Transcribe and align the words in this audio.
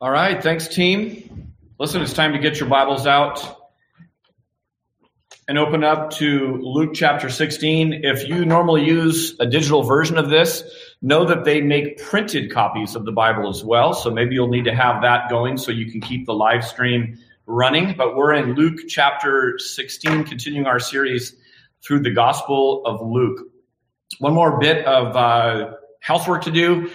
All 0.00 0.12
right, 0.12 0.40
thanks, 0.40 0.68
team. 0.68 1.54
Listen, 1.80 2.02
it's 2.02 2.12
time 2.12 2.32
to 2.32 2.38
get 2.38 2.60
your 2.60 2.68
Bibles 2.68 3.04
out 3.04 3.58
and 5.48 5.58
open 5.58 5.82
up 5.82 6.10
to 6.18 6.56
Luke 6.62 6.92
chapter 6.94 7.28
16. 7.28 8.04
If 8.04 8.28
you 8.28 8.44
normally 8.44 8.84
use 8.84 9.34
a 9.40 9.46
digital 9.46 9.82
version 9.82 10.16
of 10.16 10.30
this, 10.30 10.62
know 11.02 11.24
that 11.24 11.42
they 11.44 11.62
make 11.62 12.00
printed 12.00 12.52
copies 12.52 12.94
of 12.94 13.06
the 13.06 13.10
Bible 13.10 13.48
as 13.48 13.64
well. 13.64 13.92
So 13.92 14.12
maybe 14.12 14.36
you'll 14.36 14.50
need 14.50 14.66
to 14.66 14.74
have 14.74 15.02
that 15.02 15.28
going 15.30 15.56
so 15.56 15.72
you 15.72 15.90
can 15.90 16.00
keep 16.00 16.26
the 16.26 16.34
live 16.34 16.64
stream 16.64 17.18
running. 17.46 17.96
But 17.96 18.14
we're 18.14 18.34
in 18.34 18.54
Luke 18.54 18.82
chapter 18.86 19.58
16, 19.58 20.26
continuing 20.26 20.68
our 20.68 20.78
series 20.78 21.34
through 21.84 22.02
the 22.02 22.12
Gospel 22.12 22.86
of 22.86 23.04
Luke. 23.04 23.48
One 24.20 24.32
more 24.32 24.60
bit 24.60 24.86
of 24.86 25.16
uh, 25.16 25.72
housework 25.98 26.44
to 26.44 26.52
do 26.52 26.88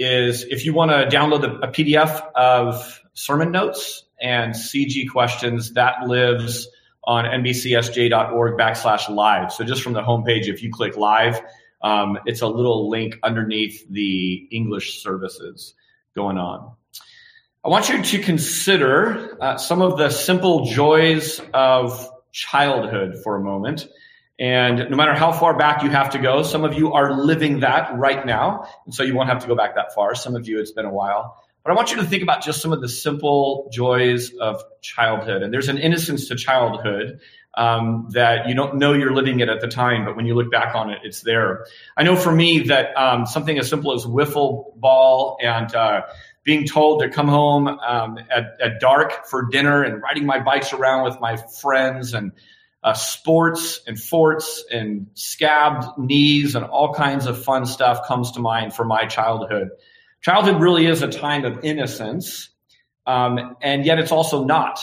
is 0.00 0.44
if 0.44 0.64
you 0.64 0.72
want 0.72 0.90
to 0.90 1.14
download 1.14 1.44
a 1.62 1.68
PDF 1.68 2.32
of 2.34 3.00
sermon 3.12 3.52
notes 3.52 4.04
and 4.20 4.54
CG 4.54 5.10
questions, 5.10 5.74
that 5.74 6.06
lives 6.06 6.68
on 7.04 7.26
nbcsj.org 7.26 8.58
backslash 8.58 9.10
live. 9.10 9.52
So 9.52 9.62
just 9.64 9.82
from 9.82 9.92
the 9.92 10.00
homepage, 10.00 10.48
if 10.48 10.62
you 10.62 10.72
click 10.72 10.96
live, 10.96 11.40
um, 11.82 12.18
it's 12.24 12.40
a 12.40 12.46
little 12.46 12.88
link 12.88 13.18
underneath 13.22 13.86
the 13.90 14.48
English 14.50 15.02
services 15.02 15.74
going 16.14 16.38
on. 16.38 16.72
I 17.62 17.68
want 17.68 17.90
you 17.90 18.02
to 18.02 18.18
consider 18.20 19.36
uh, 19.38 19.58
some 19.58 19.82
of 19.82 19.98
the 19.98 20.08
simple 20.08 20.64
joys 20.64 21.42
of 21.52 22.10
childhood 22.32 23.16
for 23.22 23.36
a 23.36 23.40
moment. 23.40 23.86
And 24.40 24.88
no 24.88 24.96
matter 24.96 25.14
how 25.14 25.32
far 25.32 25.56
back 25.56 25.82
you 25.82 25.90
have 25.90 26.10
to 26.10 26.18
go, 26.18 26.42
some 26.42 26.64
of 26.64 26.72
you 26.72 26.94
are 26.94 27.12
living 27.12 27.60
that 27.60 27.94
right 27.98 28.24
now. 28.24 28.66
And 28.86 28.94
so 28.94 29.02
you 29.02 29.14
won't 29.14 29.28
have 29.28 29.40
to 29.40 29.46
go 29.46 29.54
back 29.54 29.74
that 29.74 29.94
far. 29.94 30.14
Some 30.14 30.34
of 30.34 30.48
you, 30.48 30.58
it's 30.58 30.72
been 30.72 30.86
a 30.86 30.92
while. 30.92 31.36
But 31.62 31.72
I 31.72 31.74
want 31.74 31.90
you 31.90 31.98
to 31.98 32.04
think 32.04 32.22
about 32.22 32.42
just 32.42 32.62
some 32.62 32.72
of 32.72 32.80
the 32.80 32.88
simple 32.88 33.68
joys 33.70 34.32
of 34.32 34.62
childhood. 34.80 35.42
And 35.42 35.52
there's 35.52 35.68
an 35.68 35.76
innocence 35.76 36.28
to 36.28 36.36
childhood 36.36 37.20
um, 37.54 38.08
that 38.12 38.48
you 38.48 38.54
don't 38.54 38.76
know 38.76 38.94
you're 38.94 39.12
living 39.12 39.40
it 39.40 39.50
at 39.50 39.60
the 39.60 39.68
time, 39.68 40.06
but 40.06 40.16
when 40.16 40.24
you 40.24 40.34
look 40.34 40.50
back 40.50 40.74
on 40.74 40.88
it, 40.88 41.00
it's 41.04 41.20
there. 41.20 41.66
I 41.94 42.04
know 42.04 42.16
for 42.16 42.32
me 42.32 42.60
that 42.68 42.96
um, 42.96 43.26
something 43.26 43.58
as 43.58 43.68
simple 43.68 43.92
as 43.92 44.06
wiffle 44.06 44.74
ball 44.76 45.36
and 45.42 45.74
uh, 45.74 46.02
being 46.44 46.66
told 46.66 47.02
to 47.02 47.10
come 47.10 47.28
home 47.28 47.68
um, 47.68 48.18
at, 48.30 48.56
at 48.62 48.80
dark 48.80 49.26
for 49.26 49.50
dinner 49.50 49.82
and 49.82 50.00
riding 50.00 50.24
my 50.24 50.40
bikes 50.40 50.72
around 50.72 51.04
with 51.04 51.20
my 51.20 51.36
friends 51.36 52.14
and 52.14 52.32
uh, 52.82 52.94
sports 52.94 53.80
and 53.86 54.00
forts 54.00 54.64
and 54.70 55.08
scabbed 55.14 55.98
knees 55.98 56.54
and 56.54 56.64
all 56.64 56.94
kinds 56.94 57.26
of 57.26 57.42
fun 57.42 57.66
stuff 57.66 58.06
comes 58.06 58.32
to 58.32 58.40
mind 58.40 58.74
for 58.74 58.84
my 58.84 59.04
childhood. 59.06 59.70
Childhood 60.22 60.60
really 60.60 60.86
is 60.86 61.02
a 61.02 61.08
time 61.08 61.44
of 61.44 61.64
innocence, 61.64 62.50
um, 63.06 63.56
and 63.60 63.84
yet 63.84 63.98
it's 63.98 64.12
also 64.12 64.44
not. 64.44 64.80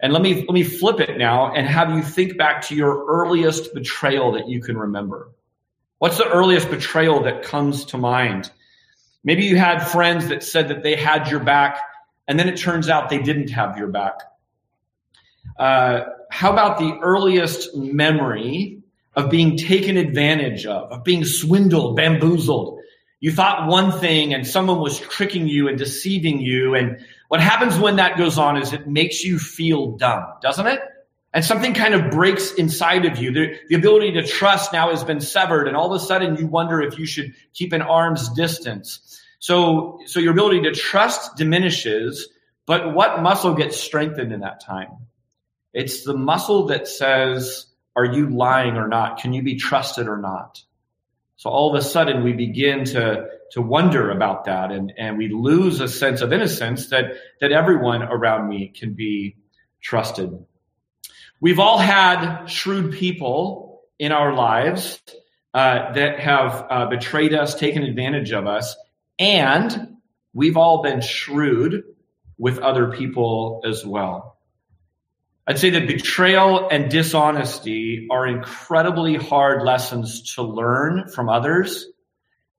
And 0.00 0.12
let 0.12 0.22
me 0.22 0.34
let 0.34 0.52
me 0.52 0.62
flip 0.62 1.00
it 1.00 1.18
now 1.18 1.52
and 1.52 1.66
have 1.66 1.90
you 1.90 2.02
think 2.02 2.36
back 2.36 2.62
to 2.68 2.76
your 2.76 3.04
earliest 3.06 3.74
betrayal 3.74 4.32
that 4.32 4.48
you 4.48 4.60
can 4.60 4.76
remember. 4.76 5.30
What's 5.98 6.18
the 6.18 6.28
earliest 6.28 6.70
betrayal 6.70 7.24
that 7.24 7.42
comes 7.42 7.86
to 7.86 7.98
mind? 7.98 8.50
Maybe 9.24 9.44
you 9.44 9.56
had 9.56 9.80
friends 9.80 10.28
that 10.28 10.44
said 10.44 10.68
that 10.68 10.84
they 10.84 10.94
had 10.94 11.28
your 11.28 11.40
back, 11.40 11.80
and 12.28 12.38
then 12.38 12.48
it 12.48 12.56
turns 12.56 12.88
out 12.88 13.10
they 13.10 13.18
didn't 13.18 13.50
have 13.50 13.76
your 13.76 13.88
back. 13.88 14.14
Uh, 15.58 16.04
how 16.30 16.52
about 16.52 16.78
the 16.78 16.98
earliest 17.02 17.74
memory 17.76 18.82
of 19.14 19.30
being 19.30 19.56
taken 19.56 19.96
advantage 19.96 20.66
of, 20.66 20.92
of 20.92 21.04
being 21.04 21.24
swindled, 21.24 21.96
bamboozled, 21.96 22.80
you 23.20 23.32
thought 23.32 23.68
one 23.68 23.90
thing 23.98 24.32
and 24.32 24.46
someone 24.46 24.78
was 24.78 25.00
tricking 25.00 25.48
you 25.48 25.68
and 25.68 25.76
deceiving 25.76 26.40
you. 26.40 26.74
And 26.74 27.04
what 27.28 27.40
happens 27.40 27.76
when 27.78 27.96
that 27.96 28.16
goes 28.16 28.38
on 28.38 28.56
is 28.56 28.72
it 28.72 28.86
makes 28.86 29.24
you 29.24 29.38
feel 29.38 29.96
dumb, 29.96 30.24
doesn't 30.40 30.66
it? 30.66 30.80
And 31.34 31.44
something 31.44 31.74
kind 31.74 31.94
of 31.94 32.10
breaks 32.10 32.52
inside 32.54 33.04
of 33.04 33.18
you. 33.18 33.32
The, 33.32 33.58
the 33.68 33.74
ability 33.74 34.12
to 34.12 34.22
trust 34.22 34.72
now 34.72 34.90
has 34.90 35.04
been 35.04 35.20
severed. 35.20 35.66
And 35.66 35.76
all 35.76 35.92
of 35.92 36.00
a 36.00 36.04
sudden 36.04 36.36
you 36.36 36.46
wonder 36.46 36.80
if 36.80 36.98
you 36.98 37.06
should 37.06 37.34
keep 37.54 37.72
an 37.72 37.82
arm's 37.82 38.28
distance. 38.30 39.20
So, 39.40 39.98
so 40.06 40.20
your 40.20 40.32
ability 40.32 40.62
to 40.62 40.72
trust 40.72 41.36
diminishes. 41.36 42.28
But 42.66 42.94
what 42.94 43.20
muscle 43.20 43.54
gets 43.54 43.78
strengthened 43.78 44.32
in 44.32 44.40
that 44.40 44.60
time? 44.60 44.90
It's 45.72 46.04
the 46.04 46.16
muscle 46.16 46.66
that 46.66 46.88
says, 46.88 47.66
are 47.94 48.04
you 48.04 48.30
lying 48.30 48.76
or 48.76 48.88
not? 48.88 49.18
Can 49.18 49.32
you 49.32 49.42
be 49.42 49.56
trusted 49.56 50.08
or 50.08 50.16
not? 50.16 50.62
So 51.36 51.50
all 51.50 51.74
of 51.74 51.80
a 51.80 51.84
sudden 51.84 52.24
we 52.24 52.32
begin 52.32 52.84
to, 52.86 53.26
to 53.52 53.62
wonder 53.62 54.10
about 54.10 54.46
that 54.46 54.72
and, 54.72 54.92
and 54.98 55.18
we 55.18 55.28
lose 55.28 55.80
a 55.80 55.88
sense 55.88 56.20
of 56.20 56.32
innocence 56.32 56.88
that, 56.90 57.12
that 57.40 57.52
everyone 57.52 58.02
around 58.02 58.48
me 58.48 58.68
can 58.68 58.94
be 58.94 59.36
trusted. 59.80 60.44
We've 61.40 61.60
all 61.60 61.78
had 61.78 62.46
shrewd 62.46 62.92
people 62.92 63.82
in 63.98 64.10
our 64.10 64.34
lives 64.34 65.00
uh, 65.54 65.92
that 65.92 66.20
have 66.20 66.66
uh, 66.70 66.86
betrayed 66.86 67.34
us, 67.34 67.54
taken 67.54 67.82
advantage 67.82 68.32
of 68.32 68.46
us, 68.46 68.76
and 69.18 69.96
we've 70.32 70.56
all 70.56 70.82
been 70.82 71.00
shrewd 71.00 71.84
with 72.38 72.58
other 72.58 72.92
people 72.92 73.62
as 73.64 73.84
well. 73.84 74.37
I'd 75.48 75.58
say 75.58 75.70
that 75.70 75.86
betrayal 75.86 76.68
and 76.70 76.90
dishonesty 76.90 78.06
are 78.10 78.26
incredibly 78.26 79.16
hard 79.16 79.62
lessons 79.62 80.34
to 80.34 80.42
learn 80.42 81.08
from 81.08 81.30
others. 81.30 81.86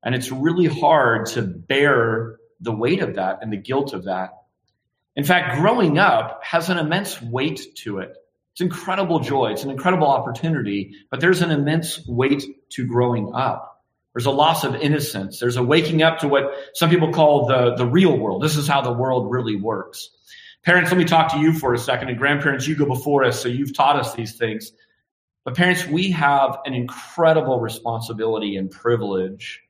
And 0.02 0.16
it's 0.16 0.32
really 0.32 0.66
hard 0.66 1.28
to 1.28 1.44
bear 1.44 2.38
the 2.60 2.72
weight 2.72 3.04
of 3.04 3.16
that 3.16 3.40
and 3.44 3.54
the 3.54 3.58
guilt 3.58 3.94
of 3.94 4.06
that. 4.06 4.32
In 5.16 5.24
fact, 5.24 5.60
growing 5.60 6.00
up 6.00 6.44
has 6.44 6.70
an 6.70 6.80
immense 6.80 7.22
weight 7.22 7.76
to 7.84 8.00
it. 8.00 8.18
It's 8.54 8.62
incredible 8.62 9.20
joy. 9.20 9.52
It's 9.52 9.64
an 9.64 9.70
incredible 9.70 10.08
opportunity, 10.08 10.96
but 11.12 11.20
there's 11.20 11.44
an 11.44 11.52
immense 11.52 12.04
weight 12.08 12.44
to 12.72 12.88
growing 12.88 13.34
up. 13.36 13.84
There's 14.16 14.26
a 14.26 14.32
loss 14.32 14.64
of 14.64 14.74
innocence. 14.74 15.40
There's 15.40 15.58
a 15.58 15.64
waking 15.64 16.02
up 16.02 16.20
to 16.20 16.28
what 16.28 16.46
some 16.74 16.90
people 16.90 17.14
call 17.14 17.46
the, 17.46 17.76
the 17.76 17.86
real 17.86 18.18
world. 18.18 18.42
This 18.42 18.58
is 18.58 18.68
how 18.68 18.82
the 18.82 18.92
world 18.92 19.30
really 19.30 19.58
works. 19.58 20.10
Parents, 20.64 20.92
let 20.92 20.98
me 20.98 21.06
talk 21.06 21.32
to 21.34 21.40
you 21.40 21.54
for 21.54 21.74
a 21.74 21.78
second. 21.78 22.10
And 22.10 22.18
grandparents, 22.18 22.68
you 22.68 22.76
go 22.76 22.86
before 22.86 23.24
us, 23.24 23.42
so 23.42 23.48
you've 23.48 23.74
taught 23.74 23.98
us 23.98 24.14
these 24.14 24.36
things. 24.38 24.72
But 25.46 25.56
parents, 25.56 25.88
we 25.88 26.12
have 26.12 26.60
an 26.66 26.74
incredible 26.74 27.60
responsibility 27.60 28.58
and 28.58 28.70
privilege 28.70 29.62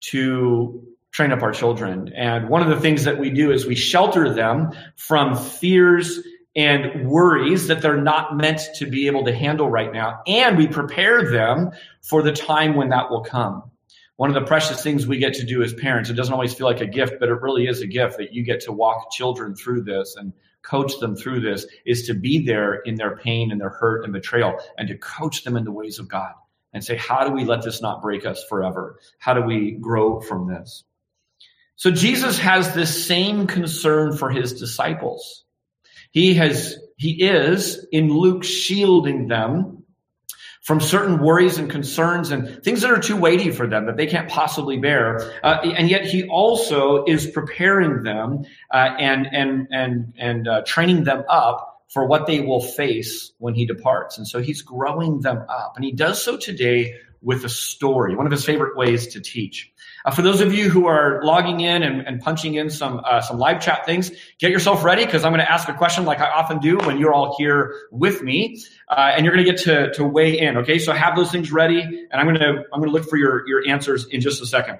to 0.00 0.86
train 1.12 1.32
up 1.32 1.42
our 1.42 1.52
children. 1.52 2.12
And 2.14 2.48
one 2.48 2.62
of 2.62 2.68
the 2.68 2.80
things 2.80 3.04
that 3.04 3.18
we 3.18 3.30
do 3.30 3.52
is 3.52 3.66
we 3.66 3.74
shelter 3.74 4.32
them 4.32 4.72
from 4.96 5.36
fears 5.36 6.20
and 6.56 7.08
worries 7.08 7.68
that 7.68 7.82
they're 7.82 8.00
not 8.00 8.36
meant 8.36 8.62
to 8.76 8.86
be 8.86 9.06
able 9.06 9.24
to 9.24 9.34
handle 9.34 9.68
right 9.68 9.92
now. 9.92 10.22
And 10.26 10.56
we 10.56 10.66
prepare 10.66 11.30
them 11.30 11.70
for 12.02 12.22
the 12.22 12.32
time 12.32 12.74
when 12.74 12.88
that 12.88 13.10
will 13.10 13.22
come 13.22 13.69
one 14.20 14.28
of 14.28 14.34
the 14.34 14.46
precious 14.46 14.82
things 14.82 15.06
we 15.06 15.16
get 15.16 15.32
to 15.32 15.46
do 15.46 15.62
as 15.62 15.72
parents, 15.72 16.10
it 16.10 16.12
doesn't 16.12 16.34
always 16.34 16.52
feel 16.52 16.66
like 16.66 16.82
a 16.82 16.86
gift, 16.86 17.14
but 17.18 17.30
it 17.30 17.40
really 17.40 17.66
is 17.66 17.80
a 17.80 17.86
gift 17.86 18.18
that 18.18 18.34
you 18.34 18.42
get 18.42 18.60
to 18.60 18.70
walk 18.70 19.10
children 19.10 19.54
through 19.54 19.82
this 19.82 20.14
and 20.14 20.34
coach 20.60 20.98
them 21.00 21.16
through 21.16 21.40
this, 21.40 21.64
is 21.86 22.06
to 22.06 22.12
be 22.12 22.44
there 22.44 22.74
in 22.74 22.96
their 22.96 23.16
pain 23.16 23.50
and 23.50 23.58
their 23.58 23.70
hurt 23.70 24.04
and 24.04 24.12
betrayal 24.12 24.58
and 24.76 24.88
to 24.88 24.98
coach 24.98 25.42
them 25.42 25.56
in 25.56 25.64
the 25.64 25.72
ways 25.72 25.98
of 25.98 26.06
God 26.06 26.34
and 26.74 26.84
say, 26.84 26.96
how 26.96 27.26
do 27.26 27.32
we 27.32 27.46
let 27.46 27.62
this 27.62 27.80
not 27.80 28.02
break 28.02 28.26
us 28.26 28.44
forever? 28.46 29.00
How 29.18 29.32
do 29.32 29.40
we 29.40 29.70
grow 29.70 30.20
from 30.20 30.48
this? 30.48 30.84
So 31.76 31.90
Jesus 31.90 32.38
has 32.40 32.74
this 32.74 33.06
same 33.06 33.46
concern 33.46 34.18
for 34.18 34.28
his 34.28 34.52
disciples. 34.52 35.46
He 36.10 36.34
has, 36.34 36.76
he 36.98 37.22
is 37.22 37.86
in 37.90 38.12
Luke 38.12 38.44
shielding 38.44 39.28
them 39.28 39.84
from 40.60 40.80
certain 40.80 41.18
worries 41.22 41.58
and 41.58 41.70
concerns 41.70 42.30
and 42.30 42.62
things 42.62 42.82
that 42.82 42.90
are 42.90 43.00
too 43.00 43.16
weighty 43.16 43.50
for 43.50 43.66
them 43.66 43.86
that 43.86 43.96
they 43.96 44.06
can't 44.06 44.28
possibly 44.28 44.76
bear. 44.76 45.32
Uh, 45.42 45.58
and 45.76 45.88
yet 45.88 46.04
he 46.04 46.28
also 46.28 47.04
is 47.04 47.26
preparing 47.26 48.02
them 48.02 48.44
uh, 48.72 48.76
and 48.98 49.26
and 49.32 49.68
and 49.70 50.12
and 50.18 50.48
uh, 50.48 50.62
training 50.66 51.04
them 51.04 51.24
up 51.28 51.82
for 51.88 52.06
what 52.06 52.26
they 52.26 52.40
will 52.40 52.60
face 52.60 53.32
when 53.38 53.54
he 53.54 53.66
departs. 53.66 54.18
And 54.18 54.28
so 54.28 54.40
he's 54.40 54.62
growing 54.62 55.20
them 55.20 55.38
up, 55.48 55.72
and 55.76 55.84
he 55.84 55.92
does 55.92 56.22
so 56.22 56.36
today 56.36 56.94
with 57.22 57.44
a 57.44 57.48
story. 57.48 58.14
One 58.14 58.26
of 58.26 58.32
his 58.32 58.44
favorite 58.44 58.76
ways 58.76 59.08
to 59.08 59.20
teach. 59.20 59.72
Uh, 60.04 60.10
for 60.10 60.22
those 60.22 60.40
of 60.40 60.52
you 60.52 60.70
who 60.70 60.86
are 60.86 61.22
logging 61.22 61.60
in 61.60 61.82
and, 61.82 62.06
and 62.06 62.20
punching 62.20 62.54
in 62.54 62.70
some 62.70 63.00
uh, 63.04 63.20
some 63.20 63.38
live 63.38 63.60
chat 63.60 63.84
things, 63.84 64.10
get 64.38 64.50
yourself 64.50 64.84
ready 64.84 65.04
because 65.04 65.24
I'm 65.24 65.32
going 65.32 65.44
to 65.44 65.50
ask 65.50 65.68
a 65.68 65.74
question 65.74 66.04
like 66.04 66.20
I 66.20 66.30
often 66.30 66.58
do 66.58 66.78
when 66.78 66.98
you're 66.98 67.12
all 67.12 67.36
here 67.36 67.74
with 67.90 68.22
me, 68.22 68.60
uh, 68.88 69.12
and 69.14 69.24
you're 69.24 69.34
going 69.34 69.44
to 69.44 69.50
get 69.50 69.62
to 69.64 69.92
to 69.94 70.04
weigh 70.04 70.38
in. 70.38 70.56
Okay, 70.58 70.78
so 70.78 70.92
have 70.92 71.16
those 71.16 71.30
things 71.30 71.52
ready, 71.52 71.80
and 71.80 72.12
I'm 72.12 72.26
going 72.26 72.38
to 72.38 72.64
I'm 72.72 72.80
going 72.80 72.90
to 72.90 72.92
look 72.92 73.08
for 73.08 73.16
your 73.16 73.46
your 73.48 73.66
answers 73.68 74.06
in 74.06 74.20
just 74.20 74.40
a 74.42 74.46
second. 74.46 74.78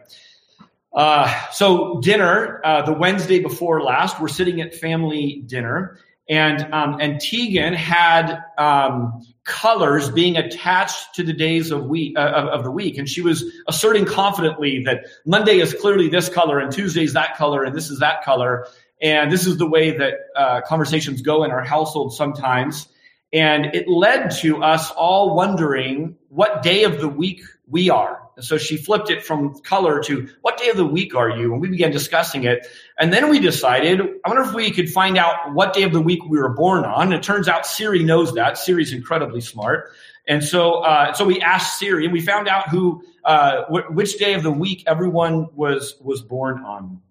Uh, 0.93 1.33
so 1.53 2.01
dinner 2.01 2.61
uh, 2.65 2.83
the 2.83 2.93
Wednesday 2.93 3.41
before 3.41 3.83
last, 3.83 4.21
we're 4.21 4.29
sitting 4.29 4.61
at 4.61 4.75
family 4.75 5.43
dinner, 5.47 5.99
and 6.31 6.73
um, 6.73 6.99
and 7.01 7.21
Tegan 7.21 7.75
had 7.75 8.39
um, 8.57 9.27
colors 9.45 10.09
being 10.11 10.37
attached 10.37 11.17
to 11.17 11.25
the 11.25 11.33
days 11.33 11.73
of 11.73 11.87
week 11.87 12.17
uh, 12.17 12.21
of, 12.21 12.47
of, 12.47 12.65
the 12.65 12.71
week, 12.71 12.97
and 12.97 13.09
she 13.09 13.21
was 13.21 13.45
asserting 13.67 14.05
confidently 14.05 14.85
that 14.85 15.07
Monday 15.27 15.59
is 15.59 15.75
clearly 15.75 16.09
this 16.09 16.29
color, 16.29 16.61
and 16.61 16.73
Tuesday 16.73 17.03
is 17.03 17.15
that 17.15 17.37
color, 17.37 17.65
and 17.65 17.75
this 17.75 17.91
is 17.91 17.99
that 17.99 18.23
color. 18.23 18.67
And 19.03 19.33
this 19.33 19.47
is 19.47 19.57
the 19.57 19.67
way 19.67 19.97
that 19.97 20.15
uh, 20.37 20.61
conversations 20.67 21.23
go 21.23 21.43
in 21.43 21.51
our 21.51 21.65
household 21.65 22.15
sometimes. 22.15 22.87
And 23.33 23.67
it 23.75 23.89
led 23.89 24.31
to 24.43 24.63
us 24.63 24.91
all 24.91 25.35
wondering 25.35 26.17
what 26.29 26.63
day 26.63 26.85
of 26.85 27.01
the 27.01 27.09
week 27.09 27.43
we 27.67 27.89
are. 27.89 28.21
And 28.41 28.47
so 28.47 28.57
she 28.57 28.79
flipped 28.79 29.11
it 29.11 29.23
from 29.23 29.55
color 29.61 30.03
to 30.05 30.27
what 30.41 30.57
day 30.57 30.71
of 30.71 30.79
the 30.79 30.87
week 30.87 31.15
are 31.15 31.29
you? 31.29 31.53
And 31.53 31.61
we 31.61 31.69
began 31.69 31.91
discussing 31.91 32.45
it. 32.45 32.67
And 32.99 33.13
then 33.13 33.29
we 33.29 33.39
decided, 33.39 34.01
I 34.01 34.29
wonder 34.31 34.45
if 34.45 34.55
we 34.55 34.71
could 34.71 34.89
find 34.89 35.19
out 35.19 35.53
what 35.53 35.75
day 35.75 35.83
of 35.83 35.93
the 35.93 36.01
week 36.01 36.25
we 36.25 36.39
were 36.39 36.55
born 36.55 36.87
on. 36.87 37.09
And 37.09 37.13
it 37.13 37.23
turns 37.23 37.49
out 37.49 37.67
Siri 37.67 38.03
knows 38.03 38.33
that. 38.37 38.57
Siri's 38.57 38.95
incredibly 38.95 39.43
smart. 39.43 39.91
And 40.27 40.43
so, 40.43 40.77
uh, 40.77 41.13
so 41.13 41.27
we 41.27 41.43
asked 41.43 41.79
Siri 41.79 42.05
and 42.05 42.15
we 42.15 42.23
found 42.23 42.49
out 42.49 42.71
who, 42.71 43.03
uh, 43.27 43.65
wh- 43.65 43.95
which 43.95 44.17
day 44.19 44.33
of 44.33 44.43
the 44.43 44.51
week 44.51 44.85
everyone 44.87 45.49
was, 45.55 45.97
was 46.01 46.23
born 46.23 46.65
on. 46.65 47.03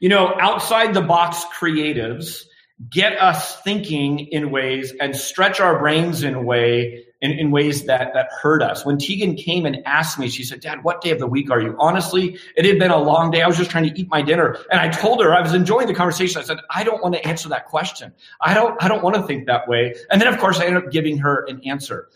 You 0.00 0.08
know, 0.08 0.34
outside 0.40 0.94
the 0.94 1.02
box 1.02 1.44
creatives 1.54 2.44
get 2.90 3.20
us 3.20 3.60
thinking 3.60 4.18
in 4.18 4.50
ways 4.50 4.94
and 4.98 5.14
stretch 5.14 5.60
our 5.60 5.78
brains 5.78 6.22
in 6.22 6.32
a 6.32 6.42
way 6.42 7.03
in, 7.20 7.32
in 7.32 7.50
ways 7.50 7.84
that 7.84 8.12
that 8.14 8.28
hurt 8.42 8.62
us. 8.62 8.84
When 8.84 8.98
Tegan 8.98 9.36
came 9.36 9.66
and 9.66 9.82
asked 9.86 10.18
me, 10.18 10.28
she 10.28 10.44
said, 10.44 10.60
Dad, 10.60 10.84
what 10.84 11.00
day 11.00 11.10
of 11.10 11.18
the 11.18 11.26
week 11.26 11.50
are 11.50 11.60
you? 11.60 11.74
Honestly, 11.78 12.38
it 12.56 12.64
had 12.64 12.78
been 12.78 12.90
a 12.90 12.98
long 12.98 13.30
day. 13.30 13.42
I 13.42 13.46
was 13.46 13.56
just 13.56 13.70
trying 13.70 13.84
to 13.84 13.98
eat 13.98 14.08
my 14.08 14.22
dinner. 14.22 14.58
And 14.70 14.80
I 14.80 14.88
told 14.88 15.22
her 15.22 15.34
I 15.34 15.40
was 15.40 15.54
enjoying 15.54 15.86
the 15.86 15.94
conversation. 15.94 16.40
I 16.40 16.44
said, 16.44 16.58
I 16.70 16.84
don't 16.84 17.02
want 17.02 17.14
to 17.14 17.26
answer 17.26 17.48
that 17.50 17.66
question. 17.66 18.12
I 18.40 18.54
don't 18.54 18.82
I 18.82 18.88
don't 18.88 19.02
want 19.02 19.16
to 19.16 19.22
think 19.22 19.46
that 19.46 19.68
way. 19.68 19.94
And 20.10 20.20
then 20.20 20.32
of 20.32 20.38
course 20.38 20.58
I 20.58 20.66
ended 20.66 20.84
up 20.84 20.90
giving 20.90 21.18
her 21.18 21.44
an 21.46 21.62
answer. 21.64 22.08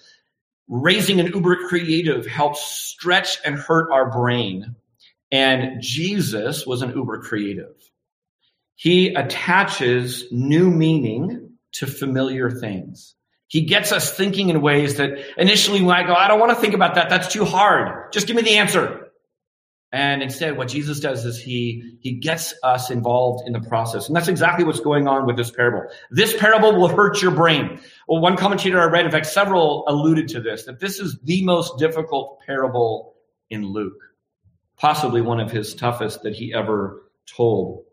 Raising 0.69 1.19
an 1.21 1.29
uber 1.29 1.69
creative 1.69 2.27
helps 2.27 2.63
stretch 2.63 3.39
and 3.45 3.57
hurt 3.57 3.91
our 3.91 4.11
brain. 4.11 4.77
And 5.31 5.81
Jesus 5.81 6.67
was 6.67 6.83
an 6.83 6.91
uber 6.91 7.23
creative. 7.23 7.75
He 8.75 9.15
attaches 9.15 10.27
new 10.31 10.71
meaning 10.71 11.53
to 11.73 11.87
familiar 11.87 12.51
things. 12.51 13.15
He 13.49 13.63
gets 13.63 13.93
us 13.93 14.15
thinking 14.15 14.51
in 14.51 14.61
ways 14.61 14.97
that 14.97 15.11
initially 15.39 15.83
when 15.83 15.97
I 15.97 16.07
go, 16.07 16.15
I 16.15 16.29
don't 16.29 16.39
want 16.39 16.51
to 16.53 16.61
think 16.61 16.75
about 16.75 16.95
that. 16.95 17.09
That's 17.09 17.33
too 17.33 17.45
hard. 17.45 18.13
Just 18.13 18.27
give 18.27 18.37
me 18.37 18.43
the 18.43 18.59
answer. 18.59 19.09
And 19.91 20.23
instead, 20.23 20.59
what 20.59 20.69
Jesus 20.69 21.01
does 21.01 21.25
is 21.25 21.41
he, 21.41 21.97
he 22.01 22.13
gets 22.13 22.53
us 22.63 22.91
involved 22.91 23.47
in 23.47 23.55
the 23.55 23.61
process. 23.61 24.07
And 24.07 24.15
that's 24.15 24.29
exactly 24.29 24.67
what's 24.67 24.81
going 24.81 25.09
on 25.09 25.27
with 25.27 25.39
this 25.39 25.51
parable. 25.51 25.89
This 26.11 26.37
parable 26.37 26.79
will 26.79 26.89
hurt 26.89 27.23
your 27.23 27.31
brain. 27.31 27.81
Well, 28.07 28.21
one 28.21 28.37
commentator 28.37 28.79
I 28.79 28.85
read, 28.85 29.07
in 29.07 29.11
fact, 29.11 29.25
several 29.25 29.85
alluded 29.89 30.29
to 30.29 30.43
this, 30.43 30.65
that 30.65 30.79
this 30.79 31.01
is 31.01 31.19
the 31.25 31.43
most 31.43 31.79
difficult 31.79 32.41
parable 32.45 33.15
in 33.49 33.65
Luke. 33.65 33.99
Possibly 34.77 35.23
one 35.23 35.41
of 35.41 35.51
his 35.51 35.75
toughest 35.75 36.23
that 36.23 36.35
he 36.35 36.53
ever 36.53 37.11
told. 37.27 37.85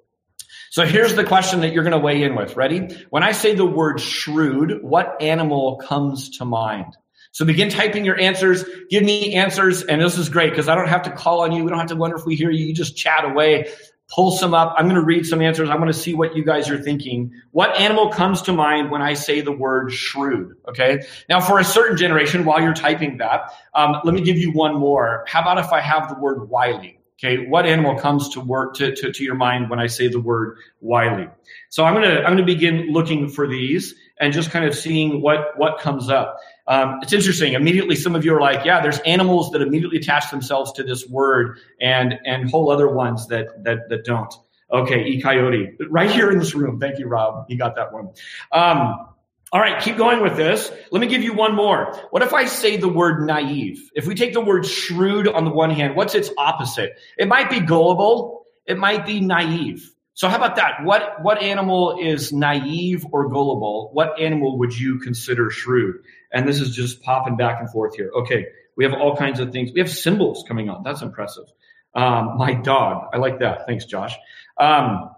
So 0.75 0.86
here's 0.86 1.16
the 1.16 1.24
question 1.24 1.62
that 1.62 1.72
you're 1.72 1.86
going 1.86 1.94
to 1.94 2.00
weigh 2.00 2.22
in 2.24 2.36
with. 2.36 2.57
Ready? 2.57 2.89
When 3.10 3.24
I 3.24 3.31
say 3.31 3.56
the 3.56 3.66
word 3.66 4.01
shrewd, 4.01 4.83
what 4.83 5.22
animal 5.22 5.77
comes 5.77 6.38
to 6.39 6.44
mind? 6.44 6.98
So 7.31 7.45
begin 7.45 7.69
typing 7.69 8.04
your 8.04 8.19
answers. 8.19 8.66
Give 8.89 9.01
me 9.01 9.36
answers. 9.36 9.83
And 9.83 10.01
this 10.01 10.18
is 10.18 10.27
great 10.27 10.50
because 10.50 10.68
I 10.68 10.75
don't 10.75 10.89
have 10.89 11.04
to 11.04 11.12
call 11.12 11.44
on 11.44 11.54
you. 11.54 11.63
We 11.63 11.69
don't 11.69 11.80
have 11.80 11.88
to 11.88 11.95
wonder 11.95 12.18
if 12.18 12.25
we 12.25 12.36
hear 12.36 12.51
you. 12.51 12.66
You 12.66 12.74
just 12.74 12.98
chat 12.98 13.24
away. 13.24 13.69
Pull 14.10 14.33
some 14.33 14.54
up. 14.54 14.75
I'm 14.77 14.88
going 14.88 15.00
to 15.00 15.06
read 15.06 15.25
some 15.25 15.42
answers. 15.42 15.69
I 15.69 15.77
want 15.77 15.94
to 15.94 15.98
see 15.98 16.13
what 16.13 16.36
you 16.36 16.44
guys 16.44 16.69
are 16.69 16.83
thinking. 16.83 17.31
What 17.51 17.74
animal 17.77 18.10
comes 18.10 18.42
to 18.42 18.51
mind 18.51 18.92
when 18.92 19.01
I 19.01 19.13
say 19.13 19.39
the 19.39 19.54
word 19.54 19.94
shrewd? 19.94 20.57
Okay. 20.68 21.04
Now, 21.30 21.39
for 21.39 21.57
a 21.57 21.63
certain 21.63 21.95
generation, 21.95 22.44
while 22.44 22.62
you're 22.62 22.74
typing 22.74 23.19
that, 23.19 23.50
um, 23.74 24.01
let 24.04 24.13
me 24.13 24.19
give 24.19 24.38
you 24.38 24.51
one 24.51 24.75
more. 24.75 25.24
How 25.25 25.39
about 25.39 25.57
if 25.57 25.72
I 25.72 25.80
have 25.80 26.10
the 26.10 26.19
word 26.19 26.50
wily? 26.50 27.00
Okay, 27.17 27.47
what 27.47 27.65
animal 27.65 27.97
comes 27.97 28.29
to 28.29 28.41
work 28.41 28.75
to, 28.75 28.94
to, 28.94 29.12
to 29.13 29.23
your 29.23 29.35
mind 29.35 29.69
when 29.69 29.79
I 29.79 29.88
say 29.88 30.09
the 30.09 30.19
word 30.19 30.57
wily? 30.81 31.29
So 31.69 31.85
I'm 31.85 31.94
gonna 31.94 32.17
I'm 32.17 32.33
gonna 32.33 32.44
begin 32.44 32.91
looking 32.91 33.29
for 33.29 33.47
these 33.47 33.95
and 34.19 34.33
just 34.33 34.51
kind 34.51 34.65
of 34.65 34.75
seeing 34.75 35.21
what 35.21 35.57
what 35.57 35.79
comes 35.79 36.09
up. 36.09 36.38
Um, 36.67 37.00
it's 37.01 37.13
interesting. 37.13 37.53
Immediately, 37.53 37.95
some 37.95 38.15
of 38.15 38.25
you 38.25 38.35
are 38.35 38.41
like, 38.41 38.65
"Yeah, 38.65 38.81
there's 38.81 39.00
animals 39.00 39.51
that 39.51 39.62
immediately 39.62 39.97
attach 39.97 40.29
themselves 40.29 40.73
to 40.73 40.83
this 40.83 41.07
word, 41.07 41.59
and 41.79 42.19
and 42.25 42.50
whole 42.50 42.69
other 42.69 42.89
ones 42.89 43.27
that 43.27 43.63
that 43.63 43.88
that 43.88 44.03
don't." 44.03 44.33
Okay, 44.71 45.06
e 45.06 45.21
coyote, 45.21 45.77
right 45.89 46.12
here 46.12 46.31
in 46.31 46.39
this 46.39 46.53
room. 46.53 46.79
Thank 46.81 47.00
you, 47.00 47.07
Rob. 47.07 47.45
You 47.47 47.57
got 47.57 47.75
that 47.75 47.94
one. 47.94 48.09
Um, 48.51 49.07
all 49.55 49.61
right, 49.61 49.81
keep 49.81 49.95
going 49.95 50.21
with 50.21 50.35
this. 50.35 50.69
Let 50.91 50.99
me 50.99 51.07
give 51.07 51.23
you 51.23 51.33
one 51.33 51.55
more. 51.55 51.95
What 52.09 52.21
if 52.21 52.33
I 52.33 52.43
say 52.43 52.75
the 52.75 52.89
word 52.89 53.25
naive? 53.25 53.89
If 53.95 54.05
we 54.05 54.13
take 54.13 54.33
the 54.33 54.41
word 54.41 54.65
shrewd 54.65 55.29
on 55.29 55.45
the 55.45 55.49
one 55.49 55.69
hand, 55.69 55.95
what's 55.95 56.13
its 56.13 56.29
opposite? 56.37 56.99
It 57.17 57.29
might 57.29 57.49
be 57.49 57.61
gullible. 57.61 58.47
It 58.65 58.77
might 58.77 59.05
be 59.05 59.21
naive. 59.21 59.89
So 60.13 60.27
how 60.27 60.35
about 60.35 60.57
that? 60.57 60.83
What, 60.83 61.23
what 61.23 61.41
animal 61.41 61.99
is 62.01 62.33
naive 62.33 63.05
or 63.13 63.29
gullible? 63.29 63.91
What 63.93 64.19
animal 64.19 64.57
would 64.59 64.77
you 64.77 64.99
consider 64.99 65.49
shrewd? 65.49 66.03
And 66.33 66.45
this 66.45 66.59
is 66.59 66.75
just 66.75 67.01
popping 67.01 67.37
back 67.37 67.61
and 67.61 67.71
forth 67.71 67.95
here. 67.95 68.11
Okay. 68.13 68.47
We 68.75 68.83
have 68.83 68.93
all 68.93 69.15
kinds 69.15 69.39
of 69.39 69.53
things. 69.53 69.71
We 69.73 69.79
have 69.79 69.89
symbols 69.89 70.43
coming 70.45 70.67
on. 70.67 70.83
That's 70.83 71.01
impressive. 71.01 71.45
Um, 71.93 72.37
my 72.37 72.55
dog. 72.55 73.07
I 73.13 73.19
like 73.19 73.39
that. 73.39 73.67
Thanks, 73.67 73.85
Josh. 73.85 74.17
Um, 74.57 75.14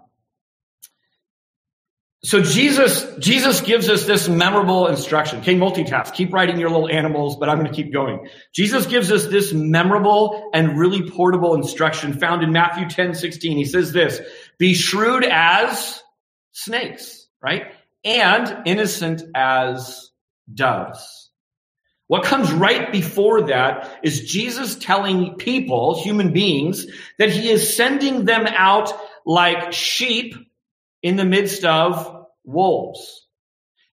so 2.24 2.42
Jesus, 2.42 3.06
Jesus 3.18 3.60
gives 3.60 3.88
us 3.88 4.04
this 4.04 4.28
memorable 4.28 4.88
instruction. 4.88 5.38
Okay, 5.38 5.54
multitask. 5.54 6.12
Keep 6.14 6.32
writing 6.32 6.58
your 6.58 6.68
little 6.68 6.88
animals, 6.88 7.36
but 7.36 7.48
I'm 7.48 7.58
going 7.58 7.70
to 7.70 7.74
keep 7.74 7.92
going. 7.92 8.28
Jesus 8.52 8.86
gives 8.86 9.12
us 9.12 9.26
this 9.26 9.52
memorable 9.52 10.50
and 10.52 10.76
really 10.76 11.08
portable 11.08 11.54
instruction 11.54 12.18
found 12.18 12.42
in 12.42 12.50
Matthew 12.50 12.88
10, 12.88 13.14
16. 13.14 13.56
He 13.56 13.64
says 13.64 13.92
this, 13.92 14.20
be 14.58 14.74
shrewd 14.74 15.24
as 15.24 16.02
snakes, 16.50 17.28
right? 17.40 17.72
And 18.04 18.66
innocent 18.66 19.22
as 19.36 20.10
doves. 20.52 21.30
What 22.08 22.24
comes 22.24 22.50
right 22.50 22.90
before 22.90 23.48
that 23.48 24.00
is 24.02 24.28
Jesus 24.28 24.74
telling 24.74 25.36
people, 25.36 26.02
human 26.02 26.32
beings, 26.32 26.86
that 27.18 27.30
he 27.30 27.48
is 27.48 27.76
sending 27.76 28.24
them 28.24 28.46
out 28.48 28.92
like 29.24 29.72
sheep 29.72 30.34
in 31.02 31.16
the 31.16 31.24
midst 31.24 31.64
of 31.64 32.26
wolves. 32.44 33.26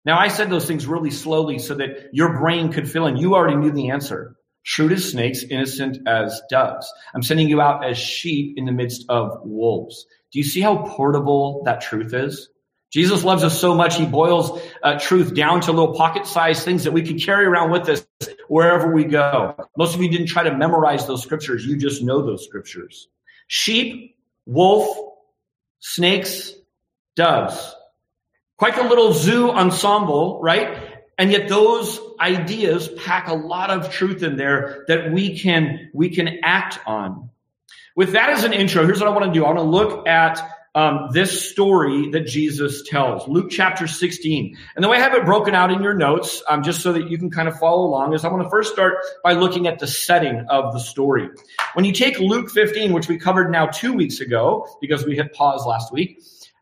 Now, 0.05 0.19
I 0.19 0.27
said 0.27 0.49
those 0.49 0.67
things 0.67 0.85
really 0.85 1.09
slowly 1.09 1.57
so 1.59 1.75
that 1.75 2.09
your 2.13 2.37
brain 2.37 2.71
could 2.71 2.89
fill 2.89 3.07
in. 3.07 3.17
You 3.17 3.33
already 3.33 3.57
knew 3.57 3.71
the 3.71 3.89
answer. 3.89 4.35
Shrewd 4.61 4.93
as 4.93 5.09
snakes, 5.09 5.43
innocent 5.43 6.07
as 6.07 6.41
doves. 6.49 6.91
I'm 7.13 7.21
sending 7.23 7.49
you 7.49 7.61
out 7.61 7.85
as 7.85 7.97
sheep 7.97 8.55
in 8.57 8.65
the 8.65 8.71
midst 8.71 9.05
of 9.09 9.39
wolves. 9.43 10.05
Do 10.31 10.39
you 10.39 10.45
see 10.45 10.61
how 10.61 10.77
portable 10.77 11.63
that 11.65 11.81
truth 11.81 12.13
is? 12.13 12.49
Jesus 12.91 13.23
loves 13.23 13.43
us 13.43 13.59
so 13.59 13.75
much, 13.75 13.97
he 13.97 14.05
boils 14.05 14.59
uh, 14.81 14.97
truth 14.97 15.35
down 15.35 15.59
to 15.61 15.71
little 15.71 15.93
pocket 15.95 16.25
sized 16.25 16.63
things 16.63 16.85
that 16.85 16.93
we 16.93 17.01
can 17.01 17.19
carry 17.19 17.45
around 17.45 17.69
with 17.69 17.89
us 17.89 18.05
wherever 18.47 18.91
we 18.91 19.03
go. 19.03 19.55
Most 19.77 19.95
of 19.95 20.01
you 20.01 20.09
didn't 20.09 20.27
try 20.27 20.43
to 20.43 20.55
memorize 20.55 21.05
those 21.05 21.21
scriptures, 21.21 21.65
you 21.65 21.77
just 21.77 22.01
know 22.01 22.25
those 22.25 22.45
scriptures. 22.45 23.07
Sheep, 23.47 24.15
wolf, 24.45 24.97
snakes, 25.79 26.53
doves. 27.15 27.73
Quite 28.57 28.77
a 28.77 28.87
little 28.87 29.13
zoo 29.13 29.49
ensemble, 29.51 30.39
right? 30.41 30.77
And 31.17 31.31
yet 31.31 31.47
those 31.47 31.99
ideas 32.19 32.87
pack 32.87 33.27
a 33.27 33.33
lot 33.33 33.69
of 33.69 33.91
truth 33.91 34.23
in 34.23 34.35
there 34.37 34.85
that 34.87 35.11
we 35.11 35.37
can, 35.37 35.89
we 35.93 36.09
can 36.09 36.39
act 36.43 36.79
on. 36.85 37.29
With 37.95 38.13
that 38.13 38.29
as 38.29 38.43
an 38.43 38.53
intro, 38.53 38.85
here's 38.85 38.99
what 38.99 39.07
I 39.07 39.11
want 39.11 39.25
to 39.25 39.31
do. 39.31 39.45
I 39.45 39.47
want 39.47 39.59
to 39.59 39.63
look 39.63 40.07
at 40.07 40.41
um, 40.75 41.07
this 41.13 41.49
story 41.49 42.09
that 42.11 42.27
Jesus 42.27 42.83
tells, 42.83 43.25
Luke 43.29 43.49
chapter 43.49 43.87
16. 43.87 44.57
And 44.75 44.83
the 44.83 44.89
way 44.89 44.97
I 44.97 44.99
have 44.99 45.13
it 45.13 45.23
broken 45.23 45.55
out 45.55 45.71
in 45.71 45.81
your 45.81 45.93
notes, 45.93 46.43
um, 46.49 46.63
just 46.63 46.81
so 46.81 46.91
that 46.91 47.09
you 47.09 47.17
can 47.17 47.31
kind 47.31 47.47
of 47.47 47.57
follow 47.57 47.85
along, 47.85 48.13
is 48.13 48.25
I 48.25 48.27
want 48.27 48.43
to 48.43 48.49
first 48.49 48.73
start 48.73 48.95
by 49.23 49.31
looking 49.31 49.67
at 49.67 49.79
the 49.79 49.87
setting 49.87 50.45
of 50.49 50.73
the 50.73 50.79
story. 50.79 51.29
When 51.75 51.85
you 51.85 51.93
take 51.93 52.19
Luke 52.19 52.51
15, 52.51 52.91
which 52.91 53.07
we 53.07 53.17
covered 53.17 53.49
now 53.49 53.67
two 53.67 53.93
weeks 53.93 54.19
ago, 54.19 54.67
because 54.81 55.05
we 55.05 55.15
hit 55.15 55.33
pause 55.33 55.65
last 55.65 55.93
week, 55.93 56.21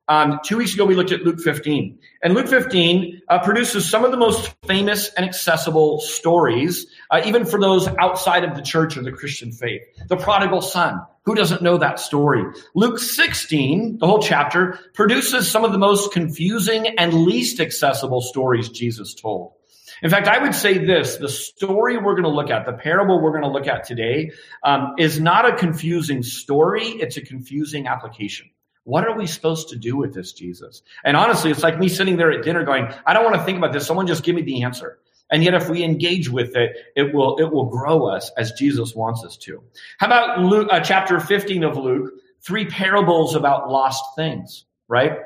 um, 0.10 0.39
two 0.43 0.57
weeks 0.57 0.74
ago, 0.74 0.86
we 0.86 0.95
looked 0.95 1.12
at 1.12 1.22
Luke 1.24 1.39
15. 1.39 1.98
And 2.22 2.33
Luke 2.33 2.48
15 2.48 3.22
uh, 3.29 3.39
produces 3.39 3.89
some 3.89 4.03
of 4.03 4.12
the 4.12 4.17
most 4.17 4.53
famous 4.65 5.10
and 5.13 5.25
accessible 5.25 6.01
stories, 6.01 6.88
uh, 7.10 7.22
even 7.25 7.45
for 7.45 7.60
those 7.60 7.88
outside 8.00 8.43
of 8.43 8.55
the 8.55 8.62
church 8.62 8.98
or 8.98 9.03
the 9.03 9.13
Christian 9.13 9.51
faith. 9.51 9.81
The 10.07 10.17
prodigal 10.17 10.62
son. 10.62 11.01
Who 11.25 11.36
doesn't 11.36 11.62
know 11.62 11.77
that 11.77 12.01
story? 12.01 12.43
Luke 12.75 13.00
16, 13.00 14.00
the 14.00 14.07
whole 14.07 14.22
chapter, 14.22 14.77
produces 14.93 15.50
some 15.50 15.63
of 15.63 15.72
the 15.72 15.77
most 15.77 16.12
confusing 16.12 17.00
and 17.00 17.13
least 17.13 17.62
accessible 17.62 18.19
stories 18.19 18.67
Jesus 18.67 19.13
told. 19.13 19.53
In 20.01 20.10
fact, 20.10 20.27
I 20.27 20.39
would 20.39 20.53
say 20.53 20.79
this, 20.79 21.15
the 21.15 21.29
story 21.29 21.98
we're 21.98 22.15
going 22.15 22.24
to 22.24 22.29
look 22.29 22.50
at, 22.50 22.65
the 22.65 22.74
parable 22.74 23.22
we're 23.22 23.31
going 23.31 23.43
to 23.43 23.50
look 23.50 23.67
at 23.67 23.86
today, 23.86 24.31
um, 24.63 24.95
is 24.98 25.17
not 25.17 25.45
a 25.45 25.55
confusing 25.55 26.24
story. 26.24 26.88
It's 26.88 27.15
a 27.15 27.22
confusing 27.22 27.88
application. 27.88 28.50
What 28.85 29.05
are 29.07 29.17
we 29.17 29.27
supposed 29.27 29.69
to 29.69 29.77
do 29.77 29.95
with 29.95 30.13
this, 30.13 30.33
Jesus? 30.33 30.81
And 31.05 31.15
honestly, 31.15 31.51
it's 31.51 31.63
like 31.63 31.79
me 31.79 31.87
sitting 31.87 32.17
there 32.17 32.31
at 32.31 32.43
dinner 32.43 32.63
going, 32.63 32.93
I 33.05 33.13
don't 33.13 33.23
want 33.23 33.35
to 33.37 33.43
think 33.43 33.57
about 33.57 33.71
this. 33.71 33.87
Someone 33.87 34.07
just 34.07 34.23
give 34.23 34.35
me 34.35 34.41
the 34.41 34.63
answer. 34.63 34.99
And 35.31 35.43
yet, 35.43 35.53
if 35.53 35.69
we 35.69 35.83
engage 35.83 36.29
with 36.29 36.55
it, 36.55 36.75
it 36.95 37.13
will, 37.13 37.37
it 37.37 37.51
will 37.51 37.65
grow 37.65 38.07
us 38.07 38.29
as 38.37 38.51
Jesus 38.51 38.93
wants 38.93 39.23
us 39.23 39.37
to. 39.37 39.63
How 39.97 40.07
about 40.07 40.39
Luke, 40.39 40.67
uh, 40.71 40.81
chapter 40.81 41.19
15 41.19 41.63
of 41.63 41.77
Luke? 41.77 42.11
Three 42.41 42.65
parables 42.65 43.35
about 43.35 43.69
lost 43.69 44.03
things, 44.17 44.65
right? 44.87 45.19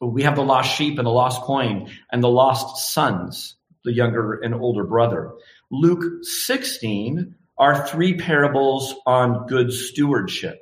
we 0.00 0.22
have 0.24 0.36
the 0.36 0.42
lost 0.42 0.76
sheep 0.76 0.98
and 0.98 1.06
the 1.06 1.12
lost 1.12 1.42
coin 1.42 1.88
and 2.10 2.22
the 2.22 2.28
lost 2.28 2.92
sons, 2.92 3.56
the 3.84 3.92
younger 3.92 4.34
and 4.34 4.54
older 4.54 4.84
brother. 4.84 5.32
Luke 5.70 6.24
16 6.24 7.34
are 7.58 7.86
three 7.86 8.16
parables 8.16 8.94
on 9.06 9.46
good 9.46 9.72
stewardship. 9.72 10.61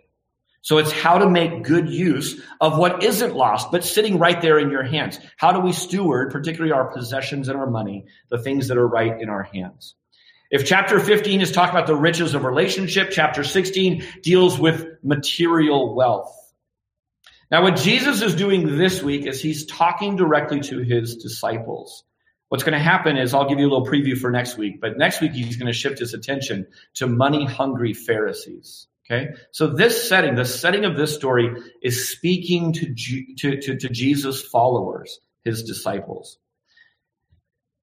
So 0.63 0.79
it's 0.79 0.93
how 0.93 1.19
to 1.19 1.29
make 1.29 1.63
good 1.63 1.89
use 1.89 2.41
of 2.61 2.77
what 2.77 3.03
isn't 3.03 3.35
lost, 3.35 3.73
but 3.73 3.85
sitting 3.85 4.19
right 4.19 4.41
there 4.41 4.59
in 4.59 4.71
your 4.71 4.83
hands. 4.83 5.19
How 5.37 5.53
do 5.53 5.61
we 5.61 5.73
steward, 5.73 6.31
particularly 6.31 6.73
our 6.73 6.93
possessions 6.93 7.49
and 7.49 7.59
our 7.59 7.71
money, 7.71 8.07
the 8.29 8.39
things 8.39 8.69
that 8.69 8.77
are 8.77 8.87
right 8.87 9.21
in 9.21 9.31
our 9.31 9.43
hands? 9.43 9.95
If 10.51 10.67
chapter 10.67 10.99
15 10.99 11.41
is 11.41 11.53
talking 11.53 11.75
about 11.75 11.87
the 11.87 11.95
riches 11.95 12.35
of 12.35 12.45
relationship, 12.45 13.11
chapter 13.11 13.45
16 13.45 14.05
deals 14.23 14.59
with 14.59 14.85
material 15.03 15.95
wealth. 15.95 16.37
Now, 17.51 17.63
what 17.63 17.77
Jesus 17.77 18.21
is 18.21 18.35
doing 18.35 18.77
this 18.77 19.03
week 19.03 19.27
is 19.27 19.41
he's 19.41 19.67
talking 19.67 20.17
directly 20.17 20.61
to 20.61 20.81
his 20.81 21.17
disciples. 21.17 22.05
What's 22.49 22.65
going 22.65 22.75
to 22.75 22.85
happen 22.85 23.17
is 23.17 23.33
I'll 23.33 23.49
give 23.49 23.61
you 23.61 23.69
a 23.69 23.71
little 23.71 23.87
preview 23.87 24.19
for 24.19 24.31
next 24.31 24.59
week, 24.59 24.81
but 24.81 24.99
next 24.99 25.21
week 25.21 25.33
he's 25.33 25.57
going 25.57 25.69
to 25.69 25.73
shift 25.73 26.01
his 26.01 26.15
attention 26.15 26.67
to 26.95 27.07
money 27.07 27.45
hungry 27.45 27.95
Pharisees. 27.95 28.89
Okay. 29.11 29.33
So 29.51 29.67
this 29.67 30.09
setting, 30.09 30.37
the 30.37 30.45
setting 30.45 30.85
of 30.85 30.97
this 30.97 31.15
story 31.15 31.51
is 31.83 32.11
speaking 32.11 32.73
to, 32.75 32.95
to, 33.39 33.61
to, 33.61 33.77
to 33.77 33.89
Jesus' 33.89 34.41
followers, 34.47 35.19
his 35.43 35.65
disciples. 35.65 36.39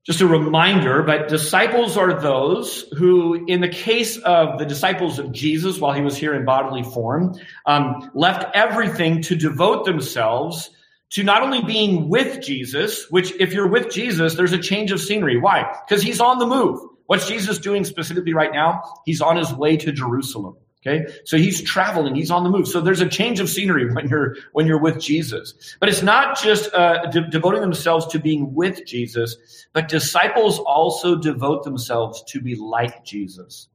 Just 0.05 0.21
a 0.21 0.27
reminder, 0.27 1.03
but 1.03 1.27
disciples 1.27 1.97
are 1.97 2.21
those 2.21 2.85
who, 2.97 3.45
in 3.45 3.59
the 3.59 3.67
case 3.67 4.17
of 4.19 4.57
the 4.57 4.65
disciples 4.65 5.19
of 5.19 5.33
Jesus 5.33 5.81
while 5.81 5.91
he 5.91 6.01
was 6.01 6.15
here 6.15 6.33
in 6.33 6.45
bodily 6.45 6.83
form, 6.83 7.35
um, 7.65 8.09
left 8.13 8.45
everything 8.55 9.21
to 9.23 9.35
devote 9.35 9.83
themselves 9.83 10.69
to 11.09 11.23
not 11.23 11.43
only 11.43 11.61
being 11.61 12.07
with 12.07 12.41
Jesus, 12.41 13.07
which 13.09 13.33
if 13.37 13.51
you're 13.51 13.67
with 13.67 13.91
Jesus, 13.91 14.35
there's 14.35 14.53
a 14.53 14.57
change 14.57 14.93
of 14.93 15.01
scenery. 15.01 15.37
Why? 15.37 15.75
Because 15.85 16.01
he's 16.01 16.21
on 16.21 16.39
the 16.39 16.47
move. 16.47 16.79
What's 17.07 17.27
Jesus 17.27 17.57
doing 17.57 17.83
specifically 17.83 18.33
right 18.33 18.53
now? 18.53 18.81
He's 19.05 19.19
on 19.19 19.35
his 19.35 19.53
way 19.53 19.75
to 19.75 19.91
Jerusalem. 19.91 20.55
Okay. 20.85 21.11
So 21.25 21.37
he's 21.37 21.61
traveling, 21.61 22.15
he's 22.15 22.31
on 22.31 22.43
the 22.43 22.49
move. 22.49 22.67
So 22.67 22.81
there's 22.81 23.01
a 23.01 23.09
change 23.09 23.39
of 23.39 23.49
scenery 23.49 23.91
when 23.93 24.07
you're, 24.07 24.35
when 24.53 24.67
you're 24.67 24.79
with 24.79 24.99
Jesus. 24.99 25.75
But 25.79 25.89
it's 25.89 26.03
not 26.03 26.39
just 26.39 26.73
uh, 26.73 27.07
de- 27.07 27.27
devoting 27.29 27.61
themselves 27.61 28.07
to 28.07 28.19
being 28.19 28.53
with 28.53 28.85
Jesus, 28.85 29.65
but 29.73 29.89
disciples 29.89 30.59
also 30.59 31.15
devote 31.15 31.63
themselves 31.63 32.23
to 32.29 32.39
be 32.39 32.55
like 32.55 33.03
Jesus. 33.03 33.67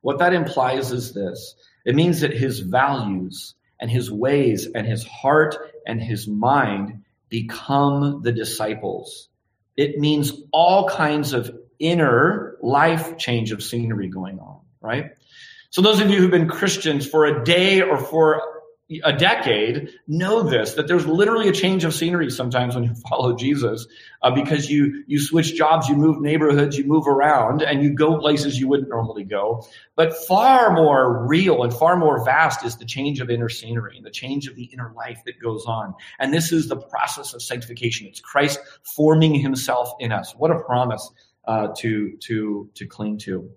What 0.00 0.18
that 0.20 0.32
implies 0.32 0.92
is 0.92 1.14
this. 1.14 1.56
It 1.84 1.94
means 1.94 2.20
that 2.20 2.32
his 2.32 2.60
values 2.60 3.54
and 3.80 3.90
his 3.90 4.10
ways 4.10 4.68
and 4.74 4.86
his 4.86 5.04
heart 5.04 5.56
and 5.86 6.00
his 6.00 6.26
mind 6.26 7.02
become 7.28 8.22
the 8.22 8.32
disciples. 8.32 9.28
It 9.76 9.98
means 9.98 10.32
all 10.52 10.88
kinds 10.88 11.32
of 11.32 11.50
inner 11.78 12.56
life 12.62 13.18
change 13.18 13.50
of 13.50 13.62
scenery 13.62 14.08
going 14.08 14.38
on, 14.38 14.60
right? 14.80 15.10
So 15.74 15.82
those 15.82 15.98
of 15.98 16.08
you 16.08 16.18
who've 16.20 16.30
been 16.30 16.46
Christians 16.46 17.04
for 17.04 17.24
a 17.24 17.42
day 17.44 17.82
or 17.82 17.98
for 17.98 18.40
a 19.02 19.12
decade 19.12 19.90
know 20.06 20.44
this 20.44 20.74
that 20.74 20.86
there's 20.86 21.04
literally 21.04 21.48
a 21.48 21.52
change 21.52 21.82
of 21.82 21.92
scenery 21.92 22.30
sometimes 22.30 22.76
when 22.76 22.84
you 22.84 22.94
follow 23.08 23.34
Jesus 23.34 23.88
uh, 24.22 24.30
because 24.30 24.70
you 24.70 25.02
you 25.08 25.18
switch 25.18 25.56
jobs, 25.56 25.88
you 25.88 25.96
move 25.96 26.20
neighborhoods, 26.20 26.78
you 26.78 26.84
move 26.84 27.08
around, 27.08 27.60
and 27.60 27.82
you 27.82 27.92
go 27.92 28.20
places 28.20 28.56
you 28.56 28.68
wouldn't 28.68 28.88
normally 28.88 29.24
go. 29.24 29.66
But 29.96 30.14
far 30.28 30.72
more 30.72 31.26
real 31.26 31.64
and 31.64 31.74
far 31.74 31.96
more 31.96 32.24
vast 32.24 32.64
is 32.64 32.76
the 32.76 32.84
change 32.84 33.18
of 33.18 33.28
inner 33.28 33.48
scenery, 33.48 34.00
the 34.00 34.12
change 34.12 34.46
of 34.46 34.54
the 34.54 34.66
inner 34.66 34.92
life 34.94 35.22
that 35.26 35.40
goes 35.42 35.64
on. 35.66 35.94
And 36.20 36.32
this 36.32 36.52
is 36.52 36.68
the 36.68 36.76
process 36.76 37.34
of 37.34 37.42
sanctification. 37.42 38.06
It's 38.06 38.20
Christ 38.20 38.60
forming 38.94 39.34
Himself 39.34 39.90
in 39.98 40.12
us. 40.12 40.36
What 40.36 40.52
a 40.52 40.60
promise 40.60 41.10
uh, 41.48 41.70
to 41.78 42.16
to 42.18 42.70
to 42.74 42.86
cling 42.86 43.18
to. 43.18 43.50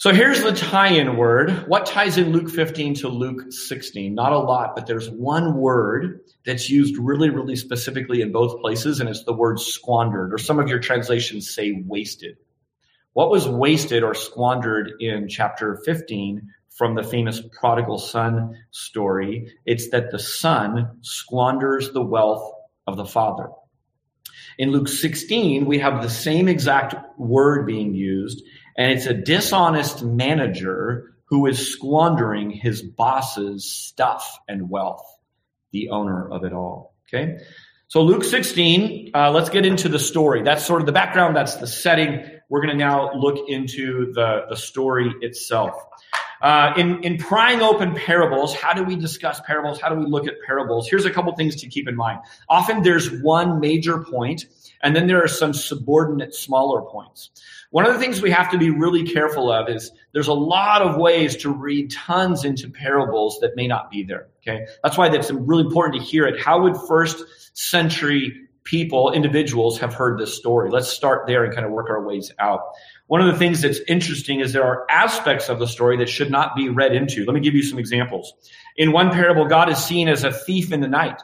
So 0.00 0.14
here's 0.14 0.42
the 0.42 0.52
tie-in 0.52 1.18
word. 1.18 1.68
What 1.68 1.84
ties 1.84 2.16
in 2.16 2.32
Luke 2.32 2.48
15 2.48 2.94
to 2.94 3.08
Luke 3.08 3.52
16? 3.52 4.14
Not 4.14 4.32
a 4.32 4.38
lot, 4.38 4.74
but 4.74 4.86
there's 4.86 5.10
one 5.10 5.58
word 5.58 6.20
that's 6.46 6.70
used 6.70 6.96
really, 6.96 7.28
really 7.28 7.54
specifically 7.54 8.22
in 8.22 8.32
both 8.32 8.62
places, 8.62 8.98
and 8.98 9.10
it's 9.10 9.24
the 9.24 9.34
word 9.34 9.60
squandered, 9.60 10.32
or 10.32 10.38
some 10.38 10.58
of 10.58 10.68
your 10.68 10.78
translations 10.78 11.54
say 11.54 11.82
wasted. 11.86 12.38
What 13.12 13.28
was 13.28 13.46
wasted 13.46 14.02
or 14.02 14.14
squandered 14.14 14.90
in 15.00 15.28
chapter 15.28 15.78
15 15.84 16.48
from 16.70 16.94
the 16.94 17.02
famous 17.02 17.42
prodigal 17.60 17.98
son 17.98 18.56
story? 18.70 19.52
It's 19.66 19.90
that 19.90 20.12
the 20.12 20.18
son 20.18 20.96
squanders 21.02 21.92
the 21.92 22.00
wealth 22.00 22.50
of 22.86 22.96
the 22.96 23.04
father. 23.04 23.50
In 24.56 24.70
Luke 24.70 24.88
16, 24.88 25.66
we 25.66 25.78
have 25.78 26.00
the 26.00 26.08
same 26.08 26.48
exact 26.48 26.94
word 27.18 27.66
being 27.66 27.94
used, 27.94 28.42
and 28.76 28.92
it's 28.92 29.06
a 29.06 29.14
dishonest 29.14 30.02
manager 30.02 31.14
who 31.26 31.46
is 31.46 31.72
squandering 31.72 32.50
his 32.50 32.82
boss's 32.82 33.64
stuff 33.64 34.38
and 34.48 34.68
wealth, 34.68 35.04
the 35.72 35.90
owner 35.90 36.28
of 36.28 36.44
it 36.44 36.52
all. 36.52 36.94
Okay. 37.08 37.38
So 37.88 38.02
Luke 38.02 38.24
16, 38.24 39.10
uh, 39.14 39.30
let's 39.32 39.50
get 39.50 39.66
into 39.66 39.88
the 39.88 39.98
story. 39.98 40.42
That's 40.42 40.64
sort 40.64 40.80
of 40.80 40.86
the 40.86 40.92
background. 40.92 41.34
That's 41.34 41.56
the 41.56 41.66
setting. 41.66 42.24
We're 42.48 42.60
going 42.60 42.76
to 42.76 42.84
now 42.84 43.12
look 43.14 43.48
into 43.48 44.12
the, 44.12 44.46
the 44.48 44.56
story 44.56 45.12
itself. 45.20 45.74
Uh, 46.40 46.72
in, 46.76 47.02
in 47.04 47.18
prying 47.18 47.60
open 47.60 47.94
parables, 47.94 48.54
how 48.54 48.72
do 48.72 48.82
we 48.82 48.96
discuss 48.96 49.40
parables? 49.40 49.80
How 49.80 49.88
do 49.88 49.96
we 49.96 50.06
look 50.06 50.26
at 50.26 50.34
parables? 50.46 50.88
Here's 50.88 51.04
a 51.04 51.10
couple 51.10 51.34
things 51.34 51.56
to 51.56 51.68
keep 51.68 51.86
in 51.86 51.96
mind. 51.96 52.20
Often 52.48 52.82
there's 52.82 53.10
one 53.22 53.60
major 53.60 54.02
point, 54.04 54.46
and 54.82 54.96
then 54.96 55.06
there 55.06 55.22
are 55.22 55.28
some 55.28 55.52
subordinate 55.52 56.34
smaller 56.34 56.82
points. 56.82 57.30
One 57.70 57.86
of 57.86 57.92
the 57.92 58.00
things 58.00 58.20
we 58.20 58.30
have 58.30 58.50
to 58.50 58.58
be 58.58 58.70
really 58.70 59.04
careful 59.04 59.52
of 59.52 59.68
is 59.68 59.92
there's 60.12 60.28
a 60.28 60.34
lot 60.34 60.82
of 60.82 60.96
ways 60.96 61.36
to 61.36 61.52
read 61.52 61.90
tons 61.92 62.44
into 62.44 62.68
parables 62.68 63.38
that 63.42 63.54
may 63.54 63.68
not 63.68 63.90
be 63.90 64.02
there. 64.02 64.26
Okay. 64.42 64.66
That's 64.82 64.98
why 64.98 65.08
that's 65.08 65.30
really 65.30 65.64
important 65.64 66.02
to 66.02 66.06
hear 66.06 66.26
it. 66.26 66.40
How 66.40 66.62
would 66.62 66.76
first 66.88 67.22
century 67.54 68.48
people, 68.64 69.12
individuals 69.12 69.78
have 69.78 69.94
heard 69.94 70.18
this 70.18 70.36
story? 70.36 70.70
Let's 70.70 70.88
start 70.88 71.26
there 71.26 71.44
and 71.44 71.54
kind 71.54 71.64
of 71.64 71.72
work 71.72 71.90
our 71.90 72.04
ways 72.04 72.32
out. 72.38 72.60
One 73.06 73.20
of 73.20 73.26
the 73.32 73.38
things 73.38 73.62
that's 73.62 73.80
interesting 73.88 74.40
is 74.40 74.52
there 74.52 74.64
are 74.64 74.86
aspects 74.90 75.48
of 75.48 75.58
the 75.58 75.66
story 75.66 75.96
that 75.98 76.08
should 76.08 76.30
not 76.30 76.56
be 76.56 76.68
read 76.68 76.94
into. 76.94 77.24
Let 77.24 77.34
me 77.34 77.40
give 77.40 77.54
you 77.54 77.62
some 77.62 77.78
examples. 77.78 78.32
In 78.76 78.92
one 78.92 79.10
parable, 79.10 79.46
God 79.46 79.70
is 79.70 79.78
seen 79.78 80.08
as 80.08 80.24
a 80.24 80.32
thief 80.32 80.72
in 80.72 80.80
the 80.80 80.88
night. 80.88 81.20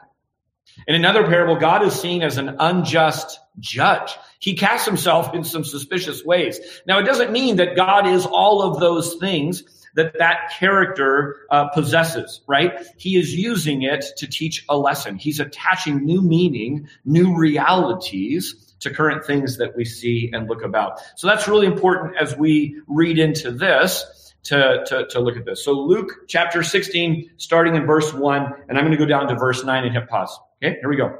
In 0.86 0.94
another 0.94 1.26
parable, 1.26 1.56
God 1.56 1.82
is 1.82 1.94
seen 1.94 2.22
as 2.22 2.38
an 2.38 2.56
unjust 2.58 3.38
judge. 3.58 4.16
He 4.38 4.54
casts 4.54 4.86
himself 4.86 5.34
in 5.34 5.44
some 5.44 5.64
suspicious 5.64 6.24
ways. 6.24 6.60
Now, 6.86 6.98
it 6.98 7.04
doesn't 7.04 7.32
mean 7.32 7.56
that 7.56 7.76
God 7.76 8.06
is 8.06 8.26
all 8.26 8.62
of 8.62 8.80
those 8.80 9.14
things 9.16 9.64
that 9.94 10.18
that 10.18 10.52
character 10.58 11.46
uh, 11.50 11.68
possesses, 11.68 12.42
right? 12.46 12.86
He 12.98 13.16
is 13.16 13.34
using 13.34 13.82
it 13.82 14.04
to 14.18 14.26
teach 14.26 14.64
a 14.68 14.76
lesson. 14.76 15.16
He's 15.16 15.40
attaching 15.40 16.04
new 16.04 16.20
meaning, 16.20 16.88
new 17.04 17.34
realities 17.34 18.74
to 18.80 18.90
current 18.90 19.24
things 19.24 19.56
that 19.56 19.74
we 19.74 19.86
see 19.86 20.30
and 20.34 20.48
look 20.48 20.62
about. 20.62 21.00
So 21.16 21.26
that's 21.26 21.48
really 21.48 21.66
important 21.66 22.16
as 22.20 22.36
we 22.36 22.80
read 22.86 23.18
into 23.18 23.50
this 23.50 24.34
to, 24.44 24.84
to, 24.86 25.06
to 25.08 25.20
look 25.20 25.36
at 25.38 25.46
this. 25.46 25.64
So 25.64 25.72
Luke 25.72 26.26
chapter 26.28 26.62
16, 26.62 27.30
starting 27.38 27.74
in 27.74 27.86
verse 27.86 28.12
1, 28.12 28.52
and 28.68 28.78
I'm 28.78 28.84
going 28.84 28.96
to 28.96 28.98
go 28.98 29.06
down 29.06 29.28
to 29.28 29.34
verse 29.34 29.64
9 29.64 29.84
and 29.84 29.94
hit 29.94 30.08
pause. 30.08 30.38
Okay, 30.62 30.76
here 30.80 30.88
we 30.88 30.96
go. 30.96 31.18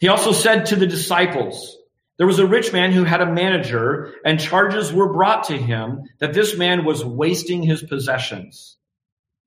He 0.00 0.08
also 0.08 0.32
said 0.32 0.66
to 0.66 0.76
the 0.76 0.86
disciples, 0.86 1.78
there 2.16 2.26
was 2.26 2.38
a 2.38 2.46
rich 2.46 2.72
man 2.72 2.92
who 2.92 3.02
had 3.02 3.20
a 3.20 3.32
manager, 3.32 4.14
and 4.24 4.38
charges 4.38 4.92
were 4.92 5.12
brought 5.12 5.44
to 5.44 5.56
him 5.56 6.04
that 6.20 6.32
this 6.32 6.56
man 6.56 6.84
was 6.84 7.04
wasting 7.04 7.62
his 7.62 7.82
possessions. 7.82 8.76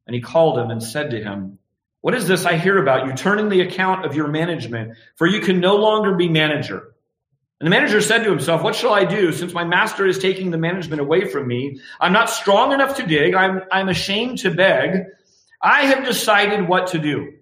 And 0.06 0.14
he 0.14 0.22
called 0.22 0.60
him 0.60 0.70
and 0.70 0.84
said 0.84 1.12
to 1.12 1.24
him, 1.24 1.60
What 2.02 2.14
is 2.14 2.28
this 2.28 2.46
I 2.46 2.58
hear 2.58 2.78
about 2.78 3.08
you 3.08 3.14
turning 3.14 3.50
the 3.50 3.62
account 3.62 4.06
of 4.06 4.16
your 4.16 4.28
management? 4.28 4.98
For 5.16 5.28
you 5.28 5.40
can 5.40 5.62
no 5.62 5.78
longer 5.78 6.16
be 6.16 6.28
manager. 6.28 6.94
And 7.60 7.66
the 7.66 7.72
manager 7.72 8.02
said 8.02 8.24
to 8.24 8.30
himself, 8.30 8.64
What 8.64 8.76
shall 8.76 8.94
I 8.94 9.06
do 9.06 9.32
since 9.32 9.54
my 9.54 9.64
master 9.64 10.06
is 10.06 10.20
taking 10.20 10.52
the 10.52 10.58
management 10.58 11.02
away 11.02 11.26
from 11.26 11.48
me? 11.48 11.80
I'm 12.02 12.14
not 12.14 12.30
strong 12.30 12.74
enough 12.74 12.98
to 12.98 13.08
dig. 13.08 13.34
I'm, 13.34 13.62
I'm 13.72 13.88
ashamed 13.88 14.40
to 14.40 14.54
beg. 14.54 15.06
I 15.62 15.86
have 15.86 16.06
decided 16.06 16.68
what 16.68 16.88
to 16.88 17.00
do 17.00 17.37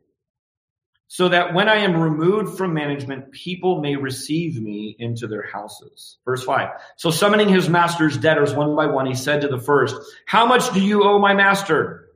so 1.07 1.29
that 1.29 1.53
when 1.53 1.69
I 1.69 1.77
am 1.77 1.95
removed 1.95 2.57
from 2.57 2.73
management, 2.73 3.31
people 3.31 3.79
may 3.79 3.95
receive 3.95 4.59
me 4.61 4.95
into 4.97 5.27
their 5.27 5.45
houses. 5.45 6.17
Verse 6.25 6.43
5. 6.43 6.69
So 6.97 7.11
summoning 7.11 7.47
his 7.47 7.69
master's 7.69 8.17
debtors 8.17 8.53
one 8.53 8.75
by 8.75 8.87
one, 8.87 9.05
he 9.05 9.13
said 9.13 9.41
to 9.41 9.47
the 9.47 9.59
first, 9.59 9.95
How 10.25 10.45
much 10.45 10.73
do 10.73 10.81
you 10.81 11.03
owe 11.03 11.19
my 11.19 11.33
master? 11.33 12.09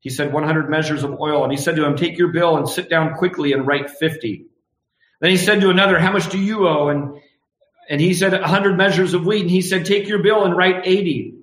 He 0.00 0.10
said, 0.10 0.32
100 0.32 0.68
measures 0.68 1.04
of 1.04 1.20
oil. 1.20 1.44
And 1.44 1.52
he 1.52 1.58
said 1.58 1.76
to 1.76 1.84
him, 1.84 1.96
Take 1.96 2.18
your 2.18 2.32
bill 2.32 2.56
and 2.56 2.68
sit 2.68 2.88
down 2.88 3.14
quickly 3.14 3.52
and 3.52 3.66
write 3.66 3.90
50. 3.90 4.46
Then 5.20 5.30
he 5.30 5.36
said 5.36 5.60
to 5.60 5.70
another, 5.70 5.98
How 5.98 6.10
much 6.10 6.28
do 6.30 6.38
you 6.38 6.66
owe? 6.66 6.88
And, 6.88 7.20
and 7.88 8.00
he 8.00 8.14
said, 8.14 8.32
100 8.32 8.76
measures 8.76 9.14
of 9.14 9.26
wheat. 9.26 9.42
And 9.42 9.50
he 9.50 9.60
said, 9.60 9.84
Take 9.84 10.08
your 10.08 10.22
bill 10.22 10.44
and 10.44 10.56
write 10.56 10.86
80. 10.86 11.34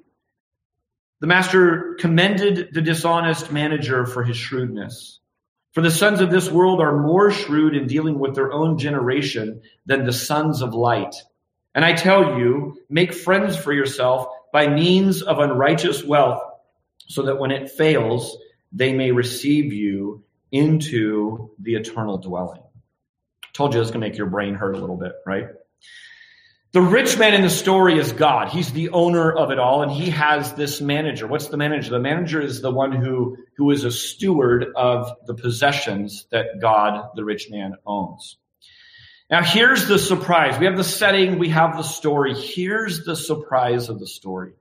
The 1.21 1.27
master 1.27 1.95
commended 1.99 2.73
the 2.73 2.81
dishonest 2.81 3.51
manager 3.51 4.05
for 4.05 4.23
his 4.23 4.37
shrewdness. 4.37 5.19
For 5.73 5.81
the 5.81 5.91
sons 5.91 6.19
of 6.19 6.31
this 6.31 6.49
world 6.49 6.81
are 6.81 6.97
more 6.97 7.29
shrewd 7.31 7.75
in 7.75 7.87
dealing 7.87 8.17
with 8.17 8.35
their 8.35 8.51
own 8.51 8.77
generation 8.77 9.61
than 9.85 10.05
the 10.05 10.13
sons 10.13 10.61
of 10.61 10.73
light. 10.73 11.15
And 11.75 11.85
I 11.85 11.93
tell 11.93 12.39
you, 12.39 12.77
make 12.89 13.13
friends 13.13 13.55
for 13.55 13.71
yourself 13.71 14.27
by 14.51 14.67
means 14.67 15.21
of 15.21 15.39
unrighteous 15.39 16.03
wealth, 16.03 16.41
so 17.07 17.23
that 17.23 17.39
when 17.39 17.51
it 17.51 17.71
fails, 17.71 18.37
they 18.71 18.93
may 18.93 19.11
receive 19.11 19.71
you 19.71 20.23
into 20.51 21.51
the 21.59 21.75
eternal 21.75 22.17
dwelling. 22.17 22.61
I 23.43 23.47
told 23.53 23.73
you 23.73 23.81
it's 23.81 23.91
going 23.91 24.01
to 24.01 24.07
make 24.07 24.17
your 24.17 24.27
brain 24.27 24.55
hurt 24.55 24.75
a 24.75 24.79
little 24.79 24.97
bit, 24.97 25.13
right? 25.25 25.49
The 26.71 26.81
rich 26.81 27.17
man 27.17 27.33
in 27.33 27.41
the 27.41 27.49
story 27.49 27.97
is 27.97 28.13
God. 28.13 28.49
He's 28.49 28.71
the 28.71 28.89
owner 28.89 29.31
of 29.31 29.49
it 29.49 29.57
all, 29.57 29.81
and 29.81 29.91
he 29.91 30.11
has 30.11 30.53
this 30.53 30.79
manager. 30.79 31.25
What's 31.25 31.47
the 31.47 31.57
manager? 31.57 31.89
The 31.89 31.99
manager 31.99 32.39
is 32.39 32.61
the 32.61 32.69
one 32.69 32.91
who, 32.91 33.37
who 33.57 33.71
is 33.71 33.85
a 33.85 33.91
steward 33.91 34.67
of 34.75 35.11
the 35.25 35.33
possessions 35.33 36.27
that 36.31 36.61
God, 36.61 37.09
the 37.15 37.25
rich 37.25 37.49
man, 37.49 37.73
owns. 37.87 38.37
Now, 39.31 39.43
here's 39.43 39.87
the 39.87 39.97
surprise. 39.97 40.59
We 40.59 40.67
have 40.67 40.77
the 40.77 40.83
setting, 40.83 41.39
we 41.39 41.49
have 41.49 41.75
the 41.75 41.83
story. 41.83 42.35
Here's 42.35 43.03
the 43.03 43.15
surprise 43.15 43.89
of 43.89 43.99
the 43.99 44.07
story. 44.07 44.53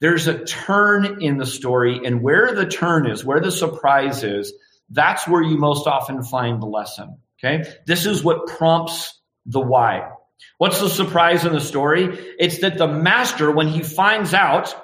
There's 0.00 0.26
a 0.26 0.44
turn 0.44 1.22
in 1.22 1.38
the 1.38 1.46
story, 1.46 2.00
and 2.04 2.22
where 2.22 2.56
the 2.56 2.66
turn 2.66 3.08
is, 3.08 3.24
where 3.24 3.40
the 3.40 3.52
surprise 3.52 4.24
is, 4.24 4.52
that's 4.90 5.28
where 5.28 5.42
you 5.42 5.58
most 5.58 5.86
often 5.86 6.24
find 6.24 6.60
the 6.60 6.66
lesson. 6.66 7.18
Okay? 7.38 7.70
This 7.86 8.04
is 8.04 8.24
what 8.24 8.48
prompts 8.48 9.20
the 9.46 9.60
why. 9.60 10.10
What's 10.58 10.80
the 10.80 10.88
surprise 10.88 11.44
in 11.44 11.52
the 11.52 11.60
story? 11.60 12.18
It's 12.38 12.58
that 12.58 12.78
the 12.78 12.88
master, 12.88 13.50
when 13.50 13.68
he 13.68 13.82
finds 13.82 14.32
out, 14.34 14.74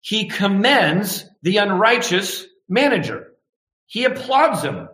he 0.00 0.28
commends 0.28 1.24
the 1.42 1.58
unrighteous 1.58 2.46
manager. 2.68 3.32
He 3.86 4.04
applauds 4.04 4.62
him. 4.62 4.88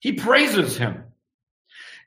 He 0.00 0.12
praises 0.12 0.76
him. 0.76 1.04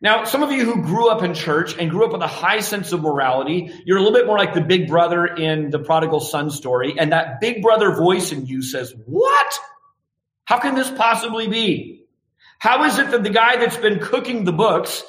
Now, 0.02 0.26
some 0.26 0.44
of 0.44 0.52
you 0.52 0.66
who 0.66 0.84
grew 0.84 1.10
up 1.10 1.24
in 1.24 1.34
church 1.34 1.78
and 1.78 1.90
grew 1.90 2.06
up 2.06 2.12
with 2.12 2.22
a 2.22 2.28
high 2.28 2.60
sense 2.60 2.92
of 2.92 3.02
morality, 3.02 3.72
you're 3.86 3.98
a 3.98 4.02
little 4.02 4.18
bit 4.18 4.28
more 4.28 4.38
like 4.38 4.54
the 4.54 4.62
big 4.62 4.88
brother 4.88 5.26
in 5.26 5.70
the 5.70 5.80
prodigal 5.80 6.20
son 6.20 6.50
story. 6.50 6.96
And 7.00 7.14
that 7.14 7.40
big 7.40 7.62
brother 7.62 7.96
voice 7.96 8.34
in 8.34 8.46
you 8.46 8.62
says, 8.62 8.94
what? 9.06 9.54
How 10.44 10.60
can 10.60 10.76
this 10.76 10.92
possibly 10.92 11.48
be? 11.48 12.06
How 12.60 12.84
is 12.84 13.00
it 13.00 13.12
that 13.12 13.24
the 13.24 13.30
guy 13.30 13.56
that's 13.58 13.78
been 13.78 14.00
cooking 14.00 14.44
the 14.44 14.52
books 14.52 15.04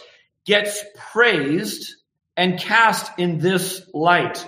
gets 0.46 0.84
praised 1.12 1.96
and 2.36 2.58
cast 2.58 3.18
in 3.18 3.38
this 3.38 3.82
light. 3.92 4.44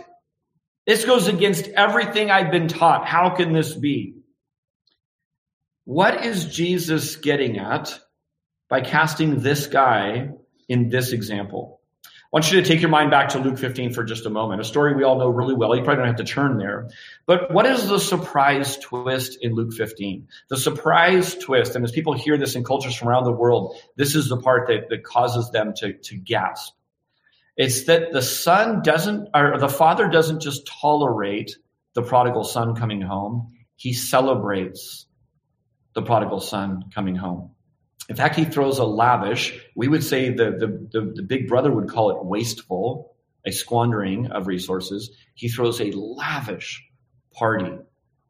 This 0.86 1.04
goes 1.04 1.28
against 1.28 1.66
everything 1.68 2.30
I've 2.30 2.50
been 2.50 2.68
taught. 2.68 3.06
How 3.06 3.30
can 3.30 3.52
this 3.52 3.74
be? 3.74 4.14
What 5.84 6.24
is 6.24 6.46
Jesus 6.46 7.16
getting 7.16 7.58
at 7.58 7.98
by 8.68 8.80
casting 8.80 9.40
this 9.40 9.66
guy 9.66 10.30
in 10.68 10.88
this 10.88 11.12
example? 11.12 11.80
I 12.04 12.28
want 12.32 12.50
you 12.50 12.60
to 12.60 12.68
take 12.68 12.80
your 12.80 12.90
mind 12.90 13.12
back 13.12 13.30
to 13.30 13.38
Luke 13.38 13.56
15 13.56 13.92
for 13.92 14.02
just 14.02 14.26
a 14.26 14.30
moment, 14.30 14.60
a 14.60 14.64
story 14.64 14.94
we 14.94 15.04
all 15.04 15.16
know 15.16 15.28
really 15.28 15.54
well. 15.54 15.76
You 15.76 15.84
probably 15.84 16.02
don't 16.02 16.08
have 16.08 16.26
to 16.26 16.32
turn 16.32 16.58
there. 16.58 16.90
But 17.24 17.52
what 17.52 17.66
is 17.66 17.88
the 17.88 18.00
surprise 18.00 18.76
twist 18.78 19.38
in 19.40 19.54
Luke 19.54 19.72
15? 19.72 20.26
The 20.48 20.56
surprise 20.56 21.36
twist, 21.36 21.76
and 21.76 21.84
as 21.84 21.92
people 21.92 22.14
hear 22.14 22.36
this 22.36 22.56
in 22.56 22.64
cultures 22.64 22.96
from 22.96 23.08
around 23.08 23.24
the 23.24 23.32
world, 23.32 23.76
this 23.94 24.16
is 24.16 24.28
the 24.28 24.36
part 24.36 24.66
that, 24.66 24.88
that 24.88 25.04
causes 25.04 25.50
them 25.52 25.72
to, 25.76 25.92
to 25.92 26.16
gasp. 26.16 26.75
It's 27.56 27.84
that 27.84 28.12
the 28.12 28.22
son 28.22 28.82
doesn't, 28.82 29.28
or 29.34 29.58
the 29.58 29.68
father 29.68 30.08
doesn't 30.08 30.40
just 30.40 30.66
tolerate 30.66 31.56
the 31.94 32.02
prodigal 32.02 32.44
son 32.44 32.74
coming 32.74 33.00
home. 33.00 33.54
He 33.76 33.94
celebrates 33.94 35.06
the 35.94 36.02
prodigal 36.02 36.40
son 36.40 36.84
coming 36.94 37.16
home. 37.16 37.52
In 38.08 38.16
fact, 38.16 38.36
he 38.36 38.44
throws 38.44 38.78
a 38.78 38.84
lavish, 38.84 39.58
we 39.74 39.88
would 39.88 40.04
say 40.04 40.30
the, 40.30 40.52
the, 40.52 40.88
the, 40.92 41.12
the 41.16 41.22
big 41.22 41.48
brother 41.48 41.72
would 41.72 41.88
call 41.88 42.10
it 42.10 42.24
wasteful, 42.24 43.16
a 43.44 43.50
squandering 43.50 44.30
of 44.30 44.46
resources. 44.46 45.10
He 45.34 45.48
throws 45.48 45.80
a 45.80 45.90
lavish 45.92 46.84
party 47.32 47.78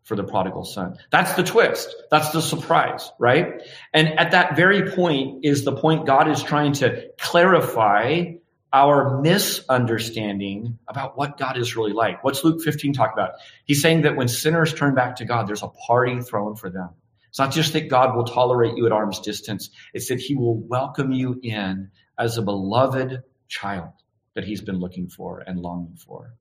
for 0.04 0.14
the 0.14 0.24
prodigal 0.24 0.64
son. 0.64 0.96
That's 1.10 1.34
the 1.34 1.42
twist. 1.42 1.94
That's 2.10 2.30
the 2.30 2.40
surprise, 2.40 3.10
right? 3.18 3.60
And 3.92 4.18
at 4.18 4.30
that 4.30 4.56
very 4.56 4.90
point 4.92 5.44
is 5.44 5.64
the 5.64 5.76
point 5.76 6.06
God 6.06 6.30
is 6.30 6.42
trying 6.42 6.74
to 6.74 7.08
clarify 7.18 8.34
our 8.72 9.20
misunderstanding 9.20 10.78
about 10.88 11.16
what 11.16 11.38
God 11.38 11.56
is 11.56 11.76
really 11.76 11.92
like. 11.92 12.22
What's 12.24 12.44
Luke 12.44 12.62
15 12.62 12.92
talk 12.92 13.12
about? 13.12 13.32
He's 13.64 13.80
saying 13.80 14.02
that 14.02 14.16
when 14.16 14.28
sinners 14.28 14.74
turn 14.74 14.94
back 14.94 15.16
to 15.16 15.24
God, 15.24 15.46
there's 15.46 15.62
a 15.62 15.68
party 15.68 16.20
thrown 16.20 16.56
for 16.56 16.68
them. 16.70 16.90
It's 17.28 17.38
not 17.38 17.52
just 17.52 17.72
that 17.74 17.88
God 17.88 18.16
will 18.16 18.24
tolerate 18.24 18.76
you 18.76 18.86
at 18.86 18.92
arm's 18.92 19.20
distance. 19.20 19.70
It's 19.92 20.08
that 20.08 20.20
he 20.20 20.34
will 20.34 20.56
welcome 20.58 21.12
you 21.12 21.38
in 21.42 21.90
as 22.18 22.38
a 22.38 22.42
beloved 22.42 23.22
child 23.48 23.92
that 24.34 24.44
he's 24.44 24.60
been 24.60 24.78
looking 24.78 25.08
for 25.08 25.40
and 25.46 25.58
longing 25.58 25.96
for. 25.96 26.34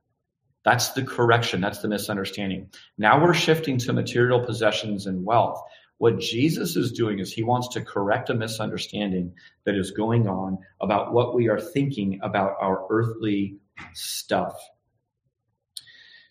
That's 0.63 0.89
the 0.89 1.03
correction. 1.03 1.61
That's 1.61 1.79
the 1.79 1.88
misunderstanding. 1.88 2.69
Now 2.97 3.23
we're 3.23 3.33
shifting 3.33 3.77
to 3.79 3.93
material 3.93 4.43
possessions 4.43 5.05
and 5.05 5.23
wealth. 5.23 5.61
What 5.97 6.19
Jesus 6.19 6.75
is 6.75 6.91
doing 6.91 7.19
is 7.19 7.31
he 7.31 7.43
wants 7.43 7.69
to 7.69 7.81
correct 7.81 8.29
a 8.29 8.34
misunderstanding 8.34 9.34
that 9.65 9.75
is 9.75 9.91
going 9.91 10.27
on 10.27 10.58
about 10.81 11.13
what 11.13 11.34
we 11.34 11.47
are 11.47 11.60
thinking 11.60 12.19
about 12.21 12.55
our 12.60 12.86
earthly 12.89 13.58
stuff. 13.93 14.55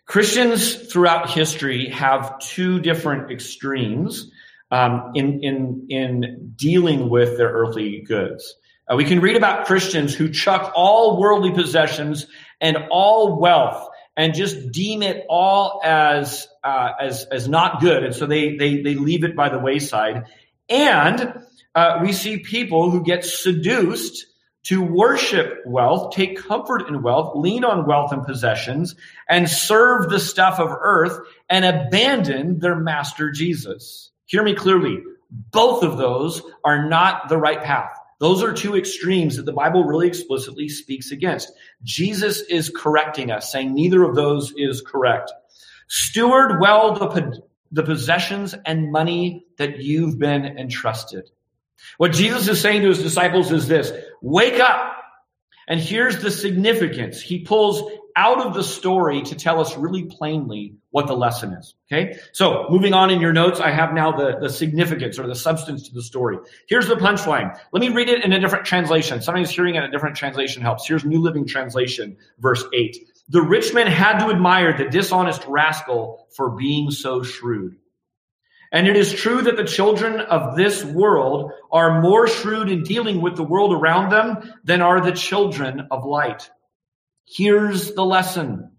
Christians 0.06 0.74
throughout 0.92 1.30
history 1.30 1.88
have 1.88 2.38
two 2.38 2.78
different 2.80 3.30
extremes 3.30 4.30
um, 4.70 5.12
in, 5.14 5.42
in, 5.42 5.86
in 5.88 6.52
dealing 6.56 7.08
with 7.08 7.38
their 7.38 7.50
earthly 7.50 8.02
goods. 8.06 8.54
Uh, 8.90 8.96
we 8.96 9.04
can 9.04 9.20
read 9.20 9.36
about 9.36 9.66
Christians 9.66 10.14
who 10.14 10.28
chuck 10.28 10.72
all 10.76 11.18
worldly 11.18 11.52
possessions 11.52 12.26
and 12.60 12.76
all 12.90 13.40
wealth 13.40 13.88
and 14.16 14.34
just 14.34 14.70
deem 14.70 15.02
it 15.02 15.24
all 15.28 15.80
as 15.84 16.46
uh, 16.62 16.92
as 17.00 17.24
as 17.24 17.48
not 17.48 17.80
good, 17.80 18.04
and 18.04 18.14
so 18.14 18.26
they 18.26 18.56
they 18.56 18.82
they 18.82 18.94
leave 18.94 19.24
it 19.24 19.36
by 19.36 19.48
the 19.48 19.58
wayside. 19.58 20.24
And 20.68 21.40
uh, 21.74 21.98
we 22.02 22.12
see 22.12 22.38
people 22.38 22.90
who 22.90 23.02
get 23.02 23.24
seduced 23.24 24.26
to 24.64 24.82
worship 24.82 25.60
wealth, 25.66 26.14
take 26.14 26.38
comfort 26.38 26.88
in 26.88 27.02
wealth, 27.02 27.36
lean 27.36 27.64
on 27.64 27.86
wealth 27.86 28.12
and 28.12 28.24
possessions, 28.24 28.94
and 29.28 29.48
serve 29.48 30.08
the 30.08 30.20
stuff 30.20 30.58
of 30.58 30.70
earth, 30.70 31.18
and 31.50 31.64
abandon 31.64 32.60
their 32.60 32.76
master 32.76 33.30
Jesus. 33.30 34.10
Hear 34.26 34.42
me 34.42 34.54
clearly. 34.54 35.02
Both 35.50 35.82
of 35.82 35.98
those 35.98 36.40
are 36.64 36.88
not 36.88 37.28
the 37.28 37.36
right 37.36 37.62
path. 37.62 37.98
Those 38.20 38.42
are 38.42 38.52
two 38.52 38.76
extremes 38.76 39.36
that 39.36 39.46
the 39.46 39.52
Bible 39.52 39.84
really 39.84 40.06
explicitly 40.06 40.68
speaks 40.68 41.10
against. 41.10 41.52
Jesus 41.82 42.40
is 42.40 42.70
correcting 42.74 43.30
us, 43.30 43.50
saying 43.50 43.74
neither 43.74 44.02
of 44.02 44.14
those 44.14 44.52
is 44.56 44.80
correct. 44.80 45.32
Steward 45.88 46.60
well 46.60 46.94
the, 46.94 47.42
the 47.72 47.82
possessions 47.82 48.54
and 48.64 48.92
money 48.92 49.44
that 49.58 49.80
you've 49.80 50.18
been 50.18 50.44
entrusted. 50.44 51.30
What 51.98 52.12
Jesus 52.12 52.48
is 52.48 52.60
saying 52.60 52.82
to 52.82 52.88
his 52.88 53.02
disciples 53.02 53.52
is 53.52 53.68
this, 53.68 53.92
wake 54.22 54.60
up. 54.60 54.92
And 55.66 55.80
here's 55.80 56.22
the 56.22 56.30
significance. 56.30 57.20
He 57.20 57.40
pulls 57.40 57.90
out 58.16 58.46
of 58.46 58.54
the 58.54 58.62
story 58.62 59.22
to 59.22 59.34
tell 59.34 59.60
us 59.60 59.76
really 59.76 60.04
plainly 60.04 60.76
what 60.90 61.06
the 61.06 61.16
lesson 61.16 61.52
is. 61.52 61.74
Okay. 61.90 62.16
So 62.32 62.66
moving 62.70 62.94
on 62.94 63.10
in 63.10 63.20
your 63.20 63.32
notes, 63.32 63.60
I 63.60 63.70
have 63.70 63.92
now 63.92 64.12
the, 64.12 64.38
the 64.40 64.48
significance 64.48 65.18
or 65.18 65.26
the 65.26 65.34
substance 65.34 65.88
to 65.88 65.94
the 65.94 66.02
story. 66.02 66.38
Here's 66.68 66.86
the 66.86 66.94
punchline. 66.94 67.58
Let 67.72 67.80
me 67.80 67.88
read 67.88 68.08
it 68.08 68.24
in 68.24 68.32
a 68.32 68.38
different 68.38 68.66
translation. 68.66 69.20
Sometimes 69.20 69.50
hearing 69.50 69.74
it 69.74 69.78
in 69.78 69.84
a 69.84 69.90
different 69.90 70.16
translation 70.16 70.62
helps. 70.62 70.86
Here's 70.86 71.04
New 71.04 71.20
Living 71.20 71.46
Translation, 71.46 72.16
verse 72.38 72.64
eight. 72.72 72.96
The 73.30 73.42
rich 73.42 73.74
man 73.74 73.86
had 73.86 74.18
to 74.18 74.30
admire 74.30 74.76
the 74.76 74.84
dishonest 74.84 75.44
rascal 75.48 76.28
for 76.36 76.50
being 76.50 76.90
so 76.90 77.22
shrewd. 77.22 77.76
And 78.70 78.88
it 78.88 78.96
is 78.96 79.12
true 79.12 79.42
that 79.42 79.56
the 79.56 79.64
children 79.64 80.20
of 80.20 80.56
this 80.56 80.84
world 80.84 81.52
are 81.70 82.02
more 82.02 82.26
shrewd 82.26 82.68
in 82.68 82.82
dealing 82.82 83.20
with 83.20 83.36
the 83.36 83.44
world 83.44 83.72
around 83.72 84.10
them 84.10 84.52
than 84.64 84.82
are 84.82 85.00
the 85.00 85.12
children 85.12 85.86
of 85.90 86.04
light. 86.04 86.50
Here's 87.26 87.94
the 87.94 88.04
lesson. 88.04 88.70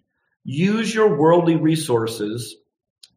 Use 0.44 0.94
your 0.94 1.18
worldly 1.18 1.56
resources 1.56 2.56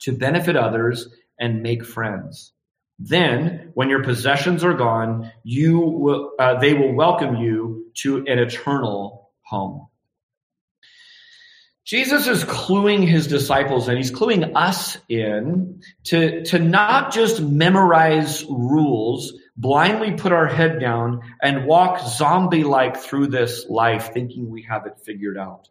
to 0.00 0.12
benefit 0.12 0.56
others 0.56 1.08
and 1.38 1.62
make 1.62 1.84
friends. 1.84 2.52
Then, 2.98 3.70
when 3.74 3.90
your 3.90 4.02
possessions 4.02 4.64
are 4.64 4.74
gone, 4.74 5.30
you 5.44 5.78
will, 5.78 6.32
uh, 6.38 6.58
they 6.58 6.74
will 6.74 6.92
welcome 6.92 7.36
you 7.36 7.86
to 7.98 8.18
an 8.26 8.38
eternal 8.38 9.30
home. 9.42 9.86
Jesus 11.84 12.26
is 12.26 12.44
cluing 12.44 13.06
his 13.06 13.28
disciples 13.28 13.88
and 13.88 13.96
he's 13.96 14.12
cluing 14.12 14.52
us 14.54 14.98
in 15.08 15.80
to, 16.04 16.44
to 16.44 16.58
not 16.58 17.12
just 17.12 17.40
memorize 17.40 18.44
rules, 18.44 19.32
blindly 19.58 20.12
put 20.12 20.32
our 20.32 20.46
head 20.46 20.80
down 20.80 21.20
and 21.42 21.66
walk 21.66 22.00
zombie 22.00 22.64
like 22.64 22.96
through 22.96 23.26
this 23.26 23.66
life 23.68 24.14
thinking 24.14 24.48
we 24.48 24.62
have 24.62 24.86
it 24.86 24.98
figured 25.04 25.36
out. 25.36 25.68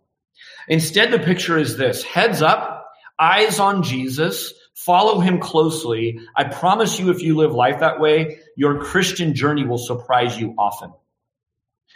Instead, 0.68 1.12
the 1.12 1.20
picture 1.20 1.58
is 1.58 1.78
this 1.78 2.04
heads 2.04 2.44
up, 2.44 2.86
eyes 3.20 3.60
on 3.60 3.82
Jesus, 3.82 4.54
Follow 4.78 5.20
him 5.20 5.40
closely. 5.40 6.20
I 6.36 6.44
promise 6.44 7.00
you, 7.00 7.10
if 7.10 7.24
you 7.24 7.36
live 7.36 7.52
life 7.52 7.80
that 7.80 8.00
way, 8.00 8.38
your 8.56 8.80
Christian 8.84 9.34
journey 9.34 9.66
will 9.66 9.80
surprise 9.80 10.40
you 10.40 10.54
often. 10.56 10.94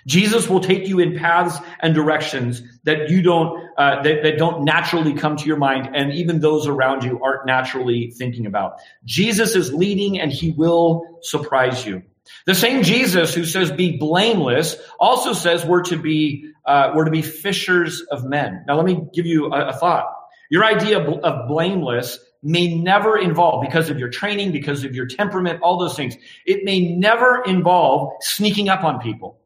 Jesus 0.07 0.49
will 0.49 0.59
take 0.59 0.87
you 0.87 0.99
in 0.99 1.17
paths 1.17 1.57
and 1.79 1.93
directions 1.93 2.61
that 2.83 3.09
you 3.09 3.21
don't 3.21 3.69
uh, 3.77 4.01
that, 4.03 4.23
that 4.23 4.37
don't 4.37 4.63
naturally 4.63 5.13
come 5.13 5.37
to 5.37 5.45
your 5.45 5.57
mind, 5.57 5.95
and 5.95 6.13
even 6.13 6.39
those 6.39 6.67
around 6.67 7.03
you 7.03 7.21
aren't 7.23 7.45
naturally 7.45 8.11
thinking 8.11 8.45
about. 8.45 8.79
Jesus 9.05 9.55
is 9.55 9.73
leading, 9.73 10.19
and 10.19 10.31
He 10.31 10.51
will 10.51 11.19
surprise 11.21 11.85
you. 11.85 12.03
The 12.45 12.55
same 12.55 12.83
Jesus 12.83 13.33
who 13.33 13.45
says 13.45 13.71
be 13.71 13.97
blameless 13.97 14.77
also 14.99 15.33
says 15.33 15.65
we're 15.65 15.83
to 15.83 15.97
be 15.97 16.51
uh, 16.65 16.91
we're 16.95 17.05
to 17.05 17.11
be 17.11 17.21
fishers 17.21 18.01
of 18.11 18.23
men. 18.23 18.63
Now, 18.67 18.75
let 18.75 18.85
me 18.85 19.01
give 19.13 19.25
you 19.25 19.47
a, 19.47 19.69
a 19.69 19.73
thought. 19.73 20.05
Your 20.49 20.65
idea 20.65 20.99
of, 20.99 21.23
of 21.23 21.47
blameless 21.47 22.19
may 22.43 22.75
never 22.75 23.17
involve, 23.17 23.61
because 23.61 23.89
of 23.89 23.99
your 23.99 24.09
training, 24.09 24.51
because 24.51 24.83
of 24.83 24.95
your 24.95 25.05
temperament, 25.05 25.61
all 25.61 25.77
those 25.77 25.95
things, 25.95 26.15
it 26.45 26.63
may 26.63 26.95
never 26.95 27.43
involve 27.45 28.13
sneaking 28.21 28.67
up 28.67 28.83
on 28.83 28.99
people. 28.99 29.40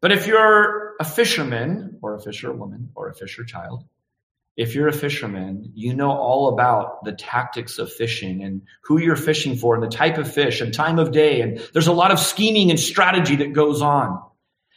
But 0.00 0.12
if 0.12 0.26
you're 0.26 0.94
a 1.00 1.04
fisherman 1.04 1.98
or 2.02 2.14
a 2.14 2.20
fisherwoman 2.20 2.90
or 2.94 3.08
a 3.08 3.14
fisher 3.14 3.44
child, 3.44 3.84
if 4.56 4.74
you're 4.74 4.88
a 4.88 4.92
fisherman, 4.92 5.70
you 5.74 5.94
know 5.94 6.10
all 6.10 6.48
about 6.48 7.04
the 7.04 7.12
tactics 7.12 7.78
of 7.78 7.92
fishing 7.92 8.42
and 8.42 8.62
who 8.82 8.98
you're 8.98 9.16
fishing 9.16 9.56
for 9.56 9.74
and 9.74 9.82
the 9.82 9.88
type 9.88 10.18
of 10.18 10.32
fish 10.32 10.60
and 10.60 10.74
time 10.74 10.98
of 10.98 11.12
day. 11.12 11.40
And 11.40 11.60
there's 11.72 11.86
a 11.86 11.92
lot 11.92 12.10
of 12.10 12.18
scheming 12.18 12.70
and 12.70 12.78
strategy 12.78 13.36
that 13.36 13.52
goes 13.52 13.82
on. 13.82 14.20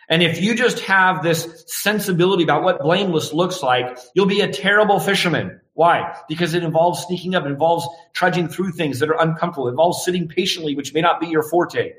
And 0.07 0.21
if 0.21 0.41
you 0.41 0.55
just 0.55 0.79
have 0.81 1.23
this 1.23 1.63
sensibility 1.67 2.43
about 2.43 2.63
what 2.63 2.81
blameless 2.81 3.33
looks 3.33 3.63
like, 3.63 3.97
you'll 4.13 4.25
be 4.25 4.41
a 4.41 4.51
terrible 4.51 4.99
fisherman. 4.99 5.61
Why? 5.73 6.15
Because 6.27 6.53
it 6.53 6.63
involves 6.63 7.03
sneaking 7.05 7.33
up, 7.33 7.45
it 7.45 7.51
involves 7.51 7.87
trudging 8.13 8.49
through 8.49 8.73
things 8.73 8.99
that 8.99 9.09
are 9.09 9.19
uncomfortable, 9.19 9.67
it 9.67 9.71
involves 9.71 10.03
sitting 10.03 10.27
patiently, 10.27 10.75
which 10.75 10.93
may 10.93 11.01
not 11.01 11.19
be 11.19 11.27
your 11.27 11.43
forte. 11.49 11.93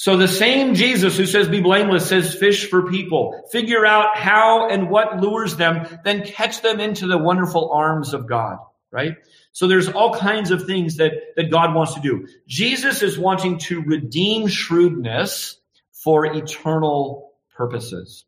So 0.00 0.16
the 0.16 0.28
same 0.28 0.74
Jesus 0.74 1.18
who 1.18 1.26
says 1.26 1.46
be 1.46 1.60
blameless 1.60 2.08
says 2.08 2.34
fish 2.34 2.70
for 2.70 2.90
people. 2.90 3.46
Figure 3.52 3.84
out 3.84 4.16
how 4.16 4.66
and 4.66 4.88
what 4.88 5.20
lures 5.20 5.56
them, 5.56 5.86
then 6.04 6.24
catch 6.24 6.62
them 6.62 6.80
into 6.80 7.06
the 7.06 7.18
wonderful 7.18 7.70
arms 7.70 8.14
of 8.14 8.26
God, 8.26 8.56
right? 8.90 9.18
So 9.52 9.68
there's 9.68 9.90
all 9.90 10.14
kinds 10.14 10.52
of 10.52 10.64
things 10.64 10.96
that, 10.96 11.12
that 11.36 11.50
God 11.50 11.74
wants 11.74 11.92
to 11.96 12.00
do. 12.00 12.26
Jesus 12.46 13.02
is 13.02 13.18
wanting 13.18 13.58
to 13.58 13.82
redeem 13.82 14.48
shrewdness 14.48 15.58
for 15.92 16.24
eternal 16.24 17.34
purposes. 17.54 18.24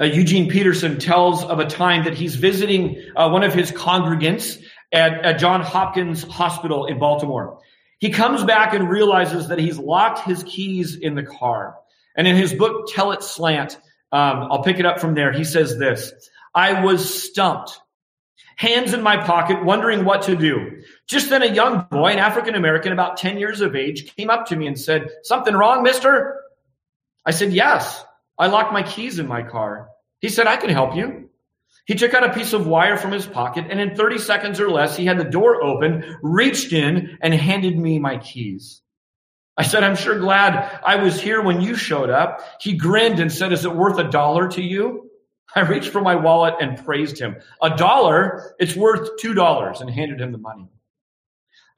Uh, 0.00 0.04
Eugene 0.04 0.48
Peterson 0.48 0.98
tells 0.98 1.44
of 1.44 1.58
a 1.58 1.66
time 1.66 2.04
that 2.04 2.14
he's 2.14 2.34
visiting 2.34 3.02
uh, 3.14 3.28
one 3.28 3.44
of 3.44 3.52
his 3.52 3.70
congregants 3.72 4.58
at, 4.90 5.22
at 5.22 5.38
John 5.38 5.60
Hopkins 5.60 6.22
Hospital 6.22 6.86
in 6.86 6.98
Baltimore. 6.98 7.60
He 8.06 8.12
comes 8.12 8.44
back 8.44 8.72
and 8.72 8.88
realizes 8.88 9.48
that 9.48 9.58
he's 9.58 9.80
locked 9.80 10.20
his 10.20 10.44
keys 10.44 10.94
in 10.94 11.16
the 11.16 11.24
car. 11.24 11.74
And 12.16 12.28
in 12.28 12.36
his 12.36 12.54
book, 12.54 12.86
Tell 12.94 13.10
It 13.10 13.24
Slant, 13.24 13.74
um, 14.12 14.46
I'll 14.48 14.62
pick 14.62 14.78
it 14.78 14.86
up 14.86 15.00
from 15.00 15.14
there. 15.14 15.32
He 15.32 15.42
says 15.42 15.76
this 15.76 16.12
I 16.54 16.84
was 16.84 17.24
stumped, 17.24 17.80
hands 18.54 18.94
in 18.94 19.02
my 19.02 19.16
pocket, 19.16 19.64
wondering 19.64 20.04
what 20.04 20.22
to 20.22 20.36
do. 20.36 20.82
Just 21.08 21.30
then, 21.30 21.42
a 21.42 21.52
young 21.52 21.88
boy, 21.90 22.12
an 22.12 22.20
African 22.20 22.54
American, 22.54 22.92
about 22.92 23.16
10 23.16 23.38
years 23.38 23.60
of 23.60 23.74
age, 23.74 24.14
came 24.14 24.30
up 24.30 24.46
to 24.46 24.56
me 24.56 24.68
and 24.68 24.78
said, 24.78 25.08
Something 25.24 25.56
wrong, 25.56 25.82
mister? 25.82 26.40
I 27.24 27.32
said, 27.32 27.52
Yes, 27.52 28.04
I 28.38 28.46
locked 28.46 28.72
my 28.72 28.84
keys 28.84 29.18
in 29.18 29.26
my 29.26 29.42
car. 29.42 29.88
He 30.20 30.28
said, 30.28 30.46
I 30.46 30.58
can 30.58 30.70
help 30.70 30.94
you. 30.94 31.25
He 31.86 31.94
took 31.94 32.14
out 32.14 32.24
a 32.24 32.34
piece 32.34 32.52
of 32.52 32.66
wire 32.66 32.96
from 32.96 33.12
his 33.12 33.26
pocket, 33.26 33.66
and 33.70 33.80
in 33.80 33.94
30 33.94 34.18
seconds 34.18 34.60
or 34.60 34.68
less, 34.68 34.96
he 34.96 35.06
had 35.06 35.18
the 35.18 35.24
door 35.24 35.62
open, 35.62 36.18
reached 36.20 36.72
in, 36.72 37.16
and 37.22 37.32
handed 37.32 37.78
me 37.78 38.00
my 38.00 38.18
keys. 38.18 38.82
I 39.56 39.62
said, 39.62 39.84
I'm 39.84 39.96
sure 39.96 40.18
glad 40.18 40.80
I 40.84 40.96
was 40.96 41.20
here 41.20 41.40
when 41.40 41.60
you 41.60 41.76
showed 41.76 42.10
up. 42.10 42.42
He 42.60 42.76
grinned 42.76 43.20
and 43.20 43.32
said, 43.32 43.52
Is 43.52 43.64
it 43.64 43.74
worth 43.74 43.98
a 43.98 44.10
dollar 44.10 44.48
to 44.48 44.62
you? 44.62 45.10
I 45.54 45.60
reached 45.60 45.90
for 45.90 46.02
my 46.02 46.16
wallet 46.16 46.54
and 46.60 46.84
praised 46.84 47.18
him. 47.18 47.36
A 47.62 47.76
dollar, 47.76 48.54
it's 48.58 48.76
worth 48.76 49.16
two 49.18 49.32
dollars, 49.32 49.80
and 49.80 49.88
handed 49.88 50.20
him 50.20 50.32
the 50.32 50.38
money. 50.38 50.68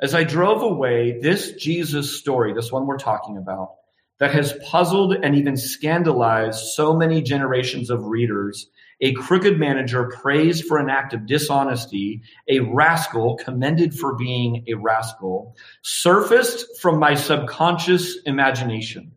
As 0.00 0.14
I 0.14 0.24
drove 0.24 0.62
away, 0.62 1.20
this 1.20 1.52
Jesus 1.52 2.18
story, 2.18 2.54
this 2.54 2.72
one 2.72 2.86
we're 2.86 2.98
talking 2.98 3.36
about, 3.36 3.74
that 4.20 4.32
has 4.32 4.58
puzzled 4.64 5.12
and 5.12 5.36
even 5.36 5.56
scandalized 5.56 6.58
so 6.58 6.96
many 6.96 7.22
generations 7.22 7.90
of 7.90 8.06
readers 8.06 8.68
a 9.00 9.12
crooked 9.14 9.58
manager 9.58 10.10
praised 10.20 10.64
for 10.64 10.78
an 10.78 10.90
act 10.90 11.14
of 11.14 11.26
dishonesty, 11.26 12.22
a 12.48 12.60
rascal 12.60 13.36
commended 13.36 13.94
for 13.98 14.16
being 14.16 14.64
a 14.66 14.74
rascal, 14.74 15.56
surfaced 15.82 16.80
from 16.80 16.98
my 16.98 17.14
subconscious 17.14 18.18
imagination. 18.26 19.12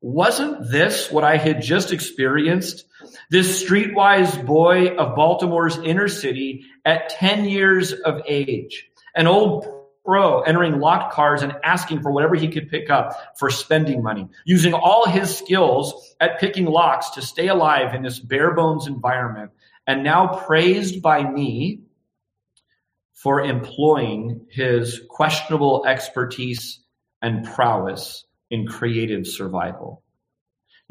Wasn't 0.00 0.70
this 0.70 1.10
what 1.10 1.24
I 1.24 1.36
had 1.36 1.62
just 1.62 1.92
experienced? 1.92 2.86
This 3.30 3.62
streetwise 3.62 4.44
boy 4.44 4.88
of 4.96 5.16
Baltimore's 5.16 5.78
inner 5.78 6.08
city 6.08 6.64
at 6.84 7.08
10 7.10 7.44
years 7.44 7.92
of 7.92 8.22
age, 8.26 8.90
an 9.14 9.26
old 9.26 9.81
pro 10.04 10.40
entering 10.42 10.80
locked 10.80 11.12
cars 11.12 11.42
and 11.42 11.54
asking 11.64 12.02
for 12.02 12.10
whatever 12.10 12.34
he 12.34 12.48
could 12.48 12.68
pick 12.68 12.90
up 12.90 13.38
for 13.38 13.50
spending 13.50 14.02
money, 14.02 14.28
using 14.44 14.74
all 14.74 15.08
his 15.08 15.36
skills 15.36 16.14
at 16.20 16.40
picking 16.40 16.66
locks 16.66 17.10
to 17.10 17.22
stay 17.22 17.48
alive 17.48 17.94
in 17.94 18.02
this 18.02 18.18
bare 18.18 18.54
bones 18.54 18.86
environment, 18.86 19.50
and 19.86 20.02
now 20.02 20.26
praised 20.26 21.02
by 21.02 21.22
me 21.22 21.80
for 23.12 23.40
employing 23.40 24.46
his 24.50 25.00
questionable 25.08 25.84
expertise 25.86 26.80
and 27.20 27.44
prowess 27.44 28.24
in 28.50 28.66
creative 28.66 29.26
survival. 29.26 30.02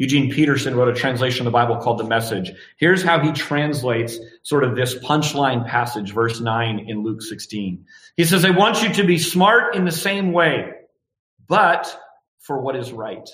Eugene 0.02 0.32
Peterson 0.32 0.76
wrote 0.76 0.88
a 0.88 1.00
translation 1.00 1.46
of 1.46 1.52
the 1.52 1.56
Bible 1.56 1.78
called 1.78 2.00
The 2.00 2.04
Message. 2.04 2.54
Here's 2.78 3.04
how 3.04 3.20
he 3.20 3.32
translates 3.34 4.18
sort 4.42 4.64
of 4.64 4.76
this 4.76 4.96
punchline 4.96 5.68
passage, 5.68 6.12
verse 6.12 6.40
9 6.40 6.86
in 6.88 7.04
Luke 7.04 7.22
16. 7.22 7.86
He 8.18 8.26
says, 8.26 8.44
I 8.44 8.50
want 8.50 8.82
you 8.82 8.92
to 8.96 9.04
be 9.04 9.20
smart 9.20 9.76
in 9.76 9.86
the 9.86 9.92
same 9.92 10.32
way, 10.32 10.72
but 11.48 11.96
for 12.40 12.60
what 12.60 12.76
is 12.76 12.92
right. 12.92 13.30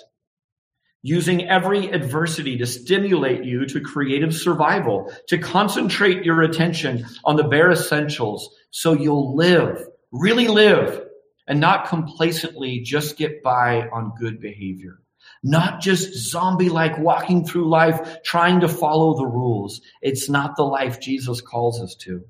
Using 1.04 1.48
every 1.48 1.90
adversity 1.90 2.58
to 2.58 2.66
stimulate 2.66 3.46
you 3.46 3.66
to 3.68 3.80
creative 3.80 4.36
survival, 4.36 5.10
to 5.30 5.38
concentrate 5.38 6.26
your 6.26 6.42
attention 6.42 7.06
on 7.24 7.38
the 7.38 7.48
bare 7.48 7.72
essentials 7.72 8.54
so 8.72 8.92
you'll 8.92 9.38
live, 9.38 9.88
really 10.12 10.50
live, 10.50 11.02
and 11.48 11.62
not 11.62 11.88
complacently 11.88 12.82
just 12.82 13.16
get 13.16 13.42
by 13.42 13.88
on 13.88 14.12
good 14.20 14.42
behavior 14.42 15.00
not 15.44 15.82
just 15.82 16.14
zombie 16.14 16.70
like 16.70 16.98
walking 16.98 17.46
through 17.46 17.70
life 17.70 18.22
trying 18.24 18.60
to 18.62 18.68
follow 18.68 19.16
the 19.16 19.26
rules. 19.26 19.82
It's 20.02 20.30
not 20.30 20.56
the 20.56 20.64
life 20.64 21.00
Jesus 21.00 21.42
calls 21.42 21.82
us 21.82 21.96
to. 22.02 22.24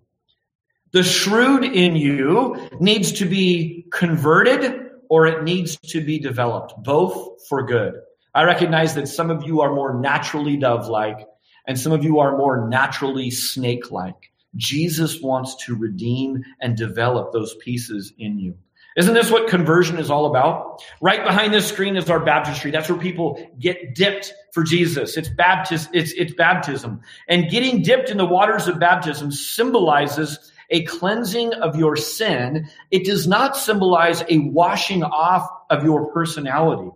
The 0.91 1.03
shrewd 1.03 1.63
in 1.63 1.95
you 1.95 2.69
needs 2.79 3.11
to 3.13 3.25
be 3.25 3.85
converted 3.91 4.89
or 5.09 5.25
it 5.25 5.43
needs 5.43 5.77
to 5.77 6.01
be 6.01 6.19
developed, 6.19 6.73
both 6.83 7.47
for 7.47 7.63
good. 7.63 7.95
I 8.33 8.43
recognize 8.43 8.95
that 8.95 9.07
some 9.07 9.29
of 9.29 9.43
you 9.43 9.61
are 9.61 9.73
more 9.73 9.99
naturally 9.99 10.57
dove 10.57 10.87
like 10.87 11.27
and 11.67 11.77
some 11.77 11.91
of 11.91 12.03
you 12.03 12.19
are 12.19 12.37
more 12.37 12.67
naturally 12.67 13.29
snake 13.29 13.91
like. 13.91 14.31
Jesus 14.55 15.21
wants 15.21 15.55
to 15.65 15.75
redeem 15.75 16.43
and 16.61 16.77
develop 16.77 17.31
those 17.31 17.55
pieces 17.55 18.13
in 18.17 18.39
you. 18.39 18.55
Isn't 18.97 19.13
this 19.13 19.29
what 19.29 19.47
conversion 19.47 19.99
is 19.99 20.09
all 20.09 20.25
about? 20.25 20.81
Right 21.01 21.23
behind 21.23 21.53
this 21.53 21.67
screen 21.67 21.95
is 21.95 22.09
our 22.09 22.19
baptistry. 22.19 22.71
That's 22.71 22.89
where 22.89 22.97
people 22.97 23.39
get 23.59 23.93
dipped 23.93 24.33
for 24.53 24.63
Jesus. 24.63 25.17
It's 25.17 25.29
baptism. 25.29 25.91
It's, 25.93 26.11
it's 26.13 26.33
baptism. 26.33 27.01
And 27.27 27.49
getting 27.51 27.83
dipped 27.83 28.09
in 28.09 28.17
the 28.17 28.25
waters 28.25 28.67
of 28.67 28.79
baptism 28.79 29.31
symbolizes 29.31 30.51
a 30.71 30.83
cleansing 30.83 31.53
of 31.53 31.75
your 31.75 31.95
sin. 31.95 32.67
It 32.89 33.05
does 33.05 33.27
not 33.27 33.55
symbolize 33.55 34.23
a 34.29 34.39
washing 34.39 35.03
off 35.03 35.47
of 35.69 35.83
your 35.83 36.11
personality 36.11 36.89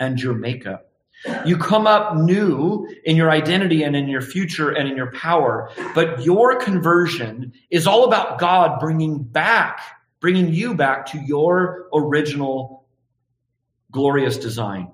and 0.00 0.20
your 0.20 0.34
makeup. 0.34 0.90
You 1.46 1.58
come 1.58 1.86
up 1.86 2.16
new 2.16 2.88
in 3.04 3.14
your 3.14 3.30
identity 3.30 3.84
and 3.84 3.94
in 3.94 4.08
your 4.08 4.22
future 4.22 4.70
and 4.70 4.88
in 4.88 4.96
your 4.96 5.12
power, 5.12 5.70
but 5.94 6.24
your 6.24 6.58
conversion 6.58 7.52
is 7.70 7.86
all 7.86 8.04
about 8.06 8.40
God 8.40 8.80
bringing 8.80 9.22
back 9.22 9.80
bringing 10.20 10.52
you 10.52 10.74
back 10.74 11.06
to 11.06 11.18
your 11.18 11.88
original 11.92 12.86
glorious 13.90 14.36
design. 14.36 14.92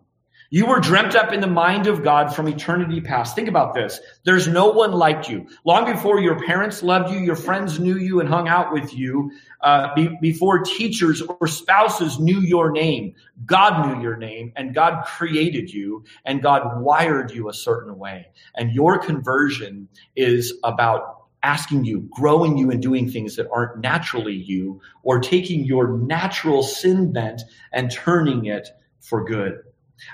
You 0.49 0.67
were 0.67 0.79
dreamt 0.79 1.17
up 1.17 1.33
in 1.33 1.41
the 1.41 1.49
mind 1.49 1.89
of 1.89 2.05
God 2.05 2.35
from 2.35 2.47
eternity 2.49 3.01
past. 3.01 3.35
Think 3.35 3.49
about 3.49 3.75
this. 3.75 4.01
There's 4.25 4.47
no 4.47 4.69
one 4.69 4.93
like 4.93 5.29
you. 5.29 5.49
Long 5.65 5.93
before 5.93 6.21
your 6.21 6.41
parents 6.45 6.85
loved 6.85 7.13
you, 7.13 7.19
your 7.19 7.35
friends 7.35 7.81
knew 7.81 7.97
you 7.97 8.21
and 8.21 8.29
hung 8.29 8.47
out 8.47 8.73
with 8.73 8.95
you, 8.95 9.33
uh, 9.61 9.93
be, 9.97 10.17
before 10.21 10.61
teachers 10.61 11.21
or 11.21 11.49
spouses 11.49 12.21
knew 12.21 12.41
your 12.41 12.71
name, 12.71 13.15
God 13.45 13.87
knew 13.87 14.01
your 14.01 14.17
name 14.17 14.53
and 14.55 14.73
God 14.73 15.05
created 15.05 15.73
you 15.73 16.05
and 16.25 16.41
God 16.41 16.81
wired 16.81 17.33
you 17.33 17.49
a 17.49 17.55
certain 17.55 17.99
way. 17.99 18.29
And 18.55 18.71
your 18.71 18.99
conversion 18.99 19.89
is 20.15 20.55
about 20.63 21.16
asking 21.47 21.85
you, 21.85 22.09
growing 22.11 22.59
you, 22.59 22.71
and 22.71 22.83
doing 22.83 23.09
things 23.09 23.37
that 23.37 23.49
aren't 23.51 23.81
naturally 23.81 24.35
you, 24.35 24.81
or 25.05 25.21
taking 25.21 25.65
your 25.65 25.97
natural 25.97 26.63
sin 26.63 27.13
bent 27.13 27.41
and 27.73 27.91
turning 27.91 28.47
it 28.47 28.69
for 29.01 29.25
good. 29.25 29.53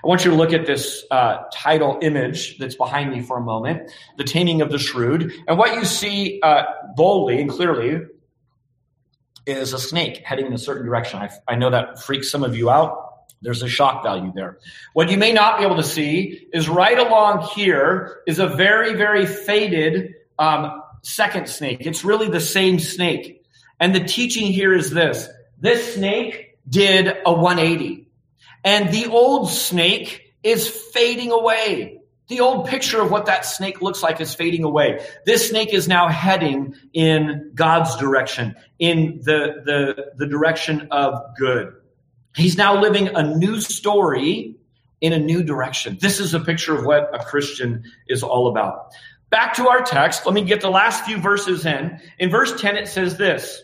I 0.05 0.07
want 0.07 0.25
you 0.25 0.31
to 0.31 0.37
look 0.37 0.53
at 0.53 0.67
this 0.67 1.05
uh, 1.11 1.45
title 1.53 1.99
image 2.03 2.59
that's 2.59 2.77
behind 2.77 3.11
me 3.11 3.21
for 3.23 3.39
a 3.39 3.41
moment 3.41 3.91
The 4.17 4.25
Taming 4.25 4.61
of 4.61 4.71
the 4.71 4.79
Shrewd. 4.79 5.33
And 5.49 5.59
what 5.59 5.75
you 5.75 5.85
see 5.85 6.39
uh, 6.43 6.65
boldly 6.97 7.41
and 7.41 7.51
clearly 7.51 8.03
is 9.47 9.73
a 9.73 9.79
snake 9.79 10.23
heading 10.25 10.47
in 10.47 10.53
a 10.53 10.59
certain 10.59 10.87
direction. 10.87 11.19
I, 11.19 11.31
I 11.49 11.57
know 11.57 11.71
that 11.71 12.01
freaks 12.01 12.31
some 12.31 12.45
of 12.45 12.55
you 12.57 12.71
out. 12.71 13.09
There's 13.41 13.63
a 13.63 13.69
shock 13.69 14.05
value 14.05 14.33
there. 14.35 14.59
What 14.93 15.11
you 15.11 15.17
may 15.17 15.33
not 15.33 15.59
be 15.59 15.65
able 15.65 15.77
to 15.77 15.83
see 15.83 16.47
is 16.53 16.69
right 16.69 16.99
along 16.99 17.49
here 17.57 18.21
is 18.27 18.39
a 18.39 18.47
very, 18.47 18.95
very 18.95 19.27
faded 19.27 20.15
um, 20.39 20.82
second 21.03 21.49
snake. 21.49 21.79
It's 21.81 22.05
really 22.05 22.29
the 22.29 22.41
same 22.41 22.79
snake. 22.79 23.45
And 23.79 23.95
the 23.95 24.05
teaching 24.05 24.47
here 24.47 24.73
is 24.73 24.91
this. 24.91 25.29
This 25.59 25.95
snake 25.95 26.59
did 26.69 27.09
a 27.27 27.33
180. 27.33 28.09
And 28.65 28.93
the 28.93 29.07
old 29.07 29.51
snake 29.51 30.33
is 30.43 30.69
fading 30.69 31.33
away. 31.33 32.01
The 32.29 32.41
old 32.41 32.69
picture 32.69 33.01
of 33.01 33.11
what 33.11 33.27
that 33.27 33.45
snake 33.45 33.83
looks 33.83 34.03
like 34.03 34.21
is 34.21 34.35
fading 34.35 34.65
away. 34.65 35.05
This 35.27 35.51
snake 35.51 35.75
is 35.75 35.89
now 35.89 36.09
heading 36.09 36.75
in 36.93 37.51
God's 37.55 37.97
direction, 37.97 38.55
in 38.79 39.21
the, 39.23 39.63
the, 39.65 40.13
the 40.17 40.27
direction 40.27 40.89
of 40.91 41.21
good. 41.37 41.75
He's 42.35 42.57
now 42.57 42.81
living 42.81 43.09
a 43.09 43.37
new 43.37 43.61
story 43.61 44.57
in 45.01 45.13
a 45.13 45.19
new 45.19 45.43
direction. 45.43 45.99
This 46.01 46.21
is 46.21 46.33
a 46.33 46.41
picture 46.41 46.75
of 46.75 46.87
what 46.87 47.11
a 47.13 47.23
Christian 47.23 47.85
is 48.09 48.23
all 48.23 48.49
about. 48.49 48.95
Back 49.33 49.55
to 49.55 49.69
our 49.69 49.81
text. 49.81 50.27
Let 50.27 50.35
me 50.35 50.45
get 50.45 50.61
the 50.61 50.69
last 50.69 51.07
few 51.07 51.17
verses 51.17 51.65
in. 51.65 51.99
In 52.19 52.29
verse 52.29 52.61
10, 52.61 52.77
it 52.77 52.87
says 52.87 53.17
this 53.17 53.63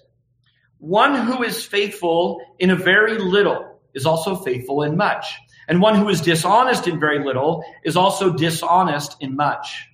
One 0.79 1.15
who 1.27 1.43
is 1.43 1.63
faithful 1.63 2.41
in 2.59 2.71
a 2.71 2.75
very 2.75 3.19
little 3.19 3.79
is 3.93 4.07
also 4.07 4.35
faithful 4.35 4.83
in 4.83 4.97
much. 4.97 5.35
And 5.69 5.83
one 5.83 5.95
who 5.95 6.09
is 6.09 6.23
dishonest 6.23 6.89
in 6.89 6.99
very 6.99 7.23
little 7.23 7.63
is 7.85 7.99
also 7.99 8.33
dishonest 8.33 9.17
in 9.21 9.37
much. 9.37 9.91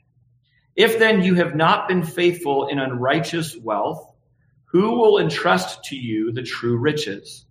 If 0.76 1.00
then 1.00 1.24
you 1.24 1.34
have 1.34 1.56
not 1.56 1.88
been 1.88 2.04
faithful 2.04 2.68
in 2.68 2.78
unrighteous 2.78 3.56
wealth, 3.56 4.12
who 4.66 4.92
will 4.92 5.18
entrust 5.18 5.82
to 5.86 5.96
you 5.96 6.30
the 6.30 6.44
true 6.44 6.76
riches? 6.76 7.46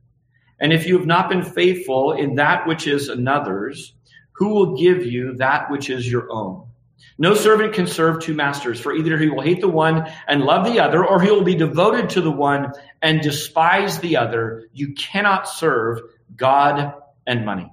And 0.62 0.72
if 0.72 0.88
you 0.88 0.98
have 0.98 1.08
not 1.08 1.28
been 1.28 1.44
faithful 1.44 2.14
in 2.14 2.36
that 2.36 2.68
which 2.68 2.88
is 2.88 3.10
another's, 3.10 3.94
who 4.32 4.48
will 4.48 4.78
give 4.78 5.06
you 5.06 5.34
that 5.40 5.70
which 5.70 5.90
is 5.90 6.10
your 6.10 6.32
own? 6.32 6.70
No 7.18 7.36
servant 7.36 7.74
can 7.74 7.88
serve 7.88 8.22
two 8.22 8.34
masters, 8.34 8.80
for 8.80 8.94
either 8.94 9.18
he 9.18 9.30
will 9.30 9.42
hate 9.42 9.62
the 9.62 9.68
one 9.68 10.12
and 10.28 10.44
love 10.44 10.66
the 10.66 10.80
other, 10.80 11.06
or 11.06 11.22
he 11.22 11.30
will 11.30 11.44
be 11.44 11.56
devoted 11.56 12.10
to 12.12 12.22
the 12.22 12.32
one 12.32 12.72
and 13.02 13.22
despise 13.22 14.00
the 14.00 14.18
other. 14.18 14.68
You 14.74 14.94
cannot 14.94 15.48
serve 15.48 16.02
God 16.36 16.94
and 17.28 17.46
money. 17.46 17.72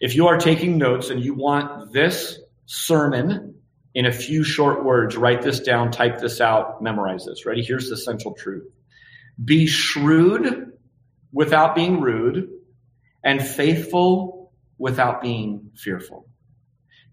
If 0.00 0.14
you 0.14 0.28
are 0.28 0.38
taking 0.38 0.78
notes 0.78 1.10
and 1.10 1.22
you 1.22 1.34
want 1.34 1.92
this 1.92 2.38
sermon 2.66 3.56
in 3.94 4.06
a 4.06 4.12
few 4.12 4.44
short 4.44 4.84
words, 4.84 5.16
write 5.16 5.42
this 5.42 5.60
down, 5.60 5.90
type 5.90 6.18
this 6.18 6.40
out, 6.40 6.82
memorize 6.82 7.24
this. 7.26 7.46
Ready? 7.46 7.62
Here's 7.62 7.88
the 7.88 7.96
central 7.96 8.34
truth. 8.34 8.68
Be 9.42 9.66
shrewd 9.66 10.72
without 11.32 11.74
being 11.74 12.00
rude 12.00 12.50
and 13.22 13.46
faithful 13.46 14.52
without 14.78 15.20
being 15.20 15.70
fearful. 15.74 16.28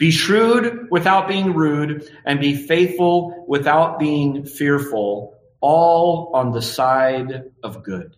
Be 0.03 0.11
shrewd 0.11 0.91
without 0.91 1.29
being 1.29 1.53
rude, 1.53 2.11
and 2.25 2.41
be 2.41 2.57
faithful 2.57 3.45
without 3.47 3.99
being 3.99 4.43
fearful, 4.43 5.37
all 5.61 6.31
on 6.33 6.51
the 6.51 6.61
side 6.61 7.53
of 7.63 7.83
good. 7.83 8.13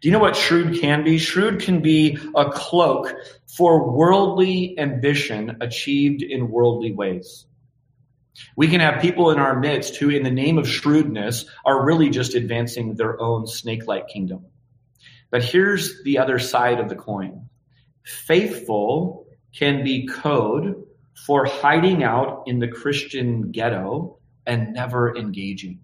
Do 0.00 0.08
you 0.08 0.12
know 0.12 0.18
what 0.18 0.36
shrewd 0.36 0.80
can 0.80 1.04
be? 1.04 1.18
Shrewd 1.18 1.60
can 1.60 1.82
be 1.82 2.16
a 2.34 2.50
cloak 2.50 3.14
for 3.54 3.94
worldly 3.94 4.78
ambition 4.78 5.58
achieved 5.60 6.22
in 6.22 6.50
worldly 6.50 6.92
ways. 6.92 7.44
We 8.56 8.68
can 8.68 8.80
have 8.80 9.02
people 9.02 9.32
in 9.32 9.38
our 9.38 9.60
midst 9.60 9.96
who, 9.96 10.08
in 10.08 10.22
the 10.22 10.30
name 10.30 10.56
of 10.56 10.66
shrewdness, 10.66 11.44
are 11.66 11.84
really 11.84 12.08
just 12.08 12.34
advancing 12.34 12.94
their 12.94 13.20
own 13.20 13.46
snake 13.46 13.86
like 13.86 14.08
kingdom. 14.08 14.46
But 15.30 15.44
here's 15.44 16.02
the 16.02 16.16
other 16.16 16.38
side 16.38 16.80
of 16.80 16.88
the 16.88 16.96
coin 16.96 17.50
faithful 18.02 19.26
can 19.54 19.84
be 19.84 20.06
code 20.06 20.84
for 21.26 21.44
hiding 21.44 22.02
out 22.02 22.44
in 22.46 22.58
the 22.58 22.68
Christian 22.68 23.50
ghetto 23.50 24.18
and 24.46 24.72
never 24.72 25.16
engaging. 25.16 25.80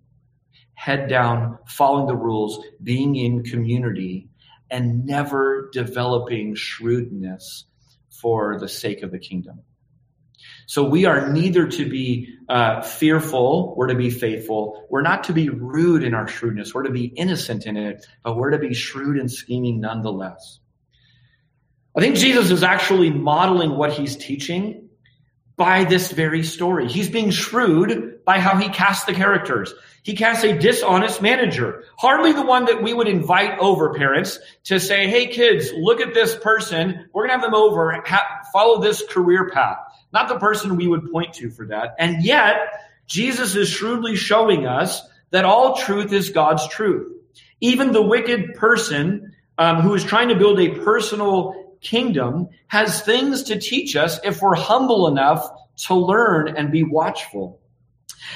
Head 0.74 1.08
down, 1.08 1.58
following 1.66 2.06
the 2.06 2.16
rules, 2.16 2.64
being 2.82 3.16
in 3.16 3.42
community, 3.42 4.28
and 4.70 5.06
never 5.06 5.70
developing 5.72 6.54
shrewdness 6.54 7.64
for 8.10 8.58
the 8.58 8.68
sake 8.68 9.02
of 9.02 9.10
the 9.10 9.18
kingdom. 9.18 9.60
So 10.66 10.88
we 10.88 11.04
are 11.04 11.28
neither 11.32 11.68
to 11.68 11.88
be 11.88 12.34
uh, 12.48 12.82
fearful, 12.82 13.74
we're 13.76 13.86
to 13.86 13.94
be 13.94 14.10
faithful. 14.10 14.84
We're 14.90 15.02
not 15.02 15.24
to 15.24 15.32
be 15.32 15.48
rude 15.48 16.02
in 16.02 16.12
our 16.12 16.26
shrewdness, 16.26 16.74
we're 16.74 16.82
to 16.82 16.90
be 16.90 17.06
innocent 17.06 17.66
in 17.66 17.76
it, 17.76 18.04
but 18.24 18.36
we're 18.36 18.50
to 18.50 18.58
be 18.58 18.74
shrewd 18.74 19.18
and 19.18 19.30
scheming 19.30 19.80
nonetheless. 19.80 20.60
I 21.96 22.00
think 22.00 22.16
Jesus 22.16 22.50
is 22.50 22.62
actually 22.62 23.10
modeling 23.10 23.76
what 23.76 23.92
he's 23.92 24.16
teaching 24.16 24.90
by 25.56 25.84
this 25.84 26.12
very 26.12 26.44
story. 26.44 26.88
He's 26.88 27.08
being 27.08 27.30
shrewd 27.30 28.22
by 28.26 28.38
how 28.38 28.58
he 28.58 28.68
casts 28.68 29.06
the 29.06 29.14
characters. 29.14 29.72
He 30.02 30.14
casts 30.14 30.44
a 30.44 30.58
dishonest 30.58 31.22
manager, 31.22 31.84
hardly 31.96 32.32
the 32.32 32.44
one 32.44 32.66
that 32.66 32.82
we 32.82 32.92
would 32.92 33.08
invite 33.08 33.58
over 33.58 33.94
parents 33.94 34.38
to 34.64 34.78
say, 34.78 35.08
Hey 35.08 35.28
kids, 35.28 35.72
look 35.72 36.02
at 36.02 36.12
this 36.12 36.36
person. 36.36 37.08
We're 37.14 37.26
going 37.26 37.38
to 37.38 37.42
have 37.42 37.50
them 37.50 37.60
over, 37.60 38.02
ha- 38.04 38.42
follow 38.52 38.82
this 38.82 39.02
career 39.08 39.48
path. 39.48 39.78
Not 40.12 40.28
the 40.28 40.38
person 40.38 40.76
we 40.76 40.86
would 40.86 41.10
point 41.10 41.32
to 41.34 41.50
for 41.50 41.66
that. 41.68 41.96
And 41.98 42.22
yet, 42.22 42.58
Jesus 43.06 43.56
is 43.56 43.70
shrewdly 43.70 44.16
showing 44.16 44.66
us 44.66 45.02
that 45.30 45.46
all 45.46 45.76
truth 45.76 46.12
is 46.12 46.28
God's 46.28 46.68
truth. 46.68 47.12
Even 47.60 47.92
the 47.92 48.02
wicked 48.02 48.54
person 48.54 49.34
um, 49.58 49.80
who 49.80 49.94
is 49.94 50.04
trying 50.04 50.28
to 50.28 50.34
build 50.34 50.60
a 50.60 50.70
personal 50.80 51.65
kingdom 51.86 52.48
has 52.66 53.00
things 53.00 53.44
to 53.44 53.58
teach 53.58 53.94
us 53.94 54.18
if 54.24 54.42
we're 54.42 54.56
humble 54.56 55.06
enough 55.06 55.48
to 55.76 55.94
learn 55.94 56.48
and 56.56 56.72
be 56.72 56.82
watchful. 56.82 57.60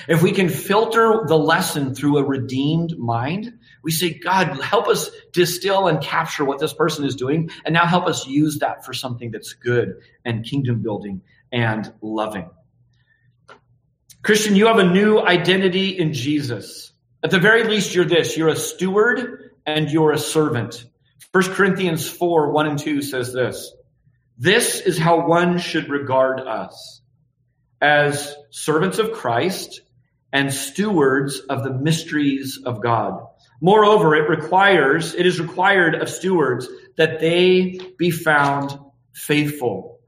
If 0.08 0.22
we 0.22 0.30
can 0.30 0.48
filter 0.48 1.24
the 1.26 1.36
lesson 1.36 1.94
through 1.94 2.18
a 2.18 2.24
redeemed 2.24 2.96
mind, 2.96 3.58
we 3.82 3.90
say, 3.90 4.14
God, 4.14 4.60
help 4.60 4.86
us 4.86 5.10
distill 5.32 5.88
and 5.88 6.00
capture 6.00 6.44
what 6.44 6.60
this 6.60 6.72
person 6.72 7.04
is 7.04 7.16
doing, 7.16 7.50
and 7.64 7.72
now 7.72 7.86
help 7.86 8.06
us 8.06 8.26
use 8.26 8.60
that 8.60 8.84
for 8.84 8.92
something 8.92 9.32
that's 9.32 9.54
good 9.54 10.00
and 10.24 10.44
kingdom 10.44 10.80
building 10.82 11.22
and 11.50 11.92
loving. 12.00 12.48
Christian, 14.22 14.54
you 14.54 14.66
have 14.66 14.78
a 14.78 14.84
new 14.84 15.18
identity 15.18 15.98
in 15.98 16.12
Jesus. 16.12 16.92
At 17.24 17.30
the 17.30 17.40
very 17.40 17.64
least, 17.64 17.94
you're 17.94 18.04
this 18.04 18.36
you're 18.36 18.48
a 18.48 18.56
steward 18.56 19.50
and 19.66 19.90
you're 19.90 20.12
a 20.12 20.18
servant. 20.18 20.84
1 21.32 21.44
Corinthians 21.54 22.08
4 22.08 22.50
1 22.50 22.66
and 22.66 22.78
2 22.78 23.02
says 23.02 23.32
this 23.32 23.72
This 24.36 24.80
is 24.80 24.98
how 24.98 25.26
one 25.28 25.58
should 25.58 25.88
regard 25.88 26.40
us 26.40 27.00
as 27.80 28.34
servants 28.50 28.98
of 28.98 29.12
Christ 29.12 29.80
and 30.32 30.52
stewards 30.52 31.38
of 31.38 31.62
the 31.62 31.72
mysteries 31.72 32.60
of 32.64 32.82
God. 32.82 33.24
Moreover, 33.60 34.16
it 34.16 34.28
requires, 34.28 35.14
it 35.14 35.26
is 35.26 35.40
required 35.40 35.94
of 35.94 36.08
stewards 36.08 36.68
that 36.96 37.20
they 37.20 37.78
be 37.96 38.10
found 38.10 38.76
faithful. 39.12 40.00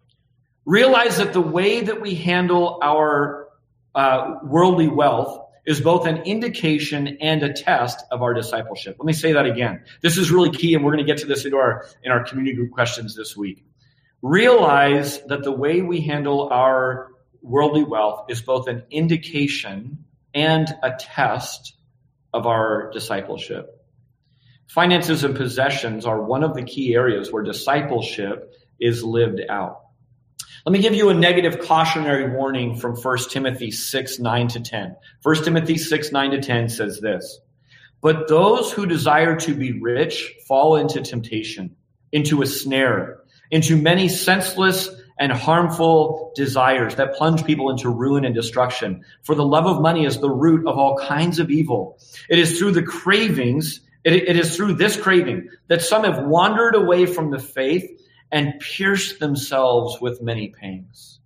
Realize 0.65 1.19
that 1.19 1.33
the 1.33 1.41
way 1.41 1.83
that 1.83 2.01
we 2.01 2.15
handle 2.15 2.79
our 2.83 3.49
uh, 3.95 4.39
worldly 4.43 4.89
wealth 4.89 5.41
is 5.64 5.81
both 5.81 6.07
an 6.07 6.18
indication 6.18 7.18
and 7.20 7.42
a 7.42 7.53
test 7.53 8.05
of 8.11 8.22
our 8.22 8.35
discipleship. 8.35 8.96
Let 8.98 9.07
me 9.07 9.12
say 9.12 9.33
that 9.33 9.46
again. 9.46 9.85
This 10.01 10.18
is 10.18 10.31
really 10.31 10.51
key, 10.51 10.75
and 10.75 10.85
we're 10.85 10.92
going 10.92 11.05
to 11.05 11.11
get 11.11 11.20
to 11.20 11.27
this 11.27 11.44
into 11.44 11.57
our 11.57 11.87
in 12.03 12.11
our 12.11 12.25
community 12.25 12.57
group 12.57 12.72
questions 12.72 13.14
this 13.14 13.37
week. 13.37 13.64
Realize 14.22 15.20
that 15.27 15.42
the 15.42 15.53
way 15.53 15.83
we 15.83 16.01
handle 16.01 16.48
our 16.51 17.09
worldly 17.42 17.85
wealth 17.85 18.27
is 18.29 18.40
both 18.40 18.68
an 18.68 18.85
indication 18.90 20.05
and 20.35 20.68
a 20.83 20.92
test 20.98 21.75
of 22.33 22.46
our 22.46 22.90
discipleship. 22.92 23.79
Finances 24.68 25.25
and 25.25 25.37
possessions 25.37 26.07
are 26.07 26.22
one 26.22 26.42
of 26.42 26.55
the 26.55 26.62
key 26.62 26.94
areas 26.94 27.31
where 27.31 27.42
discipleship 27.42 28.55
is 28.81 29.05
lived 29.05 29.40
out. 29.48 29.83
Let 30.64 30.72
me 30.72 30.79
give 30.79 30.94
you 30.94 31.09
a 31.09 31.14
negative 31.14 31.61
cautionary 31.61 32.31
warning 32.31 32.77
from 32.77 32.94
1 32.94 33.18
Timothy 33.31 33.72
6, 33.72 34.20
9 34.20 34.48
to 34.48 34.61
10. 34.61 34.96
1 35.22 35.44
Timothy 35.44 35.77
6, 35.77 36.12
9 36.12 36.31
to 36.31 36.40
10 36.40 36.68
says 36.68 37.01
this 37.01 37.40
But 38.01 38.29
those 38.29 38.70
who 38.70 38.87
desire 38.87 39.35
to 39.40 39.55
be 39.57 39.81
rich 39.81 40.33
fall 40.46 40.77
into 40.77 41.01
temptation, 41.01 41.75
into 42.12 42.42
a 42.42 42.46
snare, 42.46 43.18
into 43.51 43.77
many 43.77 44.09
senseless 44.09 44.88
and 45.18 45.33
harmful 45.33 46.33
desires 46.37 46.94
that 46.94 47.14
plunge 47.14 47.44
people 47.44 47.68
into 47.70 47.90
ruin 47.90 48.25
and 48.25 48.35
destruction. 48.35 49.05
For 49.25 49.35
the 49.35 49.44
love 49.44 49.66
of 49.66 49.83
money 49.83 50.05
is 50.05 50.20
the 50.20 50.31
root 50.31 50.66
of 50.68 50.79
all 50.79 50.96
kinds 50.96 51.40
of 51.40 51.51
evil. 51.51 51.98
It 52.29 52.38
is 52.38 52.57
through 52.57 52.72
the 52.72 52.85
cravings, 52.85 53.81
it, 54.05 54.12
it 54.12 54.37
is 54.37 54.57
through 54.57 54.75
this 54.75 54.96
craving 54.96 55.48
that 55.66 55.83
some 55.83 56.05
have 56.05 56.25
wandered 56.25 56.77
away 56.77 57.07
from 57.07 57.33
the 57.33 57.40
faith 57.40 58.02
and 58.33 58.59
pierced 58.59 59.21
themselves 59.21 60.01
with 60.01 60.23
many 60.23 60.49
pangs. 60.49 61.21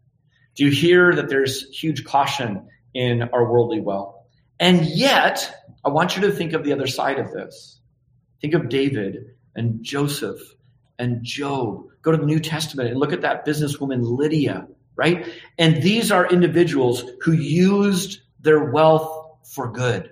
Do 0.57 0.65
you 0.65 0.71
hear 0.71 1.15
that 1.15 1.29
there's 1.29 1.63
huge 1.71 2.05
caution 2.05 2.69
in 2.93 3.23
our 3.23 3.51
worldly 3.51 3.81
wealth? 3.81 4.17
And 4.59 4.85
yet, 4.85 5.71
I 5.85 5.91
want 5.91 6.17
you 6.17 6.23
to 6.23 6.33
think 6.33 6.53
of 6.53 6.65
the 6.65 6.73
other 6.73 6.89
side 6.89 7.19
of 7.19 7.31
this. 7.31 7.79
Think 8.41 8.55
of 8.55 8.69
David 8.69 9.37
and 9.55 9.83
Joseph 9.83 10.41
and 10.99 11.23
Job. 11.23 11.85
Go 12.03 12.11
to 12.11 12.19
the 12.19 12.27
New 12.27 12.41
Testament 12.41 12.91
and 12.91 12.99
look 12.99 13.13
at 13.13 13.21
that 13.21 13.47
businesswoman 13.47 14.01
Lydia, 14.03 14.67
right? 14.97 15.29
And 15.59 15.83
these 15.83 16.11
are 16.11 16.27
individuals 16.29 17.05
who 17.21 17.33
used 17.33 18.21
their 18.41 18.71
wealth 18.71 19.39
for 19.55 19.71
good. 19.71 20.11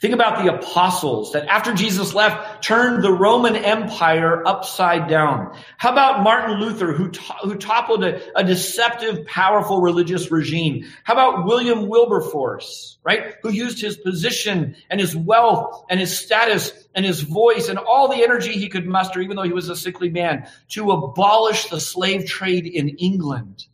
Think 0.00 0.14
about 0.14 0.44
the 0.44 0.54
apostles 0.54 1.32
that 1.32 1.46
after 1.46 1.72
Jesus 1.72 2.14
left 2.14 2.62
turned 2.62 3.02
the 3.02 3.12
Roman 3.12 3.56
Empire 3.56 4.46
upside 4.46 5.08
down. 5.08 5.56
How 5.76 5.92
about 5.92 6.22
Martin 6.22 6.60
Luther 6.60 6.92
who, 6.92 7.10
to- 7.10 7.32
who 7.42 7.54
toppled 7.56 8.04
a, 8.04 8.38
a 8.38 8.44
deceptive, 8.44 9.26
powerful 9.26 9.80
religious 9.80 10.30
regime? 10.30 10.84
How 11.04 11.14
about 11.14 11.46
William 11.46 11.88
Wilberforce, 11.88 12.98
right? 13.04 13.34
Who 13.42 13.50
used 13.50 13.80
his 13.80 13.96
position 13.96 14.76
and 14.90 15.00
his 15.00 15.16
wealth 15.16 15.84
and 15.88 16.00
his 16.00 16.16
status 16.16 16.72
and 16.94 17.04
his 17.04 17.20
voice 17.20 17.68
and 17.68 17.78
all 17.78 18.08
the 18.08 18.22
energy 18.22 18.52
he 18.52 18.68
could 18.68 18.86
muster, 18.86 19.20
even 19.20 19.36
though 19.36 19.42
he 19.42 19.52
was 19.52 19.68
a 19.68 19.76
sickly 19.76 20.10
man, 20.10 20.48
to 20.70 20.90
abolish 20.90 21.66
the 21.66 21.80
slave 21.80 22.26
trade 22.26 22.66
in 22.66 22.88
England. 22.90 23.66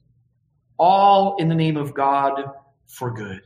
All 0.78 1.36
in 1.36 1.48
the 1.48 1.54
name 1.54 1.76
of 1.76 1.94
God 1.94 2.44
for 2.86 3.10
good. 3.12 3.42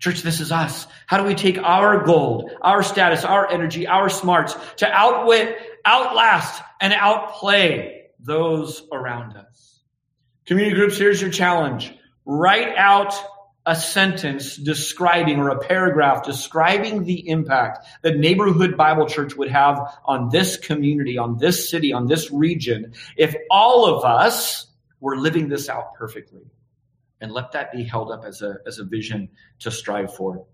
Church, 0.00 0.22
this 0.22 0.40
is 0.40 0.50
us. 0.50 0.86
How 1.06 1.18
do 1.18 1.24
we 1.24 1.34
take 1.34 1.58
our 1.58 2.04
gold, 2.04 2.50
our 2.62 2.82
status, 2.82 3.22
our 3.22 3.50
energy, 3.50 3.86
our 3.86 4.08
smarts 4.08 4.56
to 4.76 4.90
outwit, 4.90 5.58
outlast, 5.84 6.62
and 6.80 6.94
outplay 6.94 8.06
those 8.18 8.82
around 8.90 9.36
us? 9.36 9.80
Community 10.46 10.74
groups, 10.74 10.96
here's 10.96 11.20
your 11.20 11.30
challenge. 11.30 11.94
Write 12.24 12.74
out 12.76 13.14
a 13.66 13.76
sentence 13.76 14.56
describing 14.56 15.38
or 15.38 15.50
a 15.50 15.58
paragraph 15.58 16.24
describing 16.24 17.04
the 17.04 17.28
impact 17.28 17.86
that 18.00 18.16
neighborhood 18.16 18.78
Bible 18.78 19.06
church 19.06 19.36
would 19.36 19.50
have 19.50 19.98
on 20.06 20.30
this 20.30 20.56
community, 20.56 21.18
on 21.18 21.36
this 21.36 21.68
city, 21.68 21.92
on 21.92 22.06
this 22.06 22.30
region, 22.30 22.94
if 23.18 23.36
all 23.50 23.84
of 23.84 24.02
us 24.02 24.66
were 24.98 25.18
living 25.18 25.50
this 25.50 25.68
out 25.68 25.92
perfectly 25.94 26.40
and 27.20 27.32
let 27.32 27.52
that 27.52 27.72
be 27.72 27.84
held 27.84 28.10
up 28.10 28.24
as 28.24 28.42
a, 28.42 28.56
as 28.66 28.78
a 28.78 28.84
vision 28.84 29.28
to 29.60 29.70
strive 29.70 30.14
for. 30.14 30.46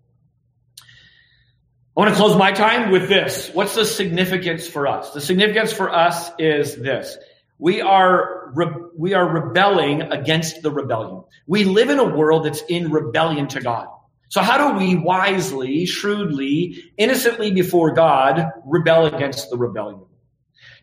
I 1.97 2.01
want 2.01 2.11
to 2.11 2.17
close 2.17 2.37
my 2.37 2.53
time 2.53 2.91
with 2.91 3.09
this. 3.09 3.51
What's 3.55 3.75
the 3.75 3.87
significance 3.87 4.67
for 4.67 4.87
us? 4.87 5.13
The 5.13 5.21
significance 5.21 5.73
for 5.73 5.91
us 5.91 6.31
is 6.39 6.77
this. 6.77 7.17
We 7.59 7.81
are, 7.81 8.51
re- 8.55 8.91
we 8.99 9.15
are 9.15 9.27
rebelling 9.27 10.03
against 10.03 10.61
the 10.61 10.71
rebellion. 10.71 11.25
We 11.47 11.65
live 11.65 11.89
in 11.89 11.99
a 11.99 12.05
world 12.05 12.45
that's 12.45 12.61
in 12.69 12.91
rebellion 12.91 13.49
to 13.49 13.61
God. 13.61 13.89
So 14.29 14.43
how 14.43 14.73
do 14.73 14.79
we 14.79 14.97
wisely, 14.97 15.87
shrewdly, 15.87 16.85
innocently 16.99 17.53
before 17.53 17.93
God 17.93 18.45
rebel 18.67 19.07
against 19.07 19.49
the 19.49 19.57
rebellion? 19.57 20.03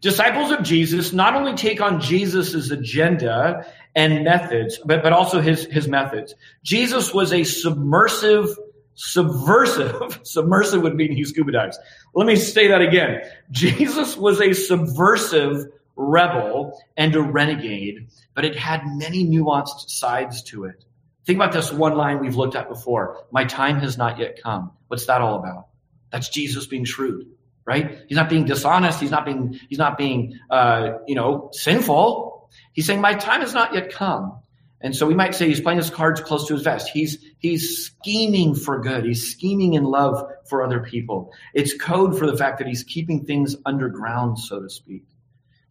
Disciples 0.02 0.52
of 0.52 0.64
Jesus 0.64 1.14
not 1.14 1.36
only 1.36 1.54
take 1.54 1.80
on 1.80 2.02
Jesus' 2.02 2.72
agenda 2.72 3.68
and 3.96 4.24
methods, 4.24 4.80
but, 4.86 5.04
but 5.04 5.14
also 5.14 5.40
his, 5.40 5.66
his 5.66 5.88
methods. 5.88 6.34
Jesus 6.64 7.14
was 7.14 7.32
a 7.32 7.44
submersive, 7.44 8.50
subversive, 8.96 10.20
submersive 10.24 10.82
would 10.82 10.96
mean 10.96 11.12
he 11.12 11.24
scuba 11.24 11.52
dives. 11.52 11.78
Let 12.14 12.28
me 12.28 12.36
say 12.36 12.68
that 12.70 12.82
again. 12.82 13.22
Jesus 13.52 14.18
was 14.18 14.42
a 14.42 14.54
subversive 14.54 15.68
rebel 15.96 16.82
and 16.98 17.16
a 17.16 17.22
renegade, 17.22 18.08
but 18.34 18.46
it 18.46 18.56
had 18.56 18.82
many 18.86 19.26
nuanced 19.26 19.90
sides 19.90 20.42
to 20.44 20.66
it. 20.66 20.84
Think 21.26 21.38
about 21.38 21.54
this 21.54 21.72
one 21.72 21.96
line 21.96 22.20
we've 22.20 22.36
looked 22.36 22.56
at 22.56 22.68
before. 22.68 23.26
My 23.32 23.46
time 23.46 23.80
has 23.80 23.98
not 23.98 24.20
yet 24.20 24.42
come. 24.42 24.72
What's 24.88 25.06
that 25.06 25.22
all 25.22 25.36
about? 25.36 25.68
That's 26.12 26.30
Jesus 26.30 26.68
being 26.68 26.84
shrewd, 26.84 27.28
right? 27.66 28.00
He's 28.08 28.18
not 28.18 28.30
being 28.30 28.46
dishonest. 28.46 29.00
He's 29.00 29.12
not 29.12 29.26
being, 29.26 29.60
he's 29.70 29.78
not 29.78 29.98
being, 29.98 30.38
uh, 30.50 31.00
you 31.08 31.16
know, 31.16 31.50
sinful. 31.54 32.33
He's 32.74 32.86
saying 32.86 33.02
my 33.02 33.14
time 33.14 33.42
has 33.42 33.54
not 33.54 33.74
yet 33.74 33.92
come. 33.92 34.40
And 34.82 34.94
so 34.94 35.06
we 35.06 35.16
might 35.16 35.34
say 35.34 35.48
he's 35.48 35.62
playing 35.62 35.78
his 35.78 35.90
cards 35.90 36.20
close 36.20 36.46
to 36.48 36.54
his 36.54 36.64
vest. 36.64 36.90
He's, 36.90 37.18
he's 37.40 37.86
scheming 37.86 38.54
for 38.54 38.82
good. 38.82 39.06
He's 39.06 39.32
scheming 39.32 39.76
in 39.76 39.86
love 39.86 40.30
for 40.46 40.62
other 40.62 40.82
people. 40.82 41.32
It's 41.54 41.74
code 41.74 42.20
for 42.20 42.28
the 42.28 42.36
fact 42.36 42.58
that 42.58 42.68
he's 42.68 42.84
keeping 42.84 43.24
things 43.24 43.56
underground, 43.66 44.40
so 44.40 44.62
to 44.62 44.70
speak. 44.70 45.04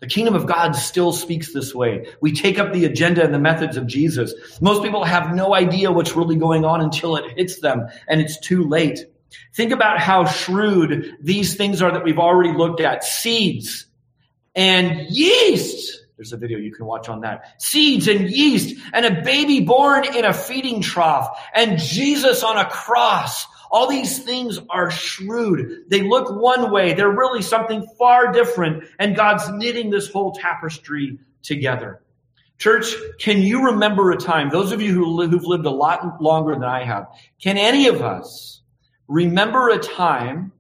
The 0.01 0.07
kingdom 0.09 0.35
of 0.35 0.47
God 0.47 0.73
still 0.73 1.13
speaks 1.13 1.53
this 1.53 1.75
way. 1.75 2.07
We 2.21 2.33
take 2.33 2.59
up 2.59 2.73
the 2.73 2.87
agenda 2.87 3.23
and 3.23 3.33
the 3.33 3.39
methods 3.39 3.77
of 3.77 3.87
Jesus. 3.87 4.35
Most 4.61 4.83
people 4.83 5.05
have 5.05 5.35
no 5.35 5.55
idea 5.55 5.93
what's 5.93 6.17
really 6.17 6.35
going 6.35 6.65
on 6.65 6.81
until 6.81 7.15
it 7.17 7.37
hits 7.37 7.61
them 7.61 7.87
and 8.09 8.21
it's 8.21 8.41
too 8.41 8.67
late. 8.67 8.99
Think 9.55 9.73
about 9.73 10.01
how 10.01 10.25
shrewd 10.25 11.19
these 11.21 11.55
things 11.55 11.83
are 11.83 11.93
that 11.93 12.03
we've 12.03 12.19
already 12.19 12.53
looked 12.53 12.81
at. 12.81 13.05
Seeds 13.05 13.87
and 14.55 15.07
yeast. 15.09 16.02
There's 16.17 16.33
a 16.33 16.37
video 16.37 16.59
you 16.59 16.73
can 16.73 16.87
watch 16.87 17.09
on 17.09 17.23
that. 17.23 17.61
Seeds 17.61 18.07
and 18.09 18.31
yeast 18.31 18.77
and 18.93 19.05
a 19.07 19.23
baby 19.23 19.61
born 19.61 20.05
in 20.05 20.25
a 20.25 20.33
feeding 20.33 20.83
trough 20.83 21.29
and 21.55 21.79
Jesus 21.79 22.43
on 22.43 22.59
a 22.59 22.69
cross 22.69 23.47
all 23.73 23.89
these 23.89 24.19
things 24.23 24.61
are 24.69 24.91
shrewd. 24.91 25.85
They 25.89 26.03
look 26.03 26.31
one 26.31 26.71
way. 26.71 26.93
They're 26.93 27.11
really 27.11 27.41
something 27.41 27.87
far 27.99 28.31
different. 28.31 28.85
And 28.99 29.17
God's 29.17 29.49
knitting 29.49 29.89
this 29.89 30.13
whole 30.13 30.33
tapestry 30.33 31.19
together. 31.43 32.03
Church, 32.59 32.95
can 33.19 33.41
you 33.41 33.65
remember 33.65 34.11
a 34.13 34.19
time, 34.19 34.51
those 34.51 34.73
of 34.73 34.83
you 34.83 34.93
who 34.93 35.07
live, 35.07 35.31
who've 35.31 35.47
lived 35.47 35.65
a 35.65 35.71
lot 35.71 36.21
longer 36.21 36.53
than 36.53 36.65
I 36.65 36.85
have, 36.85 37.07
can 37.43 37.57
any 37.57 37.89
of 37.89 38.03
us 38.03 38.61
remember 39.09 39.71
a 39.71 39.79
time 39.79 40.53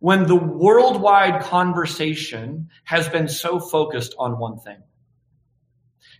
when 0.00 0.26
the 0.26 0.36
worldwide 0.36 1.44
conversation 1.44 2.68
has 2.82 3.08
been 3.08 3.28
so 3.28 3.60
focused 3.60 4.16
on 4.18 4.38
one 4.38 4.58
thing? 4.58 4.82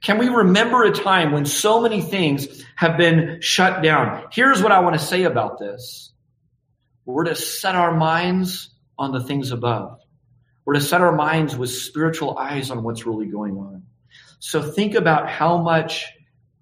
Can 0.02 0.18
we 0.18 0.28
remember 0.28 0.84
a 0.84 0.92
time 0.92 1.32
when 1.32 1.46
so 1.46 1.80
many 1.80 2.00
things 2.00 2.64
have 2.76 2.96
been 2.96 3.40
shut 3.40 3.82
down? 3.82 4.24
Here's 4.32 4.62
what 4.62 4.72
I 4.72 4.80
want 4.80 4.98
to 4.98 5.04
say 5.04 5.24
about 5.24 5.58
this. 5.58 6.12
We're 7.04 7.24
to 7.24 7.34
set 7.34 7.74
our 7.74 7.96
minds 7.96 8.70
on 8.98 9.12
the 9.12 9.22
things 9.22 9.52
above. 9.52 10.00
We're 10.64 10.74
to 10.74 10.80
set 10.80 11.00
our 11.00 11.14
minds 11.14 11.56
with 11.56 11.70
spiritual 11.70 12.36
eyes 12.36 12.70
on 12.70 12.82
what's 12.82 13.06
really 13.06 13.26
going 13.26 13.56
on. 13.56 13.84
So 14.38 14.62
think 14.62 14.94
about 14.94 15.28
how 15.28 15.58
much 15.58 16.06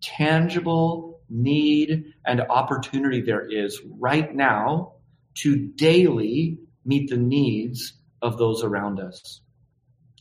tangible 0.03 1.21
need 1.31 2.13
and 2.27 2.41
opportunity 2.43 3.23
there 3.23 3.47
is 3.47 3.81
right 3.99 4.35
now 4.35 4.95
to 5.37 5.57
daily 5.57 6.59
meet 6.85 7.09
the 7.09 7.17
needs 7.17 7.95
of 8.21 8.39
those 8.39 8.63
around 8.63 9.01
us. 9.01 9.41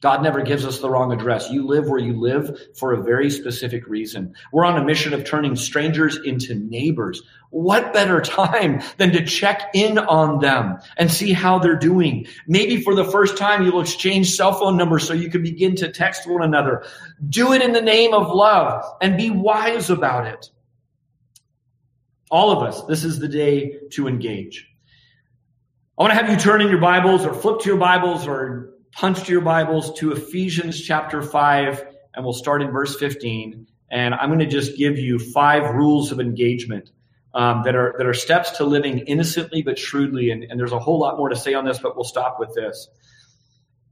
God 0.04 0.22
never 0.22 0.42
gives 0.42 0.66
us 0.66 0.80
the 0.80 0.89
wrong 0.89 1.13
address. 1.13 1.50
You 1.50 1.66
live 1.66 1.88
where 1.88 1.98
you 1.98 2.20
live 2.20 2.60
for 2.76 2.92
a 2.92 3.02
very 3.02 3.30
specific 3.30 3.88
reason. 3.88 4.36
We're 4.52 4.66
on 4.66 4.78
a 4.78 4.84
mission 4.84 5.13
of 5.13 5.24
turning 5.24 5.56
strangers 5.56 6.20
into 6.26 6.56
neighbors. 6.56 7.24
What 7.52 7.94
better 7.94 8.20
time 8.20 8.82
than 8.98 9.13
to 9.13 9.26
check 9.26 9.70
in 9.74 9.98
on 9.98 10.39
them 10.39 10.80
and 10.98 11.10
see 11.10 11.32
how 11.32 11.58
they're 11.58 11.78
doing? 11.78 12.28
Maybe 12.50 12.82
for 12.82 12.96
the 12.96 13.06
first 13.06 13.38
time, 13.38 13.63
you'll 13.63 13.80
exchange 13.80 14.36
cell 14.36 14.52
phone 14.52 14.76
numbers 14.76 15.08
so 15.08 15.13
you 15.13 15.30
can 15.30 15.42
begin 15.42 15.78
to 15.78 15.89
text 15.89 16.28
one 16.28 16.44
another. 16.44 16.84
Do 17.30 17.54
it 17.54 17.62
in 17.62 17.72
the 17.72 17.82
name 17.82 18.13
of 18.13 18.30
love 18.30 18.84
and 19.00 19.16
be 19.16 19.30
wise 19.30 19.89
about 19.89 20.28
it. 20.28 20.50
All 22.30 22.52
of 22.52 22.62
us, 22.62 22.84
this 22.88 23.06
is 23.06 23.20
the 23.20 23.30
day 23.30 23.80
to 23.92 24.10
engage. 24.10 24.69
I 25.98 26.04
want 26.04 26.12
to 26.12 26.21
have 26.21 26.30
you 26.30 26.36
turn 26.36 26.60
in 26.60 26.67
your 26.67 26.82
Bibles 26.82 27.25
or 27.25 27.34
flip 27.34 27.62
to 27.62 27.69
your 27.69 27.77
Bibles 27.77 28.27
or 28.27 28.73
punch 28.96 29.27
your 29.27 29.41
Bibles 29.41 29.94
to 29.96 30.12
Ephesians 30.12 30.79
chapter 30.79 31.21
5, 31.21 31.85
and 32.13 32.23
we'll 32.23 32.33
start 32.33 32.62
in 32.62 32.71
verse 32.71 32.96
15. 32.98 33.67
And 33.89 34.13
I'm 34.13 34.29
going 34.29 34.39
to 34.39 34.46
just 34.46 34.77
give 34.77 34.98
you 34.98 35.19
five 35.19 35.73
rules 35.73 36.12
of 36.12 36.19
engagement 36.19 36.91
um, 37.33 37.63
that 37.65 37.75
are 37.75 37.96
that 37.98 38.08
are 38.08 38.13
steps 38.13 38.52
to 38.58 38.63
living 38.63 39.00
innocently 39.00 39.62
but 39.62 39.77
shrewdly. 39.77 40.31
And, 40.31 40.44
and 40.44 40.60
there's 40.60 40.71
a 40.71 40.79
whole 40.79 41.00
lot 41.00 41.17
more 41.17 41.29
to 41.29 41.35
say 41.35 41.54
on 41.54 41.65
this, 41.65 41.79
but 41.79 41.96
we'll 41.96 42.04
stop 42.04 42.39
with 42.39 42.54
this. 42.56 42.87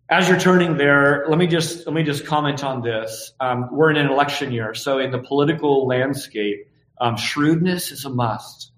As 0.09 0.27
you're 0.27 0.39
turning 0.39 0.77
there, 0.77 1.25
let 1.27 1.37
me 1.37 1.47
just 1.47 1.85
let 1.85 1.93
me 1.93 2.03
just 2.03 2.25
comment 2.25 2.63
on 2.63 2.81
this. 2.81 3.33
Um, 3.39 3.69
we're 3.71 3.91
in 3.91 3.97
an 3.97 4.07
election 4.07 4.51
year, 4.51 4.73
so 4.73 4.99
in 4.99 5.11
the 5.11 5.19
political 5.19 5.87
landscape, 5.87 6.67
um, 6.99 7.15
shrewdness 7.15 7.91
is 7.91 8.05
a 8.05 8.09
must. 8.09 8.71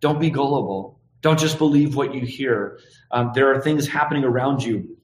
Don't 0.00 0.20
be 0.20 0.30
gullible. 0.30 1.00
Don't 1.22 1.38
just 1.38 1.58
believe 1.58 1.96
what 1.96 2.14
you 2.14 2.20
hear. 2.20 2.78
Um, 3.10 3.32
there 3.34 3.52
are 3.52 3.60
things 3.60 3.88
happening 3.88 4.24
around 4.24 4.62
you 4.62 4.95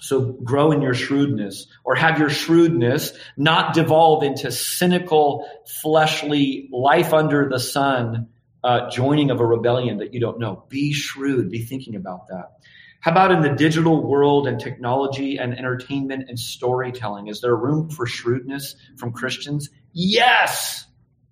So 0.00 0.20
grow 0.20 0.70
in 0.72 0.80
your 0.80 0.94
shrewdness 0.94 1.66
or 1.84 1.94
have 1.94 2.18
your 2.18 2.30
shrewdness 2.30 3.12
not 3.36 3.74
devolve 3.74 4.22
into 4.22 4.50
cynical, 4.52 5.48
fleshly 5.82 6.68
life 6.72 7.12
under 7.12 7.48
the 7.48 7.58
sun, 7.58 8.28
uh, 8.62 8.90
joining 8.90 9.30
of 9.30 9.40
a 9.40 9.46
rebellion 9.46 9.98
that 9.98 10.14
you 10.14 10.20
don't 10.20 10.38
know. 10.38 10.64
Be 10.68 10.92
shrewd. 10.92 11.50
Be 11.50 11.64
thinking 11.64 11.96
about 11.96 12.28
that. 12.28 12.52
How 13.00 13.12
about 13.12 13.30
in 13.32 13.42
the 13.42 13.50
digital 13.50 14.04
world 14.04 14.48
and 14.48 14.60
technology 14.60 15.36
and 15.36 15.56
entertainment 15.56 16.28
and 16.28 16.38
storytelling? 16.38 17.28
Is 17.28 17.40
there 17.40 17.54
room 17.54 17.90
for 17.90 18.06
shrewdness 18.06 18.74
from 18.96 19.12
Christians? 19.12 19.70
Yes. 19.92 20.84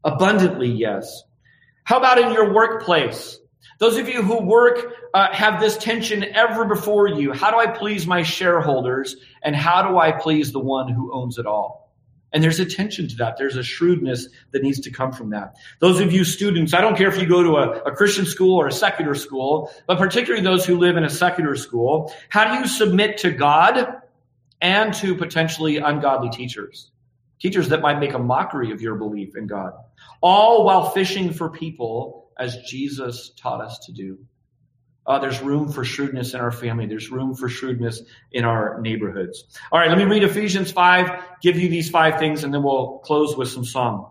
Abundantly, 0.04 0.68
yes. 0.68 1.24
How 1.82 1.98
about 1.98 2.18
in 2.18 2.32
your 2.32 2.52
workplace? 2.52 3.38
Those 3.78 3.96
of 3.96 4.08
you 4.08 4.22
who 4.22 4.42
work 4.42 4.95
uh, 5.14 5.32
have 5.32 5.60
this 5.60 5.76
tension 5.76 6.24
ever 6.24 6.64
before 6.64 7.08
you. 7.08 7.32
How 7.32 7.50
do 7.50 7.58
I 7.58 7.66
please 7.66 8.06
my 8.06 8.22
shareholders? 8.22 9.16
And 9.42 9.54
how 9.54 9.88
do 9.88 9.98
I 9.98 10.12
please 10.12 10.52
the 10.52 10.60
one 10.60 10.92
who 10.92 11.12
owns 11.12 11.38
it 11.38 11.46
all? 11.46 11.86
And 12.32 12.42
there's 12.42 12.60
a 12.60 12.66
tension 12.66 13.08
to 13.08 13.16
that. 13.16 13.36
There's 13.38 13.56
a 13.56 13.62
shrewdness 13.62 14.28
that 14.50 14.62
needs 14.62 14.80
to 14.80 14.90
come 14.90 15.12
from 15.12 15.30
that. 15.30 15.54
Those 15.80 16.00
of 16.00 16.12
you 16.12 16.24
students, 16.24 16.74
I 16.74 16.80
don't 16.80 16.96
care 16.96 17.08
if 17.08 17.18
you 17.18 17.26
go 17.26 17.42
to 17.42 17.56
a, 17.56 17.70
a 17.84 17.92
Christian 17.96 18.26
school 18.26 18.60
or 18.60 18.66
a 18.66 18.72
secular 18.72 19.14
school, 19.14 19.72
but 19.86 19.96
particularly 19.96 20.44
those 20.44 20.66
who 20.66 20.76
live 20.76 20.96
in 20.96 21.04
a 21.04 21.10
secular 21.10 21.56
school, 21.56 22.12
how 22.28 22.52
do 22.52 22.60
you 22.60 22.66
submit 22.66 23.18
to 23.18 23.30
God 23.30 24.02
and 24.60 24.92
to 24.94 25.14
potentially 25.14 25.78
ungodly 25.78 26.28
teachers? 26.30 26.90
Teachers 27.40 27.68
that 27.68 27.80
might 27.80 28.00
make 28.00 28.12
a 28.12 28.18
mockery 28.18 28.72
of 28.72 28.82
your 28.82 28.96
belief 28.96 29.36
in 29.36 29.46
God, 29.46 29.72
all 30.20 30.64
while 30.64 30.90
fishing 30.90 31.32
for 31.32 31.48
people 31.48 32.30
as 32.38 32.56
Jesus 32.68 33.30
taught 33.36 33.62
us 33.62 33.78
to 33.86 33.92
do. 33.92 34.18
Uh, 35.06 35.18
there's 35.20 35.40
room 35.40 35.70
for 35.70 35.84
shrewdness 35.84 36.34
in 36.34 36.40
our 36.40 36.50
family. 36.50 36.86
There's 36.86 37.10
room 37.10 37.34
for 37.34 37.48
shrewdness 37.48 38.02
in 38.32 38.44
our 38.44 38.80
neighborhoods. 38.80 39.44
All 39.70 39.78
right, 39.78 39.88
let 39.88 39.98
me 39.98 40.04
read 40.04 40.24
Ephesians 40.24 40.72
5, 40.72 41.24
give 41.42 41.58
you 41.58 41.68
these 41.68 41.88
five 41.90 42.18
things, 42.18 42.42
and 42.42 42.52
then 42.52 42.62
we'll 42.62 42.98
close 42.98 43.36
with 43.36 43.48
some 43.48 43.64
song. 43.64 44.10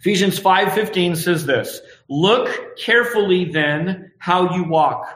Ephesians 0.00 0.38
5:15 0.38 1.16
says 1.16 1.46
this, 1.46 1.80
"Look 2.08 2.76
carefully 2.78 3.46
then 3.46 4.12
how 4.18 4.54
you 4.54 4.64
walk, 4.64 5.06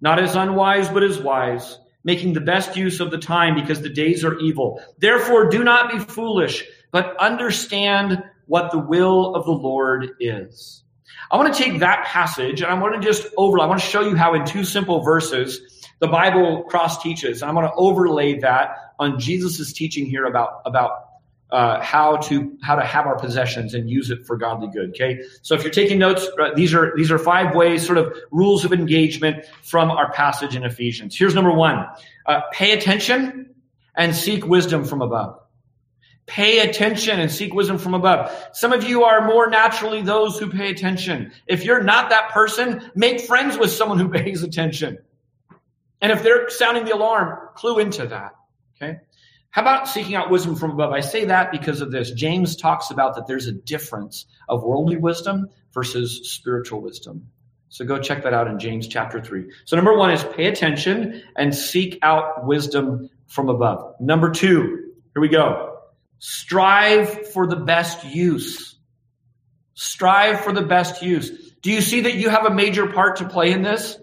not 0.00 0.18
as 0.18 0.36
unwise 0.36 0.88
but 0.88 1.02
as 1.02 1.18
wise, 1.18 1.78
making 2.04 2.32
the 2.32 2.40
best 2.40 2.76
use 2.76 3.00
of 3.00 3.10
the 3.10 3.18
time 3.18 3.54
because 3.54 3.80
the 3.80 3.88
days 3.88 4.24
are 4.24 4.38
evil. 4.38 4.80
Therefore 4.98 5.48
do 5.48 5.64
not 5.64 5.90
be 5.90 5.98
foolish, 5.98 6.64
but 6.90 7.16
understand 7.18 8.22
what 8.46 8.70
the 8.70 8.78
will 8.78 9.34
of 9.34 9.44
the 9.44 9.52
Lord 9.52 10.10
is." 10.20 10.84
I 11.30 11.36
want 11.36 11.54
to 11.54 11.62
take 11.62 11.80
that 11.80 12.04
passage 12.06 12.62
and 12.62 12.70
I 12.70 12.74
want 12.74 12.94
to 12.94 13.06
just 13.06 13.26
over, 13.36 13.58
I 13.58 13.66
want 13.66 13.80
to 13.80 13.86
show 13.86 14.02
you 14.02 14.16
how 14.16 14.34
in 14.34 14.44
two 14.44 14.64
simple 14.64 15.00
verses 15.00 15.86
the 15.98 16.06
Bible 16.06 16.64
cross 16.64 17.02
teaches. 17.02 17.42
And 17.42 17.48
I'm 17.48 17.54
going 17.54 17.66
to 17.66 17.74
overlay 17.74 18.38
that 18.40 18.76
on 18.98 19.18
Jesus' 19.18 19.72
teaching 19.72 20.06
here 20.06 20.24
about, 20.24 20.62
about 20.64 21.06
uh, 21.50 21.80
how 21.80 22.16
to 22.16 22.56
how 22.60 22.74
to 22.74 22.84
have 22.84 23.06
our 23.06 23.16
possessions 23.16 23.74
and 23.74 23.88
use 23.88 24.10
it 24.10 24.26
for 24.26 24.36
godly 24.36 24.68
good. 24.68 24.90
Okay, 24.90 25.20
so 25.42 25.54
if 25.54 25.62
you're 25.62 25.72
taking 25.72 25.98
notes, 25.98 26.26
uh, 26.40 26.52
these 26.54 26.74
are 26.74 26.92
these 26.96 27.10
are 27.12 27.18
five 27.18 27.54
ways, 27.54 27.86
sort 27.86 27.98
of 27.98 28.16
rules 28.32 28.64
of 28.64 28.72
engagement 28.72 29.46
from 29.62 29.90
our 29.90 30.10
passage 30.12 30.56
in 30.56 30.64
Ephesians. 30.64 31.16
Here's 31.16 31.34
number 31.34 31.52
one: 31.52 31.86
uh, 32.26 32.40
pay 32.52 32.72
attention 32.72 33.54
and 33.94 34.14
seek 34.14 34.44
wisdom 34.44 34.84
from 34.84 35.02
above. 35.02 35.40
Pay 36.26 36.58
attention 36.58 37.20
and 37.20 37.30
seek 37.30 37.54
wisdom 37.54 37.78
from 37.78 37.94
above. 37.94 38.34
Some 38.52 38.72
of 38.72 38.84
you 38.84 39.04
are 39.04 39.26
more 39.26 39.48
naturally 39.48 40.02
those 40.02 40.38
who 40.38 40.50
pay 40.50 40.70
attention. 40.70 41.32
If 41.46 41.64
you're 41.64 41.82
not 41.82 42.10
that 42.10 42.30
person, 42.30 42.90
make 42.94 43.20
friends 43.20 43.56
with 43.56 43.70
someone 43.70 43.98
who 43.98 44.08
pays 44.22 44.42
attention. 44.42 44.98
And 46.00 46.12
if 46.12 46.22
they're 46.22 46.50
sounding 46.50 46.84
the 46.84 46.94
alarm, 46.94 47.38
clue 47.54 47.78
into 47.78 48.06
that. 48.08 48.32
Okay. 48.76 48.98
How 49.50 49.62
about 49.62 49.88
seeking 49.88 50.14
out 50.16 50.30
wisdom 50.30 50.54
from 50.54 50.72
above? 50.72 50.92
I 50.92 51.00
say 51.00 51.24
that 51.24 51.50
because 51.50 51.80
of 51.80 51.90
this. 51.90 52.10
James 52.10 52.56
talks 52.56 52.90
about 52.90 53.14
that 53.14 53.26
there's 53.26 53.46
a 53.46 53.52
difference 53.52 54.26
of 54.48 54.62
worldly 54.62 54.98
wisdom 54.98 55.48
versus 55.72 56.30
spiritual 56.30 56.82
wisdom. 56.82 57.26
So 57.68 57.84
go 57.84 57.98
check 57.98 58.22
that 58.22 58.34
out 58.34 58.48
in 58.48 58.58
James 58.58 58.86
chapter 58.86 59.20
3. 59.20 59.50
So 59.64 59.76
number 59.76 59.96
one 59.96 60.10
is 60.10 60.24
pay 60.24 60.46
attention 60.46 61.22
and 61.36 61.54
seek 61.54 61.98
out 62.02 62.46
wisdom 62.46 63.08
from 63.26 63.48
above. 63.48 63.94
Number 64.00 64.30
two, 64.30 64.92
here 65.14 65.22
we 65.22 65.28
go. 65.28 65.75
Strive 66.18 67.28
for 67.32 67.46
the 67.46 67.56
best 67.56 68.04
use. 68.04 68.76
Strive 69.74 70.40
for 70.40 70.52
the 70.52 70.62
best 70.62 71.02
use. 71.02 71.52
Do 71.60 71.70
you 71.70 71.80
see 71.80 72.02
that 72.02 72.14
you 72.14 72.30
have 72.30 72.46
a 72.46 72.50
major 72.50 72.86
part 72.86 73.16
to 73.16 73.28
play 73.28 73.52
in 73.52 73.62
this? 73.62 73.98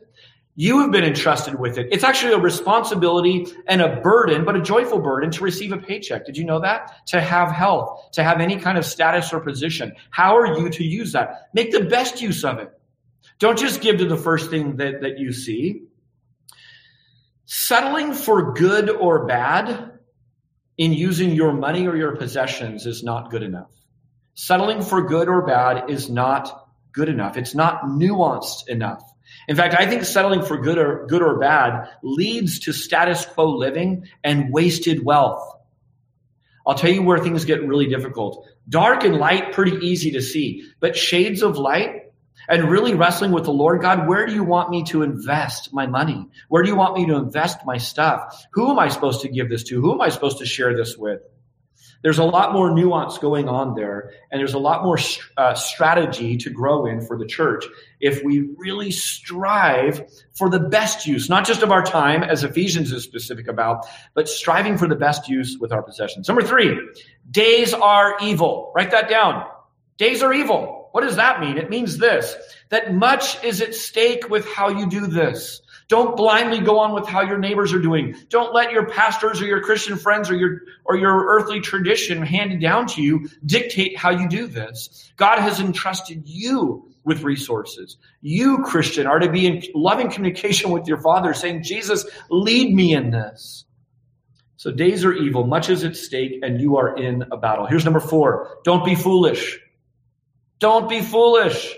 You 0.55 0.81
have 0.81 0.91
been 0.91 1.03
entrusted 1.03 1.59
with 1.59 1.79
it. 1.79 1.87
It's 1.91 2.03
actually 2.03 2.33
a 2.33 2.37
responsibility 2.37 3.47
and 3.67 3.81
a 3.81 3.99
burden, 4.01 4.45
but 4.45 4.55
a 4.55 4.61
joyful 4.61 4.99
burden 4.99 5.31
to 5.31 5.43
receive 5.43 5.71
a 5.71 5.77
paycheck. 5.77 6.25
Did 6.25 6.37
you 6.37 6.43
know 6.43 6.59
that? 6.59 7.07
To 7.07 7.19
have 7.19 7.51
health, 7.51 8.11
to 8.11 8.23
have 8.23 8.39
any 8.39 8.57
kind 8.57 8.77
of 8.77 8.85
status 8.85 9.33
or 9.33 9.39
position. 9.39 9.93
How 10.11 10.37
are 10.37 10.59
you 10.59 10.69
to 10.69 10.83
use 10.83 11.13
that? 11.13 11.49
Make 11.53 11.71
the 11.71 11.85
best 11.85 12.21
use 12.21 12.43
of 12.43 12.59
it. 12.59 12.69
Don't 13.39 13.57
just 13.57 13.81
give 13.81 13.97
to 13.97 14.05
the 14.05 14.17
first 14.17 14.51
thing 14.51 14.75
that, 14.75 15.01
that 15.01 15.17
you 15.17 15.33
see. 15.33 15.83
Settling 17.45 18.13
for 18.13 18.53
good 18.53 18.91
or 18.91 19.25
bad 19.25 19.92
in 20.77 20.93
using 20.93 21.31
your 21.31 21.53
money 21.53 21.87
or 21.87 21.95
your 21.95 22.15
possessions 22.15 22.85
is 22.85 23.03
not 23.03 23.29
good 23.31 23.43
enough. 23.43 23.69
Settling 24.33 24.81
for 24.81 25.03
good 25.03 25.27
or 25.29 25.45
bad 25.45 25.89
is 25.89 26.09
not 26.09 26.67
good 26.91 27.09
enough. 27.09 27.37
It's 27.37 27.55
not 27.55 27.83
nuanced 27.83 28.67
enough. 28.67 29.03
In 29.47 29.55
fact, 29.55 29.75
I 29.77 29.85
think 29.87 30.05
settling 30.05 30.43
for 30.43 30.57
good 30.57 30.77
or 30.77 31.05
good 31.07 31.21
or 31.21 31.39
bad 31.39 31.89
leads 32.01 32.59
to 32.59 32.73
status 32.73 33.25
quo 33.25 33.57
living 33.57 34.07
and 34.23 34.51
wasted 34.51 35.03
wealth. 35.03 35.49
I'll 36.65 36.75
tell 36.75 36.91
you 36.91 37.03
where 37.03 37.19
things 37.19 37.45
get 37.45 37.67
really 37.67 37.87
difficult. 37.87 38.47
Dark 38.69 39.03
and 39.03 39.17
light, 39.17 39.51
pretty 39.51 39.85
easy 39.85 40.11
to 40.11 40.21
see, 40.21 40.63
but 40.79 40.95
shades 40.95 41.41
of 41.41 41.57
light, 41.57 42.02
and 42.47 42.69
really 42.69 42.93
wrestling 42.93 43.31
with 43.31 43.45
the 43.45 43.53
Lord 43.53 43.81
God, 43.81 44.07
where 44.07 44.25
do 44.25 44.33
you 44.33 44.43
want 44.43 44.69
me 44.69 44.83
to 44.85 45.01
invest 45.01 45.73
my 45.73 45.87
money? 45.87 46.27
Where 46.49 46.63
do 46.63 46.69
you 46.69 46.75
want 46.75 46.95
me 46.95 47.05
to 47.07 47.15
invest 47.15 47.59
my 47.65 47.77
stuff? 47.77 48.45
Who 48.51 48.69
am 48.71 48.79
I 48.79 48.89
supposed 48.89 49.21
to 49.21 49.29
give 49.29 49.49
this 49.49 49.63
to? 49.65 49.81
Who 49.81 49.93
am 49.93 50.01
I 50.01 50.09
supposed 50.09 50.39
to 50.39 50.45
share 50.45 50.75
this 50.75 50.97
with? 50.97 51.21
There's 52.03 52.19
a 52.19 52.25
lot 52.25 52.51
more 52.51 52.69
nuance 52.69 53.17
going 53.17 53.47
on 53.47 53.75
there, 53.75 54.11
and 54.29 54.37
there's 54.37 54.53
a 54.53 54.59
lot 54.59 54.83
more 54.83 54.99
uh, 55.37 55.53
strategy 55.53 56.35
to 56.37 56.49
grow 56.49 56.85
in 56.85 56.99
for 56.99 57.17
the 57.17 57.25
church 57.25 57.63
if 58.01 58.21
we 58.25 58.49
really 58.57 58.91
strive 58.91 60.11
for 60.33 60.49
the 60.49 60.59
best 60.59 61.07
use, 61.07 61.29
not 61.29 61.45
just 61.45 61.63
of 61.63 61.71
our 61.71 61.81
time, 61.81 62.21
as 62.21 62.43
Ephesians 62.43 62.91
is 62.91 63.05
specific 63.05 63.47
about, 63.47 63.85
but 64.15 64.27
striving 64.27 64.77
for 64.77 64.85
the 64.85 64.97
best 64.97 65.29
use 65.29 65.57
with 65.57 65.71
our 65.71 65.81
possessions. 65.81 66.27
Number 66.27 66.43
three, 66.43 66.77
days 67.31 67.73
are 67.73 68.17
evil. 68.21 68.73
Write 68.75 68.91
that 68.91 69.09
down. 69.09 69.45
Days 69.97 70.21
are 70.21 70.33
evil. 70.33 70.82
What 70.93 71.01
does 71.01 71.15
that 71.15 71.39
mean? 71.39 71.57
It 71.57 71.71
means 71.71 71.97
this, 71.97 72.35
that 72.69 72.93
much 72.93 73.43
is 73.43 73.61
at 73.61 73.73
stake 73.73 74.29
with 74.29 74.47
how 74.47 74.69
you 74.69 74.87
do 74.87 75.07
this. 75.07 75.59
Don't 75.87 76.15
blindly 76.15 76.59
go 76.59 76.77
on 76.77 76.93
with 76.93 77.07
how 77.07 77.21
your 77.21 77.39
neighbors 77.39 77.73
are 77.73 77.81
doing. 77.81 78.15
Don't 78.29 78.53
let 78.53 78.71
your 78.71 78.87
pastors 78.87 79.41
or 79.41 79.45
your 79.45 79.59
Christian 79.59 79.97
friends 79.97 80.29
or 80.29 80.35
your, 80.35 80.61
or 80.85 80.95
your 80.95 81.25
earthly 81.29 81.61
tradition 81.61 82.21
handed 82.21 82.61
down 82.61 82.85
to 82.89 83.01
you 83.01 83.27
dictate 83.43 83.97
how 83.97 84.11
you 84.11 84.29
do 84.29 84.45
this. 84.45 85.11
God 85.17 85.39
has 85.39 85.59
entrusted 85.59 86.27
you 86.27 86.87
with 87.03 87.23
resources. 87.23 87.97
You, 88.21 88.59
Christian, 88.59 89.07
are 89.07 89.17
to 89.17 89.31
be 89.31 89.47
in 89.47 89.63
loving 89.73 90.11
communication 90.11 90.69
with 90.69 90.85
your 90.85 91.01
Father, 91.01 91.33
saying, 91.33 91.63
Jesus, 91.63 92.05
lead 92.29 92.71
me 92.71 92.93
in 92.93 93.09
this. 93.09 93.65
So 94.57 94.69
days 94.69 95.03
are 95.03 95.13
evil, 95.13 95.47
much 95.47 95.71
is 95.71 95.83
at 95.83 95.97
stake, 95.97 96.39
and 96.43 96.61
you 96.61 96.77
are 96.77 96.95
in 96.95 97.23
a 97.31 97.37
battle. 97.37 97.65
Here's 97.65 97.83
number 97.83 97.99
four. 97.99 98.59
Don't 98.63 98.85
be 98.85 98.93
foolish. 98.93 99.59
Don't 100.63 100.87
be 100.87 101.01
foolish. 101.01 101.75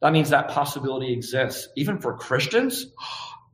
That 0.00 0.12
means 0.12 0.30
that 0.30 0.46
possibility 0.46 1.12
exists. 1.12 1.66
Even 1.74 1.98
for 1.98 2.16
Christians? 2.16 2.86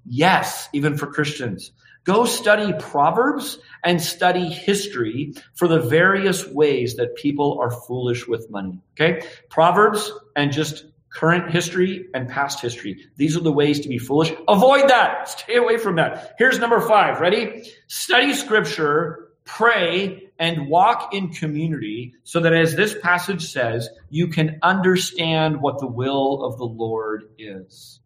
Yes, 0.05 0.69
even 0.73 0.97
for 0.97 1.07
Christians. 1.07 1.71
Go 2.03 2.25
study 2.25 2.73
Proverbs 2.77 3.59
and 3.85 4.03
study 4.03 4.47
history 4.49 5.35
for 5.55 5.69
the 5.69 5.79
various 5.79 6.45
ways 6.45 6.97
that 6.97 7.15
people 7.15 7.61
are 7.63 7.71
foolish 7.71 8.27
with 8.27 8.51
money. 8.51 8.81
Okay? 8.95 9.25
Proverbs 9.49 10.11
and 10.35 10.51
just 10.51 10.87
current 11.15 11.53
history 11.53 12.09
and 12.15 12.29
past 12.29 12.61
history. 12.61 13.07
These 13.17 13.37
are 13.37 13.43
the 13.43 13.53
ways 13.53 13.79
to 13.83 13.89
be 13.89 13.99
foolish. 13.99 14.33
Avoid 14.49 14.89
that. 14.89 15.29
Stay 15.29 15.55
away 15.55 15.79
from 15.79 15.95
that. 15.95 16.35
Here's 16.37 16.59
number 16.59 16.81
five. 16.81 17.21
Ready? 17.21 17.71
Study 17.87 18.35
scripture, 18.35 19.29
pray, 19.45 20.22
and 20.39 20.69
walk 20.69 21.15
in 21.15 21.29
community 21.29 22.15
so 22.25 22.41
that, 22.41 22.53
as 22.53 22.75
this 22.75 22.97
passage 23.01 23.51
says, 23.51 23.89
you 24.11 24.29
can 24.29 24.59
understand 24.63 25.61
what 25.61 25.79
the 25.79 25.87
will 25.87 26.45
of 26.45 26.59
the 26.59 26.65
Lord 26.65 27.25
is. 27.39 28.01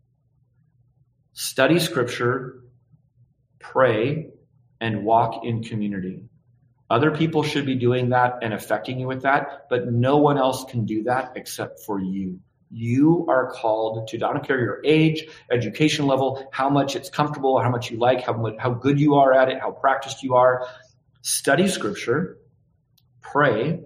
Study 1.33 1.79
scripture, 1.79 2.61
pray, 3.59 4.29
and 4.81 5.05
walk 5.05 5.45
in 5.45 5.63
community. 5.63 6.25
Other 6.89 7.11
people 7.11 7.43
should 7.43 7.67
be 7.67 7.75
doing 7.75 8.11
that 8.11 8.39
and 8.43 8.55
affecting 8.55 9.01
you 9.01 9.07
with 9.07 9.23
that, 9.23 9.67
but 9.69 9.91
no 9.91 10.19
one 10.19 10.39
else 10.39 10.65
can 10.65 10.85
do 10.85 11.03
that 11.05 11.33
except 11.35 11.81
for 11.81 12.01
you. 12.01 12.39
You 12.71 13.27
are 13.29 13.51
called 13.51 14.09
to, 14.09 14.17
I 14.17 14.33
don't 14.33 14.47
care 14.47 14.61
your 14.61 14.81
age, 14.85 15.27
education 15.51 16.07
level, 16.07 16.49
how 16.53 16.69
much 16.69 16.95
it's 16.95 17.11
comfortable, 17.11 17.61
how 17.61 17.71
much 17.71 17.91
you 17.91 17.99
like, 17.99 18.23
how, 18.23 18.55
how 18.59 18.71
good 18.71 19.01
you 19.01 19.17
are 19.17 19.33
at 19.33 19.49
it, 19.49 19.61
how 19.61 19.73
practiced 19.73 20.23
you 20.23 20.35
are. 20.35 20.67
Study 21.27 21.67
scripture, 21.67 22.39
pray, 23.21 23.81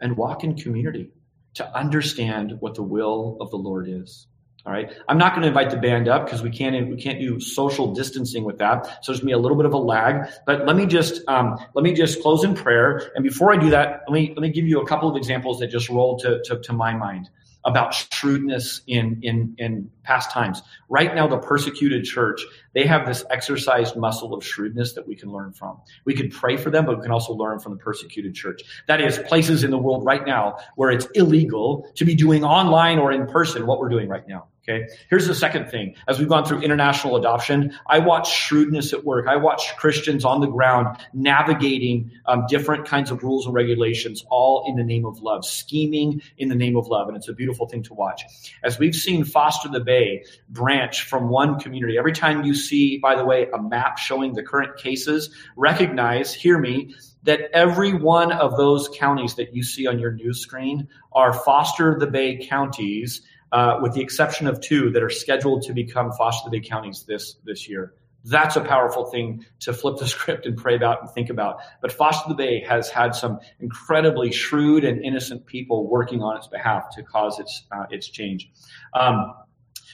and 0.00 0.16
walk 0.16 0.44
in 0.44 0.54
community 0.54 1.10
to 1.54 1.76
understand 1.76 2.52
what 2.60 2.76
the 2.76 2.84
will 2.84 3.36
of 3.40 3.50
the 3.50 3.56
Lord 3.56 3.88
is. 3.88 4.28
All 4.64 4.72
right. 4.72 4.92
I'm 5.08 5.18
not 5.18 5.32
going 5.32 5.42
to 5.42 5.48
invite 5.48 5.70
the 5.70 5.76
band 5.76 6.06
up 6.06 6.24
because 6.24 6.40
we 6.40 6.50
can't 6.50 6.88
we 6.88 6.96
can't 6.96 7.18
do 7.18 7.40
social 7.40 7.92
distancing 7.92 8.44
with 8.44 8.58
that. 8.58 9.04
So 9.04 9.10
there's 9.10 9.18
to 9.18 9.26
be 9.26 9.32
a 9.32 9.38
little 9.38 9.56
bit 9.56 9.66
of 9.66 9.72
a 9.72 9.76
lag. 9.76 10.28
But 10.46 10.66
let 10.66 10.76
me 10.76 10.86
just 10.86 11.20
um, 11.26 11.58
let 11.74 11.82
me 11.82 11.94
just 11.94 12.22
close 12.22 12.44
in 12.44 12.54
prayer. 12.54 13.10
And 13.16 13.24
before 13.24 13.52
I 13.52 13.56
do 13.56 13.70
that, 13.70 14.02
let 14.06 14.14
me 14.14 14.28
let 14.28 14.42
me 14.42 14.50
give 14.50 14.68
you 14.68 14.80
a 14.80 14.86
couple 14.86 15.10
of 15.10 15.16
examples 15.16 15.58
that 15.58 15.66
just 15.66 15.88
rolled 15.88 16.20
to, 16.20 16.42
to, 16.44 16.60
to 16.60 16.72
my 16.72 16.94
mind 16.94 17.28
about 17.64 17.94
shrewdness 17.94 18.82
in, 18.86 19.18
in, 19.22 19.54
in 19.58 19.90
past 20.02 20.30
times. 20.30 20.62
Right 20.88 21.14
now, 21.14 21.26
the 21.26 21.38
persecuted 21.38 22.04
church, 22.04 22.42
they 22.74 22.86
have 22.86 23.06
this 23.06 23.24
exercised 23.30 23.96
muscle 23.96 24.34
of 24.34 24.44
shrewdness 24.44 24.92
that 24.92 25.06
we 25.06 25.16
can 25.16 25.30
learn 25.32 25.52
from. 25.52 25.80
We 26.04 26.14
could 26.14 26.30
pray 26.30 26.56
for 26.56 26.70
them, 26.70 26.84
but 26.84 26.96
we 26.96 27.02
can 27.02 27.10
also 27.10 27.32
learn 27.32 27.58
from 27.60 27.72
the 27.72 27.78
persecuted 27.78 28.34
church. 28.34 28.62
That 28.86 29.00
is 29.00 29.18
places 29.26 29.64
in 29.64 29.70
the 29.70 29.78
world 29.78 30.04
right 30.04 30.26
now 30.26 30.58
where 30.76 30.90
it's 30.90 31.06
illegal 31.14 31.90
to 31.94 32.04
be 32.04 32.14
doing 32.14 32.44
online 32.44 32.98
or 32.98 33.12
in 33.12 33.26
person 33.26 33.66
what 33.66 33.78
we're 33.78 33.88
doing 33.88 34.08
right 34.08 34.26
now. 34.28 34.48
Okay. 34.66 34.88
Here's 35.10 35.26
the 35.26 35.34
second 35.34 35.68
thing. 35.68 35.94
As 36.08 36.18
we've 36.18 36.28
gone 36.28 36.46
through 36.46 36.62
international 36.62 37.16
adoption, 37.16 37.76
I 37.86 37.98
watch 37.98 38.32
shrewdness 38.32 38.94
at 38.94 39.04
work. 39.04 39.26
I 39.28 39.36
watch 39.36 39.76
Christians 39.76 40.24
on 40.24 40.40
the 40.40 40.46
ground 40.46 40.96
navigating 41.12 42.10
um, 42.24 42.46
different 42.48 42.86
kinds 42.86 43.10
of 43.10 43.22
rules 43.22 43.44
and 43.44 43.54
regulations, 43.54 44.24
all 44.30 44.64
in 44.66 44.76
the 44.76 44.82
name 44.82 45.04
of 45.04 45.20
love, 45.20 45.44
scheming 45.44 46.22
in 46.38 46.48
the 46.48 46.54
name 46.54 46.76
of 46.78 46.86
love. 46.86 47.08
And 47.08 47.16
it's 47.16 47.28
a 47.28 47.34
beautiful 47.34 47.68
thing 47.68 47.82
to 47.82 47.92
watch. 47.92 48.22
As 48.62 48.78
we've 48.78 48.94
seen 48.94 49.22
Foster 49.24 49.68
the 49.68 49.80
Bay 49.80 50.24
branch 50.48 51.02
from 51.02 51.28
one 51.28 51.60
community, 51.60 51.98
every 51.98 52.12
time 52.12 52.42
you 52.42 52.54
see, 52.54 52.96
by 52.96 53.16
the 53.16 53.24
way, 53.24 53.48
a 53.52 53.60
map 53.60 53.98
showing 53.98 54.32
the 54.32 54.42
current 54.42 54.78
cases, 54.78 55.28
recognize, 55.56 56.32
hear 56.32 56.58
me, 56.58 56.94
that 57.24 57.50
every 57.52 57.92
one 57.92 58.32
of 58.32 58.56
those 58.56 58.88
counties 58.94 59.34
that 59.34 59.54
you 59.54 59.62
see 59.62 59.86
on 59.86 59.98
your 59.98 60.12
news 60.12 60.40
screen 60.40 60.88
are 61.12 61.34
Foster 61.34 61.98
the 61.98 62.06
Bay 62.06 62.46
counties 62.46 63.22
uh, 63.54 63.78
with 63.80 63.92
the 63.94 64.00
exception 64.00 64.48
of 64.48 64.60
two 64.60 64.90
that 64.90 65.02
are 65.02 65.08
scheduled 65.08 65.62
to 65.62 65.72
become 65.72 66.10
Foster 66.12 66.50
the 66.50 66.58
Bay 66.58 66.68
counties 66.68 67.04
this, 67.06 67.36
this 67.44 67.68
year. 67.68 67.94
That's 68.24 68.56
a 68.56 68.60
powerful 68.60 69.04
thing 69.04 69.46
to 69.60 69.72
flip 69.72 69.98
the 69.98 70.08
script 70.14 70.44
and 70.44 70.56
pray 70.56 70.74
about 70.74 71.02
and 71.02 71.10
think 71.10 71.30
about. 71.30 71.58
But 71.80 71.92
Foster 71.92 72.28
the 72.28 72.34
Bay 72.34 72.64
has 72.68 72.90
had 72.90 73.14
some 73.14 73.38
incredibly 73.60 74.32
shrewd 74.32 74.84
and 74.84 75.00
innocent 75.04 75.46
people 75.46 75.88
working 75.88 76.20
on 76.20 76.36
its 76.36 76.48
behalf 76.48 76.90
to 76.96 77.04
cause 77.04 77.38
its, 77.38 77.64
uh, 77.70 77.84
its 77.90 78.08
change. 78.08 78.50
Um, 78.92 79.32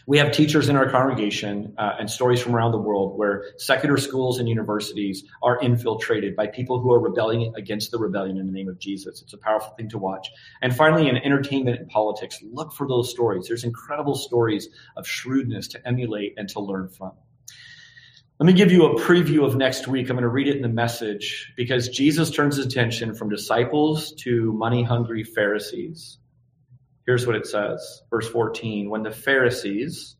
we 0.06 0.18
have 0.18 0.32
teachers 0.32 0.68
in 0.68 0.76
our 0.76 0.90
congregation 0.90 1.74
uh, 1.78 1.92
and 1.98 2.10
stories 2.10 2.40
from 2.40 2.54
around 2.54 2.72
the 2.72 2.78
world 2.78 3.18
where 3.18 3.44
secular 3.58 3.96
schools 3.96 4.38
and 4.38 4.48
universities 4.48 5.24
are 5.42 5.60
infiltrated 5.60 6.36
by 6.36 6.46
people 6.46 6.80
who 6.80 6.92
are 6.92 7.00
rebelling 7.00 7.52
against 7.56 7.90
the 7.90 7.98
rebellion 7.98 8.38
in 8.38 8.46
the 8.46 8.52
name 8.52 8.68
of 8.68 8.78
Jesus. 8.78 9.22
It's 9.22 9.32
a 9.32 9.38
powerful 9.38 9.74
thing 9.76 9.88
to 9.90 9.98
watch. 9.98 10.28
And 10.62 10.74
finally, 10.74 11.08
in 11.08 11.16
entertainment 11.16 11.80
and 11.80 11.88
politics, 11.88 12.38
look 12.42 12.72
for 12.72 12.88
those 12.88 13.10
stories. 13.10 13.46
There's 13.48 13.64
incredible 13.64 14.14
stories 14.14 14.68
of 14.96 15.06
shrewdness 15.06 15.68
to 15.68 15.86
emulate 15.86 16.34
and 16.36 16.48
to 16.50 16.60
learn 16.60 16.88
from. 16.88 17.12
Let 18.40 18.46
me 18.46 18.54
give 18.54 18.72
you 18.72 18.86
a 18.86 18.98
preview 18.98 19.44
of 19.44 19.54
next 19.54 19.86
week. 19.86 20.08
I'm 20.08 20.16
going 20.16 20.22
to 20.22 20.28
read 20.28 20.48
it 20.48 20.56
in 20.56 20.62
the 20.62 20.68
message 20.68 21.52
because 21.58 21.90
Jesus 21.90 22.30
turns 22.30 22.56
his 22.56 22.64
attention 22.64 23.14
from 23.14 23.28
disciples 23.28 24.12
to 24.20 24.50
money 24.54 24.82
hungry 24.82 25.24
Pharisees. 25.24 26.19
Here's 27.10 27.26
what 27.26 27.34
it 27.34 27.48
says, 27.48 28.02
verse 28.08 28.28
14. 28.28 28.88
When 28.88 29.02
the 29.02 29.10
Pharisees, 29.10 30.14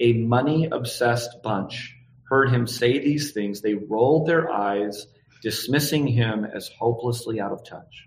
a 0.00 0.12
money 0.12 0.68
obsessed 0.70 1.42
bunch, 1.42 1.96
heard 2.24 2.50
him 2.50 2.66
say 2.66 2.98
these 2.98 3.32
things, 3.32 3.62
they 3.62 3.72
rolled 3.72 4.26
their 4.26 4.50
eyes, 4.50 5.06
dismissing 5.42 6.06
him 6.06 6.44
as 6.44 6.68
hopelessly 6.78 7.40
out 7.40 7.52
of 7.52 7.64
touch. 7.64 8.06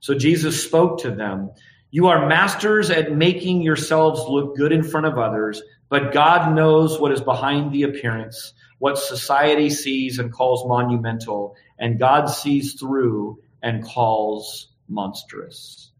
So 0.00 0.12
Jesus 0.12 0.60
spoke 0.60 1.02
to 1.02 1.12
them. 1.12 1.52
You 1.92 2.08
are 2.08 2.26
masters 2.26 2.90
at 2.90 3.16
making 3.16 3.62
yourselves 3.62 4.24
look 4.28 4.56
good 4.56 4.72
in 4.72 4.82
front 4.82 5.06
of 5.06 5.16
others, 5.16 5.62
but 5.88 6.12
God 6.12 6.56
knows 6.56 6.98
what 6.98 7.12
is 7.12 7.20
behind 7.20 7.70
the 7.70 7.84
appearance, 7.84 8.54
what 8.80 8.98
society 8.98 9.70
sees 9.70 10.18
and 10.18 10.32
calls 10.32 10.66
monumental, 10.66 11.54
and 11.78 12.00
God 12.00 12.26
sees 12.26 12.74
through 12.74 13.38
and 13.62 13.84
calls 13.84 14.66
monstrous. 14.88 15.91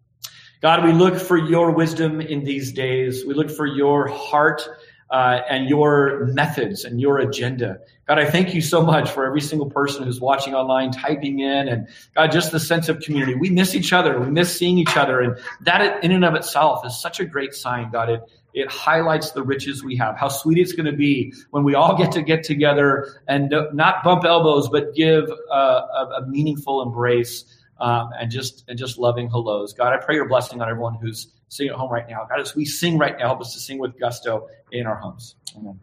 God, 0.63 0.85
we 0.85 0.93
look 0.93 1.17
for 1.17 1.37
your 1.37 1.73
wisdom 1.73 2.21
in 2.21 2.45
these 2.45 2.73
days. 2.73 3.27
We 3.27 3.35
look 3.35 3.51
for 3.51 3.67
your 3.67 4.07
heart 4.07 4.63
uh, 5.11 5.41
and 5.51 5.69
your 5.69 6.27
methods 6.27 6.85
and 6.85 7.01
your 7.01 7.19
agenda. 7.19 7.81
God, 8.07 8.21
I 8.21 8.31
thank 8.31 8.55
you 8.55 8.61
so 8.61 8.81
much 8.81 9.11
for 9.11 9.27
every 9.27 9.41
single 9.41 9.69
person 9.69 10.05
who's 10.05 10.21
watching 10.21 10.55
online, 10.55 10.93
typing 10.93 11.41
in, 11.41 11.67
and 11.67 11.89
God, 12.15 12.31
just 12.31 12.53
the 12.53 12.61
sense 12.61 12.89
of 12.89 13.01
community. 13.01 13.35
We 13.35 13.51
miss 13.51 13.75
each 13.75 13.93
other. 13.93 14.21
We 14.21 14.31
miss 14.31 14.57
seeing 14.57 14.79
each 14.79 14.97
other. 14.97 15.21
And 15.21 15.37
that 15.63 16.05
in 16.05 16.13
and 16.13 16.25
of 16.25 16.37
itself 16.37 16.87
is 16.87 16.97
such 16.97 17.19
a 17.19 17.25
great 17.25 17.55
sign, 17.55 17.91
God. 17.91 18.09
It, 18.09 18.23
it 18.55 18.71
highlights 18.71 19.33
the 19.33 19.43
riches 19.43 19.83
we 19.83 19.97
have, 19.97 20.17
how 20.17 20.29
sweet 20.29 20.59
it's 20.59 20.75
going 20.75 20.87
to 20.87 20.97
be 20.97 21.35
when 21.51 21.65
we 21.65 21.75
all 21.75 21.97
get 21.97 22.13
to 22.13 22.23
get 22.23 22.45
together 22.45 23.21
and 23.27 23.53
not 23.73 24.05
bump 24.05 24.25
elbows, 24.25 24.69
but 24.69 24.95
give 24.95 25.25
a, 25.51 25.55
a, 25.55 26.21
a 26.23 26.27
meaningful 26.29 26.83
embrace 26.83 27.45
um, 27.79 28.11
and 28.19 28.31
just 28.31 28.65
and 28.69 28.79
just 28.79 28.99
loving 28.99 29.29
hellos. 29.29 29.73
God, 29.73 29.93
I 29.93 29.99
pray 29.99 30.15
your 30.15 30.29
blessing 30.29 30.61
on 30.61 30.69
everyone 30.69 30.95
who's 30.95 31.33
sitting 31.49 31.71
at 31.71 31.79
home 31.79 31.91
right 31.91 32.09
now. 32.09 32.27
God, 32.29 32.41
as 32.41 32.55
we 32.55 32.65
sing 32.65 32.99
right 32.99 33.17
now, 33.19 33.27
help 33.29 33.41
us 33.41 33.53
to 33.55 33.61
sing 33.61 33.79
with 33.79 33.99
gusto 33.99 34.49
in 34.71 34.87
our 34.87 34.97
homes. 34.97 35.37
Amen. 35.57 35.79